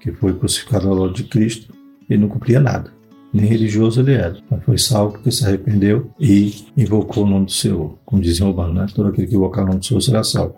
que 0.00 0.12
foi 0.12 0.34
crucificado 0.34 0.88
ao 0.88 0.94
lado 0.94 1.14
de 1.14 1.24
Cristo, 1.24 1.72
ele 2.10 2.20
não 2.20 2.28
cumpria 2.28 2.58
nada. 2.58 2.92
Nem 3.32 3.46
religioso 3.46 4.00
ele 4.00 4.12
era, 4.12 4.36
mas 4.50 4.62
foi 4.64 4.76
salvo 4.76 5.14
porque 5.14 5.30
se 5.30 5.44
arrependeu 5.44 6.10
e 6.20 6.66
invocou 6.76 7.24
o 7.24 7.28
nome 7.28 7.46
do 7.46 7.52
Senhor. 7.52 7.96
Como 8.04 8.20
dizem 8.20 8.46
Romano, 8.46 8.74
né? 8.74 8.86
Todo 8.94 9.08
aquele 9.08 9.26
que 9.26 9.34
invocar 9.34 9.64
o 9.64 9.68
nome 9.68 9.78
do 9.78 9.86
Senhor 9.86 10.00
será 10.00 10.22
salvo. 10.22 10.56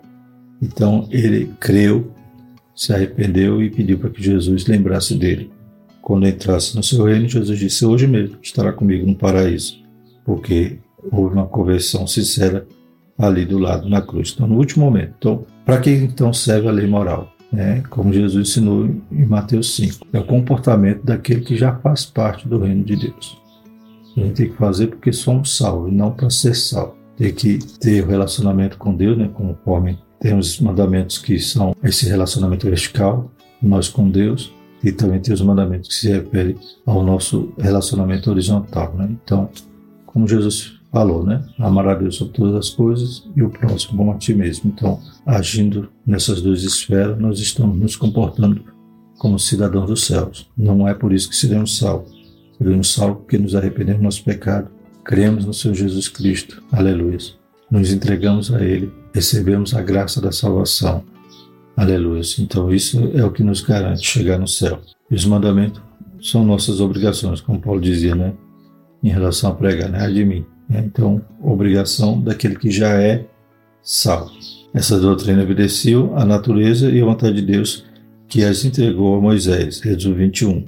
Então 0.61 1.07
ele 1.09 1.51
creu, 1.59 2.11
se 2.75 2.93
arrependeu 2.93 3.63
e 3.63 3.69
pediu 3.69 3.97
para 3.97 4.09
que 4.09 4.21
Jesus 4.21 4.65
lembrasse 4.65 5.15
dele 5.15 5.49
quando 6.05 6.27
entrasse 6.27 6.75
no 6.75 6.83
seu 6.83 7.03
reino, 7.05 7.27
Jesus 7.27 7.57
disse: 7.57 7.83
Hoje 7.83 8.05
mesmo 8.05 8.37
estará 8.39 8.71
comigo 8.71 9.07
no 9.07 9.15
paraíso, 9.15 9.81
porque 10.23 10.77
houve 11.11 11.33
uma 11.33 11.47
conversão 11.47 12.05
sincera 12.05 12.67
ali 13.17 13.43
do 13.43 13.57
lado 13.57 13.89
na 13.89 14.03
cruz. 14.03 14.31
Então, 14.35 14.45
no 14.45 14.55
último 14.55 14.85
momento. 14.85 15.15
Então, 15.17 15.45
Para 15.65 15.79
que 15.79 15.89
então 15.89 16.31
serve 16.31 16.67
a 16.67 16.71
lei 16.71 16.85
moral? 16.85 17.34
É, 17.57 17.81
como 17.89 18.13
Jesus 18.13 18.49
ensinou 18.49 18.85
em 19.11 19.25
Mateus 19.25 19.75
5, 19.75 20.07
é 20.11 20.19
o 20.19 20.25
comportamento 20.25 21.03
daquele 21.03 21.41
que 21.41 21.55
já 21.55 21.75
faz 21.77 22.05
parte 22.05 22.47
do 22.47 22.59
reino 22.59 22.83
de 22.83 22.95
Deus. 22.95 23.41
A 24.15 24.19
gente 24.19 24.33
tem 24.33 24.49
que 24.49 24.57
fazer 24.57 24.87
porque 24.87 25.11
somos 25.11 25.55
salvos, 25.55 25.91
não 25.91 26.11
para 26.11 26.29
ser 26.29 26.55
salvo. 26.55 26.95
Tem 27.17 27.33
que 27.33 27.59
ter 27.79 28.03
o 28.03 28.07
relacionamento 28.07 28.77
com 28.77 28.95
Deus, 28.95 29.17
né, 29.17 29.29
conforme 29.33 29.97
temos 30.19 30.53
os 30.53 30.59
mandamentos 30.59 31.17
que 31.17 31.37
são 31.39 31.75
esse 31.83 32.07
relacionamento 32.07 32.67
vertical, 32.67 33.31
nós 33.61 33.87
com 33.87 34.09
Deus, 34.09 34.53
e 34.83 34.91
também 34.91 35.19
tem 35.19 35.33
os 35.33 35.41
mandamentos 35.41 35.89
que 35.89 35.95
se 35.95 36.09
referem 36.09 36.55
ao 36.85 37.03
nosso 37.03 37.53
relacionamento 37.57 38.29
horizontal. 38.29 38.93
Né? 38.95 39.09
Então, 39.23 39.49
como 40.05 40.27
Jesus 40.27 40.79
falou, 40.91 41.25
né? 41.25 41.43
Amar 41.59 41.87
a 41.89 41.93
Deus 41.93 42.15
sobre 42.15 42.33
todas 42.33 42.55
as 42.55 42.69
coisas 42.69 43.27
e 43.35 43.43
o 43.43 43.49
próximo 43.49 43.97
como 43.97 44.11
a 44.11 44.17
ti 44.17 44.33
mesmo. 44.33 44.71
Então, 44.73 44.99
agindo 45.25 45.89
nessas 46.05 46.41
duas 46.41 46.63
esferas, 46.63 47.19
nós 47.19 47.39
estamos 47.39 47.77
nos 47.77 47.95
comportando 47.95 48.63
como 49.17 49.37
cidadãos 49.37 49.87
dos 49.87 50.05
céus. 50.05 50.49
Não 50.57 50.87
é 50.87 50.93
por 50.93 51.11
isso 51.13 51.29
que 51.29 51.35
seremos 51.35 51.77
salvos. 51.77 52.13
Seremos 52.57 52.93
salvos 52.93 53.17
porque 53.19 53.37
nos 53.37 53.55
arrependemos 53.55 53.99
do 53.99 54.05
nosso 54.05 54.23
pecado, 54.23 54.69
cremos 55.03 55.45
no 55.45 55.53
Senhor 55.53 55.73
Jesus 55.73 56.07
Cristo. 56.07 56.63
Aleluia. 56.71 57.17
Nos 57.69 57.91
entregamos 57.91 58.53
a 58.53 58.63
Ele, 58.63 58.91
recebemos 59.13 59.73
a 59.73 59.81
graça 59.81 60.21
da 60.21 60.31
salvação. 60.31 61.03
Aleluia. 61.75 62.21
Então, 62.39 62.73
isso 62.73 63.11
é 63.13 63.25
o 63.25 63.31
que 63.31 63.43
nos 63.43 63.61
garante 63.61 64.05
chegar 64.05 64.39
no 64.39 64.47
céu. 64.47 64.79
E 65.11 65.15
os 65.15 65.25
mandamentos 65.25 65.81
são 66.21 66.45
nossas 66.45 66.79
obrigações, 66.79 67.41
como 67.41 67.59
Paulo 67.59 67.81
dizia, 67.81 68.15
né? 68.15 68.33
Em 69.03 69.09
relação 69.09 69.51
a 69.51 69.55
pregar, 69.55 69.89
né? 69.89 70.09
de 70.09 70.23
mim 70.23 70.45
né? 70.69 70.83
Então, 70.85 71.21
obrigação 71.41 72.19
daquele 72.19 72.55
que 72.55 72.71
já 72.71 73.01
é 73.01 73.25
salvo. 73.81 74.33
Essa 74.73 74.99
doutrina 74.99 75.43
obedeceu 75.43 76.15
à 76.17 76.25
natureza 76.25 76.89
e 76.89 77.01
à 77.01 77.05
vontade 77.05 77.35
de 77.35 77.41
Deus 77.43 77.85
que 78.27 78.43
as 78.43 78.65
entregou 78.65 79.15
a 79.15 79.21
Moisés, 79.21 79.85
Êxodo 79.85 80.15
21. 80.15 80.65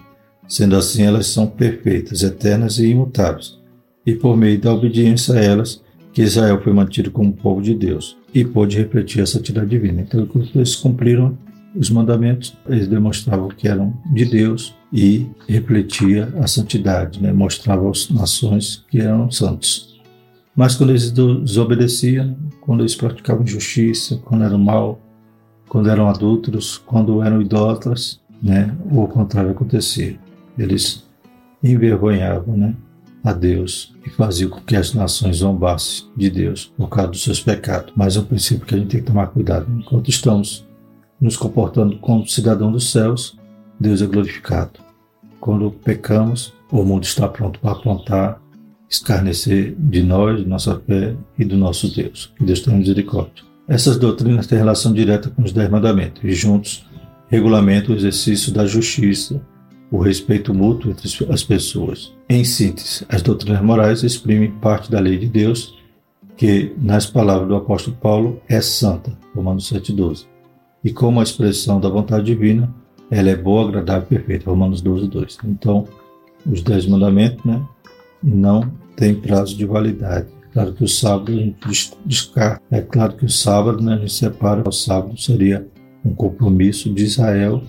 Sendo 0.48 0.78
assim, 0.78 1.04
elas 1.04 1.28
são 1.28 1.48
perfeitas, 1.48 2.24
eternas 2.24 2.80
e 2.80 2.88
imutáveis. 2.88 3.58
E 4.06 4.16
por 4.16 4.38
meio 4.38 4.60
da 4.60 4.74
obediência 4.74 5.36
a 5.36 5.42
elas, 5.42 5.84
que 6.14 6.22
Israel 6.22 6.62
foi 6.64 6.72
mantido 6.72 7.12
como 7.12 7.34
povo 7.34 7.62
de 7.62 7.76
Deus 7.76 8.18
e 8.34 8.46
pôde 8.46 8.78
refletir 8.78 9.22
a 9.22 9.26
santidade 9.26 9.70
divina. 9.70 10.02
Então, 10.02 10.28
eles 10.56 10.76
cumpriram 10.76 11.38
os 11.78 11.90
mandamentos, 11.90 12.58
eles 12.68 12.88
demonstravam 12.88 13.50
que 13.50 13.68
eram 13.68 13.94
de 14.12 14.26
Deus 14.26 14.76
e 14.92 15.28
refletia 15.48 16.34
a 16.42 16.48
santidade, 16.48 17.22
né? 17.22 17.32
mostrava 17.32 17.90
às 17.90 18.10
nações 18.10 18.84
que 18.90 19.00
eram 19.00 19.30
santos. 19.30 20.00
Mas 20.56 20.76
quando 20.76 20.90
eles 20.90 21.12
desobedeciam, 21.12 22.36
quando 22.62 22.82
eles 22.82 22.96
praticavam 22.96 23.44
injustiça, 23.44 24.20
quando 24.26 24.44
eram 24.44 24.58
mal, 24.58 25.00
quando 25.70 25.90
eram 25.90 26.10
adúlteros, 26.10 26.78
quando 26.78 27.22
eram 27.22 27.42
idólatras, 27.42 28.20
né? 28.42 28.76
o 28.90 29.08
contrário 29.08 29.52
acontecia. 29.52 30.18
Eles 30.58 31.04
envergonhavam 31.64 32.58
né? 32.58 32.76
a 33.24 33.34
Deus 33.34 33.94
e 34.06 34.10
faziam 34.10 34.50
com 34.50 34.62
que 34.62 34.76
as 34.76 34.94
nações 34.94 35.38
zombassem 35.38 36.08
de 36.16 36.30
Deus 36.30 36.74
por 36.78 36.90
causa 36.90 37.12
dos 37.12 37.24
seus 37.24 37.42
pecados. 37.42 37.94
Mas 37.96 38.16
é 38.16 38.20
um 38.20 38.26
princípio 38.26 38.66
que 38.66 38.74
a 38.74 38.78
gente 38.78 38.90
tem 38.90 39.02
que 39.02 39.08
tomar 39.08 39.28
cuidado. 39.28 39.68
Enquanto 39.78 40.10
estamos 40.10 40.67
nos 41.20 41.38
comportando 41.38 41.98
como 41.98 42.28
cidadão 42.28 42.72
dos 42.72 42.92
céus, 42.92 43.38
Deus 43.80 44.02
é 44.02 44.06
glorificado. 44.06 44.80
Quando 45.40 45.72
pecamos, 45.72 46.54
o 46.72 46.84
mundo 46.84 47.04
está 47.04 47.28
pronto 47.28 47.60
para 47.60 47.72
apontar, 47.72 48.42
escarnecer 48.90 49.76
de 49.78 50.04
nós, 50.04 50.40
de 50.40 50.46
nossa 50.46 50.80
fé 50.80 51.16
e 51.38 51.46
do 51.46 51.58
nosso 51.58 51.94
Deus. 51.94 52.34
Que 52.38 52.44
Deus 52.44 52.62
tenha 52.62 52.78
misericórdia. 52.78 53.44
Essas 53.68 53.98
doutrinas 53.98 54.48
têm 54.48 54.58
relação 54.58 54.94
direta 54.94 55.30
com 55.30 55.44
os 55.44 55.52
Dez 55.52 55.70
Mandamentos 55.70 56.24
e 56.24 56.32
juntos 56.32 56.86
regulamentam 57.30 57.94
o 57.94 57.98
exercício 57.98 58.54
da 58.54 58.66
justiça, 58.66 59.42
o 59.92 60.00
respeito 60.00 60.54
mútuo 60.54 60.92
entre 60.92 61.08
as 61.30 61.44
pessoas. 61.44 62.14
Em 62.30 62.44
síntese, 62.44 63.06
as 63.10 63.22
doutrinas 63.22 63.62
morais 63.62 64.04
exprimem 64.04 64.52
parte 64.52 64.90
da 64.90 65.00
lei 65.00 65.18
de 65.18 65.28
Deus, 65.28 65.76
que, 66.36 66.74
nas 66.78 67.06
palavras 67.06 67.48
do 67.48 67.56
apóstolo 67.56 67.98
Paulo, 67.98 68.42
é 68.48 68.62
santa, 68.62 69.18
Romanos 69.36 69.72
7,12. 69.72 70.26
E 70.84 70.92
como 70.92 71.20
a 71.20 71.24
expressão 71.24 71.80
da 71.80 71.90
vontade 71.90 72.26
divina, 72.26 72.74
ela 73.10 73.30
é 73.30 73.36
boa, 73.36 73.68
agradável 73.68 74.04
e 74.04 74.16
perfeita. 74.16 74.50
Romanos 74.50 74.82
12, 74.82 75.08
2. 75.08 75.38
Então, 75.46 75.86
os 76.46 76.62
dez 76.62 76.86
mandamentos 76.86 77.44
né, 77.44 77.62
não 78.24 78.72
têm 78.96 79.16
prazo 79.16 79.56
de 79.56 79.66
validade. 79.66 80.28
Claro 80.54 80.74
que 80.74 80.84
o 80.84 80.88
sábado 80.88 81.32
a 81.32 81.36
gente 81.36 81.58
descarta. 82.06 82.62
É 82.72 82.82
claro 82.82 83.14
que 83.14 83.26
o 83.26 83.30
sábado 83.30 83.84
né, 83.84 83.94
a 83.94 83.98
gente 83.98 84.14
separa. 84.14 84.68
O 84.68 84.72
sábado 84.72 85.20
seria 85.20 85.68
um 86.04 86.14
compromisso 86.14 86.94
de 86.94 87.04
Israel, 87.04 87.62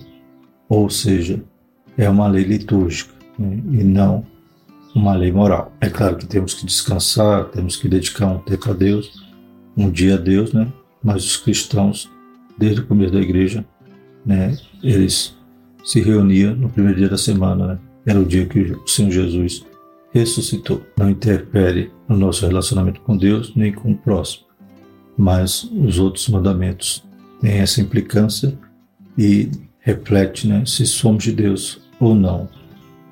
ou 0.67 0.89
seja, 0.89 1.43
é 1.97 2.09
uma 2.09 2.27
lei 2.27 2.43
litúrgica 2.43 3.13
né, 3.37 3.61
e 3.71 3.83
não 3.83 4.25
uma 4.95 5.15
lei 5.15 5.31
moral. 5.31 5.71
É 5.79 5.89
claro 5.89 6.17
que 6.17 6.25
temos 6.25 6.53
que 6.53 6.65
descansar, 6.65 7.45
temos 7.45 7.75
que 7.75 7.87
dedicar 7.87 8.27
um 8.27 8.39
tempo 8.39 8.69
a 8.69 8.73
Deus, 8.73 9.23
um 9.77 9.89
dia 9.89 10.15
a 10.15 10.17
Deus, 10.17 10.51
né? 10.53 10.71
mas 11.03 11.23
os 11.25 11.37
cristãos, 11.37 12.09
desde 12.59 12.81
o 12.81 12.85
começo 12.85 13.13
da 13.13 13.21
igreja, 13.21 13.65
né, 14.25 14.55
eles 14.83 15.35
se 15.83 16.01
reuniam 16.01 16.55
no 16.55 16.69
primeiro 16.69 16.99
dia 16.99 17.09
da 17.09 17.17
semana, 17.17 17.67
né? 17.67 17.79
era 18.05 18.19
o 18.19 18.25
dia 18.25 18.45
que 18.45 18.59
o 18.59 18.87
Senhor 18.87 19.11
Jesus 19.11 19.65
ressuscitou. 20.11 20.81
Não 20.97 21.09
interfere 21.09 21.91
no 22.07 22.17
nosso 22.17 22.45
relacionamento 22.45 23.01
com 23.01 23.15
Deus 23.15 23.55
nem 23.55 23.71
com 23.71 23.91
o 23.91 23.97
próximo, 23.97 24.45
mas 25.17 25.63
os 25.63 25.99
outros 25.99 26.27
mandamentos 26.27 27.03
têm 27.39 27.59
essa 27.59 27.81
implicância 27.81 28.57
e 29.17 29.49
reflete 29.79 30.47
né, 30.47 30.63
se 30.65 30.85
somos 30.85 31.23
de 31.23 31.31
Deus 31.31 31.81
ou 31.99 32.13
não. 32.13 32.49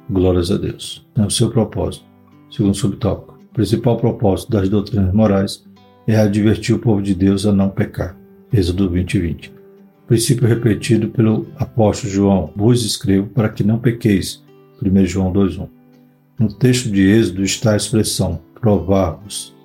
Glórias 0.09 0.51
a 0.51 0.57
Deus. 0.57 1.05
É 1.15 1.21
o 1.21 1.29
seu 1.29 1.49
propósito. 1.49 2.05
Segundo 2.49 2.75
subtópico, 2.75 3.37
o 3.51 3.53
principal 3.53 3.97
propósito 3.97 4.51
das 4.51 4.69
doutrinas 4.69 5.13
morais 5.13 5.65
é 6.07 6.17
advertir 6.17 6.75
o 6.75 6.79
povo 6.79 7.01
de 7.01 7.13
Deus 7.13 7.45
a 7.45 7.51
não 7.51 7.69
pecar. 7.69 8.16
Êxodo 8.51 8.89
20, 8.89 9.19
20 9.19 9.57
princípio 10.07 10.47
repetido 10.47 11.09
pelo 11.09 11.47
apóstolo 11.57 12.11
João: 12.11 12.53
Vos 12.55 12.83
escrevo 12.83 13.27
para 13.27 13.49
que 13.49 13.63
não 13.63 13.77
pequeis. 13.77 14.41
1 14.81 15.05
João 15.05 15.31
2:1. 15.31 15.67
No 16.39 16.53
texto 16.53 16.89
de 16.89 17.01
Êxodo 17.01 17.43
está 17.43 17.73
a 17.73 17.77
expressão 17.77 18.39
provar-vos, 18.59 19.55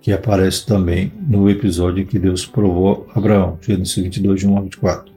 que 0.00 0.12
aparece 0.12 0.66
também 0.66 1.12
no 1.26 1.48
episódio 1.48 2.02
em 2.02 2.06
que 2.06 2.18
Deus 2.18 2.44
provou 2.44 3.06
Abraão, 3.14 3.58
Gênesis 3.60 3.96
22, 3.96 4.44
1 4.44 4.58
a 4.58 4.60
24. 4.60 5.16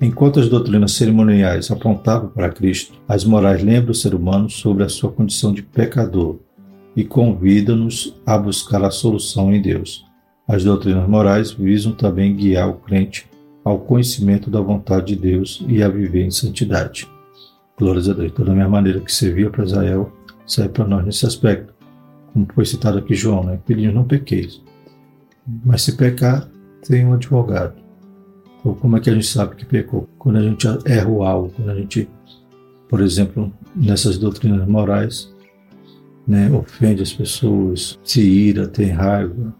Enquanto 0.00 0.40
as 0.40 0.48
doutrinas 0.48 0.92
cerimoniais 0.92 1.70
apontavam 1.70 2.28
para 2.28 2.50
Cristo, 2.50 2.94
as 3.08 3.24
morais 3.24 3.62
lembram 3.62 3.92
o 3.92 3.94
ser 3.94 4.14
humano 4.14 4.50
sobre 4.50 4.84
a 4.84 4.88
sua 4.88 5.10
condição 5.10 5.52
de 5.52 5.62
pecador 5.62 6.38
e 6.94 7.04
convidam-nos 7.04 8.14
a 8.26 8.36
buscar 8.36 8.84
a 8.84 8.90
solução 8.90 9.52
em 9.54 9.62
Deus. 9.62 10.04
As 10.46 10.62
doutrinas 10.62 11.08
morais 11.08 11.52
visam 11.52 11.92
também 11.92 12.36
guiar 12.36 12.68
o 12.68 12.74
crente 12.74 13.26
ao 13.64 13.78
conhecimento 13.78 14.50
da 14.50 14.60
vontade 14.60 15.14
de 15.14 15.16
Deus 15.16 15.64
e 15.66 15.82
a 15.82 15.88
viver 15.88 16.24
em 16.24 16.30
santidade. 16.30 17.08
Glórias 17.78 18.08
a 18.08 18.12
Deus. 18.12 18.30
Então, 18.30 18.44
da 18.44 18.52
mesma 18.52 18.70
maneira 18.70 19.00
que 19.00 19.12
servia 19.12 19.48
para 19.48 19.64
Israel, 19.64 20.12
serve 20.46 20.70
para 20.70 20.86
nós 20.86 21.04
nesse 21.04 21.24
aspecto. 21.26 21.72
Como 22.32 22.46
foi 22.54 22.66
citado 22.66 22.98
aqui 22.98 23.14
João, 23.14 23.42
né? 23.42 23.58
Filhinhos, 23.66 23.94
não 23.94 24.04
pequeis. 24.04 24.60
Mas 25.64 25.82
se 25.82 25.96
pecar, 25.96 26.48
tem 26.86 27.06
um 27.06 27.14
advogado. 27.14 27.74
Então, 28.60 28.74
como 28.74 28.96
é 28.96 29.00
que 29.00 29.08
a 29.08 29.14
gente 29.14 29.26
sabe 29.26 29.56
que 29.56 29.64
pecou? 29.64 30.08
Quando 30.18 30.36
a 30.36 30.42
gente 30.42 30.66
erra 30.84 31.08
o 31.08 31.22
alvo, 31.22 31.52
quando 31.56 31.70
a 31.70 31.74
gente, 31.74 32.08
por 32.88 33.00
exemplo, 33.00 33.52
nessas 33.74 34.18
doutrinas 34.18 34.66
morais, 34.68 35.32
né, 36.26 36.50
ofende 36.50 37.02
as 37.02 37.12
pessoas, 37.12 37.98
se 38.02 38.20
ira, 38.20 38.66
tem 38.66 38.90
raiva, 38.90 39.54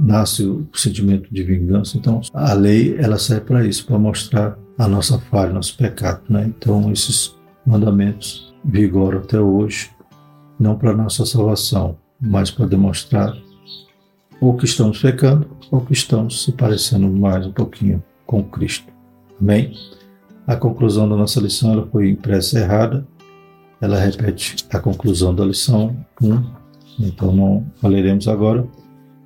nasce 0.00 0.44
o 0.44 0.66
sentimento 0.74 1.32
de 1.32 1.42
vingança. 1.42 1.96
Então, 1.96 2.20
a 2.32 2.52
lei 2.52 2.96
ela 2.98 3.18
serve 3.18 3.42
para 3.42 3.66
isso, 3.66 3.86
para 3.86 3.98
mostrar 3.98 4.58
a 4.78 4.88
nossa 4.88 5.18
falha, 5.18 5.52
nosso 5.52 5.76
pecado. 5.76 6.22
Né? 6.28 6.46
Então, 6.48 6.90
esses 6.92 7.36
mandamentos 7.66 8.54
vigoram 8.64 9.18
até 9.18 9.40
hoje, 9.40 9.90
não 10.58 10.76
para 10.76 10.92
nossa 10.92 11.24
salvação, 11.24 11.96
mas 12.20 12.50
para 12.50 12.66
demonstrar 12.66 13.34
ou 14.40 14.56
que 14.56 14.64
estamos 14.64 15.00
pecando 15.00 15.46
ou 15.70 15.80
que 15.82 15.92
estamos 15.92 16.44
se 16.44 16.52
parecendo 16.52 17.08
mais 17.08 17.46
um 17.46 17.52
pouquinho 17.52 18.02
com 18.26 18.42
Cristo. 18.42 18.90
Amém? 19.40 19.72
A 20.46 20.56
conclusão 20.56 21.08
da 21.08 21.16
nossa 21.16 21.40
lição 21.40 21.72
ela 21.72 21.86
foi 21.86 22.10
impressa 22.10 22.58
errada. 22.58 23.06
Ela 23.80 23.98
repete 23.98 24.66
a 24.70 24.78
conclusão 24.78 25.34
da 25.34 25.44
lição 25.44 25.96
1. 26.20 26.42
Então 27.00 27.32
não 27.32 27.66
leremos 27.82 28.28
agora. 28.28 28.66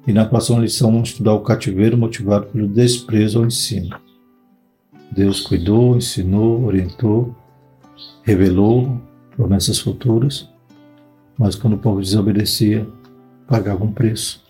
E 0.07 0.13
na 0.13 0.27
próxima 0.27 0.61
lição 0.61 0.93
vamos 0.93 1.11
estudar 1.11 1.33
o 1.33 1.41
cativeiro 1.41 1.97
motivado 1.97 2.47
pelo 2.47 2.69
desprezo 2.69 3.39
ao 3.39 3.47
ensino. 3.47 3.97
Deus 5.11 5.41
cuidou, 5.41 5.97
ensinou, 5.97 6.65
orientou, 6.65 7.35
revelou 8.23 9.01
promessas 9.35 9.79
futuras, 9.79 10.49
mas 11.39 11.57
quando 11.57 11.75
o 11.75 11.79
povo 11.79 12.01
desobedecia, 12.01 12.87
pagava 13.47 13.85
um 13.85 13.93
preço. 13.93 14.43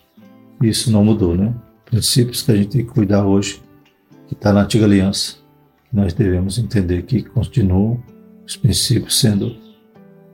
Isso 0.61 0.91
não 0.91 1.05
mudou, 1.05 1.37
né? 1.37 1.55
Princípios 1.85 2.43
que 2.43 2.51
a 2.51 2.57
gente 2.57 2.69
tem 2.71 2.85
que 2.85 2.93
cuidar 2.93 3.25
hoje 3.25 3.63
que 4.27 4.35
está 4.35 4.53
na 4.53 4.63
antiga 4.63 4.87
aliança. 4.87 5.37
Nós 5.93 6.13
devemos 6.13 6.59
entender 6.59 7.03
que 7.03 7.23
continuam 7.23 8.03
os 8.45 8.57
princípios 8.57 9.21
sendo 9.21 9.57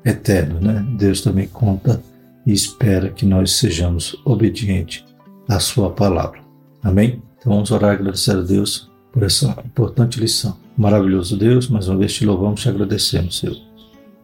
eternos, 0.04 0.60
né? 0.62 0.86
Deus 0.96 1.20
também 1.20 1.46
conta 1.46 2.02
e 2.46 2.52
espera 2.52 3.10
que 3.10 3.26
nós 3.26 3.52
sejamos 3.52 4.16
obedientes 4.24 5.09
à 5.50 5.58
Sua 5.58 5.90
palavra. 5.90 6.40
Amém? 6.82 7.20
Então 7.38 7.52
vamos 7.52 7.70
orar 7.72 7.92
e 7.92 7.94
agradecer 7.96 8.36
a 8.36 8.40
Deus 8.40 8.90
por 9.12 9.24
essa 9.24 9.48
importante 9.64 10.20
lição. 10.20 10.56
Maravilhoso 10.78 11.36
Deus, 11.36 11.68
mais 11.68 11.88
uma 11.88 11.98
vez 11.98 12.14
te 12.14 12.24
louvamos 12.24 12.60
e 12.60 12.62
te 12.62 12.68
agradecemos, 12.68 13.38
Senhor. 13.38 13.56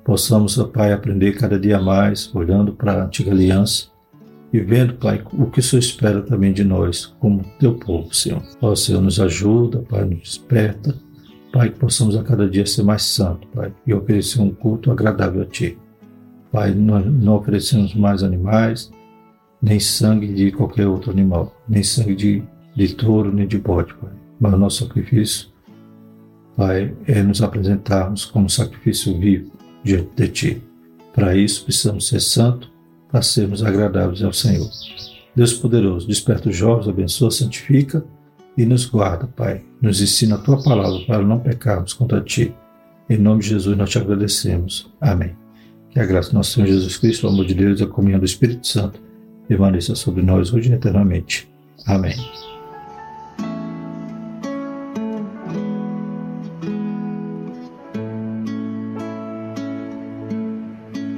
Possamos, 0.04 0.56
ó 0.56 0.64
Pai, 0.64 0.92
aprender 0.92 1.36
cada 1.36 1.58
dia 1.58 1.80
mais, 1.80 2.32
olhando 2.32 2.72
para 2.72 2.92
a 2.92 3.04
antiga 3.06 3.32
aliança 3.32 3.88
e 4.52 4.60
vendo, 4.60 4.94
Pai, 4.94 5.20
o 5.32 5.46
que 5.46 5.58
o 5.58 5.62
Senhor 5.62 5.80
espera 5.80 6.22
também 6.22 6.52
de 6.52 6.62
nós, 6.62 7.06
como 7.18 7.44
teu 7.58 7.74
povo, 7.74 8.14
Senhor. 8.14 8.40
Ó 8.60 8.74
Senhor, 8.76 9.02
nos 9.02 9.18
ajuda, 9.18 9.80
Pai, 9.80 10.04
nos 10.04 10.20
desperta, 10.20 10.94
Pai, 11.52 11.70
que 11.70 11.78
possamos 11.80 12.16
a 12.16 12.22
cada 12.22 12.48
dia 12.48 12.64
ser 12.64 12.84
mais 12.84 13.02
santo, 13.02 13.48
Pai, 13.48 13.74
e 13.84 13.92
oferecer 13.92 14.40
um 14.40 14.50
culto 14.50 14.92
agradável 14.92 15.42
a 15.42 15.46
Ti. 15.46 15.76
Pai, 16.52 16.72
não 16.72 17.34
oferecemos 17.34 17.94
mais 17.94 18.22
animais, 18.22 18.92
nem 19.60 19.80
sangue 19.80 20.32
de 20.32 20.52
qualquer 20.52 20.86
outro 20.86 21.10
animal, 21.10 21.54
nem 21.68 21.82
sangue 21.82 22.14
de, 22.14 22.42
de 22.74 22.94
touro, 22.94 23.32
nem 23.32 23.46
de 23.46 23.58
bode, 23.58 23.94
Pai. 23.94 24.12
Mas 24.40 24.54
o 24.54 24.58
nosso 24.58 24.84
sacrifício, 24.84 25.48
Pai, 26.56 26.94
é 27.06 27.22
nos 27.22 27.42
apresentarmos 27.42 28.24
como 28.24 28.50
sacrifício 28.50 29.18
vivo 29.18 29.50
diante 29.82 30.10
de 30.14 30.28
Ti. 30.28 30.62
Para 31.14 31.34
isso, 31.36 31.64
precisamos 31.64 32.08
ser 32.08 32.20
santos, 32.20 32.70
para 33.10 33.22
sermos 33.22 33.62
agradáveis 33.62 34.22
ao 34.22 34.32
Senhor. 34.32 34.68
Deus 35.34 35.54
poderoso, 35.54 36.06
desperta 36.06 36.48
os 36.48 36.56
jovens, 36.56 36.88
abençoa, 36.88 37.30
santifica 37.30 38.04
e 38.56 38.64
nos 38.66 38.84
guarda, 38.86 39.26
Pai. 39.26 39.62
Nos 39.80 40.00
ensina 40.00 40.36
a 40.36 40.38
Tua 40.38 40.62
palavra 40.62 41.00
para 41.06 41.22
não 41.22 41.38
pecarmos 41.38 41.92
contra 41.92 42.20
Ti. 42.20 42.54
Em 43.08 43.18
nome 43.18 43.42
de 43.42 43.50
Jesus 43.50 43.76
nós 43.76 43.90
te 43.90 43.98
agradecemos. 43.98 44.92
Amém. 45.00 45.36
Que 45.90 46.00
a 46.00 46.04
graça 46.04 46.30
do 46.30 46.34
nosso 46.34 46.52
Senhor 46.52 46.66
Jesus 46.66 46.96
Cristo, 46.98 47.26
o 47.26 47.30
amor 47.30 47.46
de 47.46 47.54
Deus 47.54 47.80
e 47.80 47.84
a 47.84 47.86
comunhão 47.86 48.18
do 48.18 48.26
Espírito 48.26 48.66
Santo 48.66 49.05
permaneça 49.48 49.94
sobre 49.94 50.22
nós 50.22 50.52
hoje 50.52 50.70
e 50.70 50.74
eternamente. 50.74 51.48
Amém. 51.86 52.14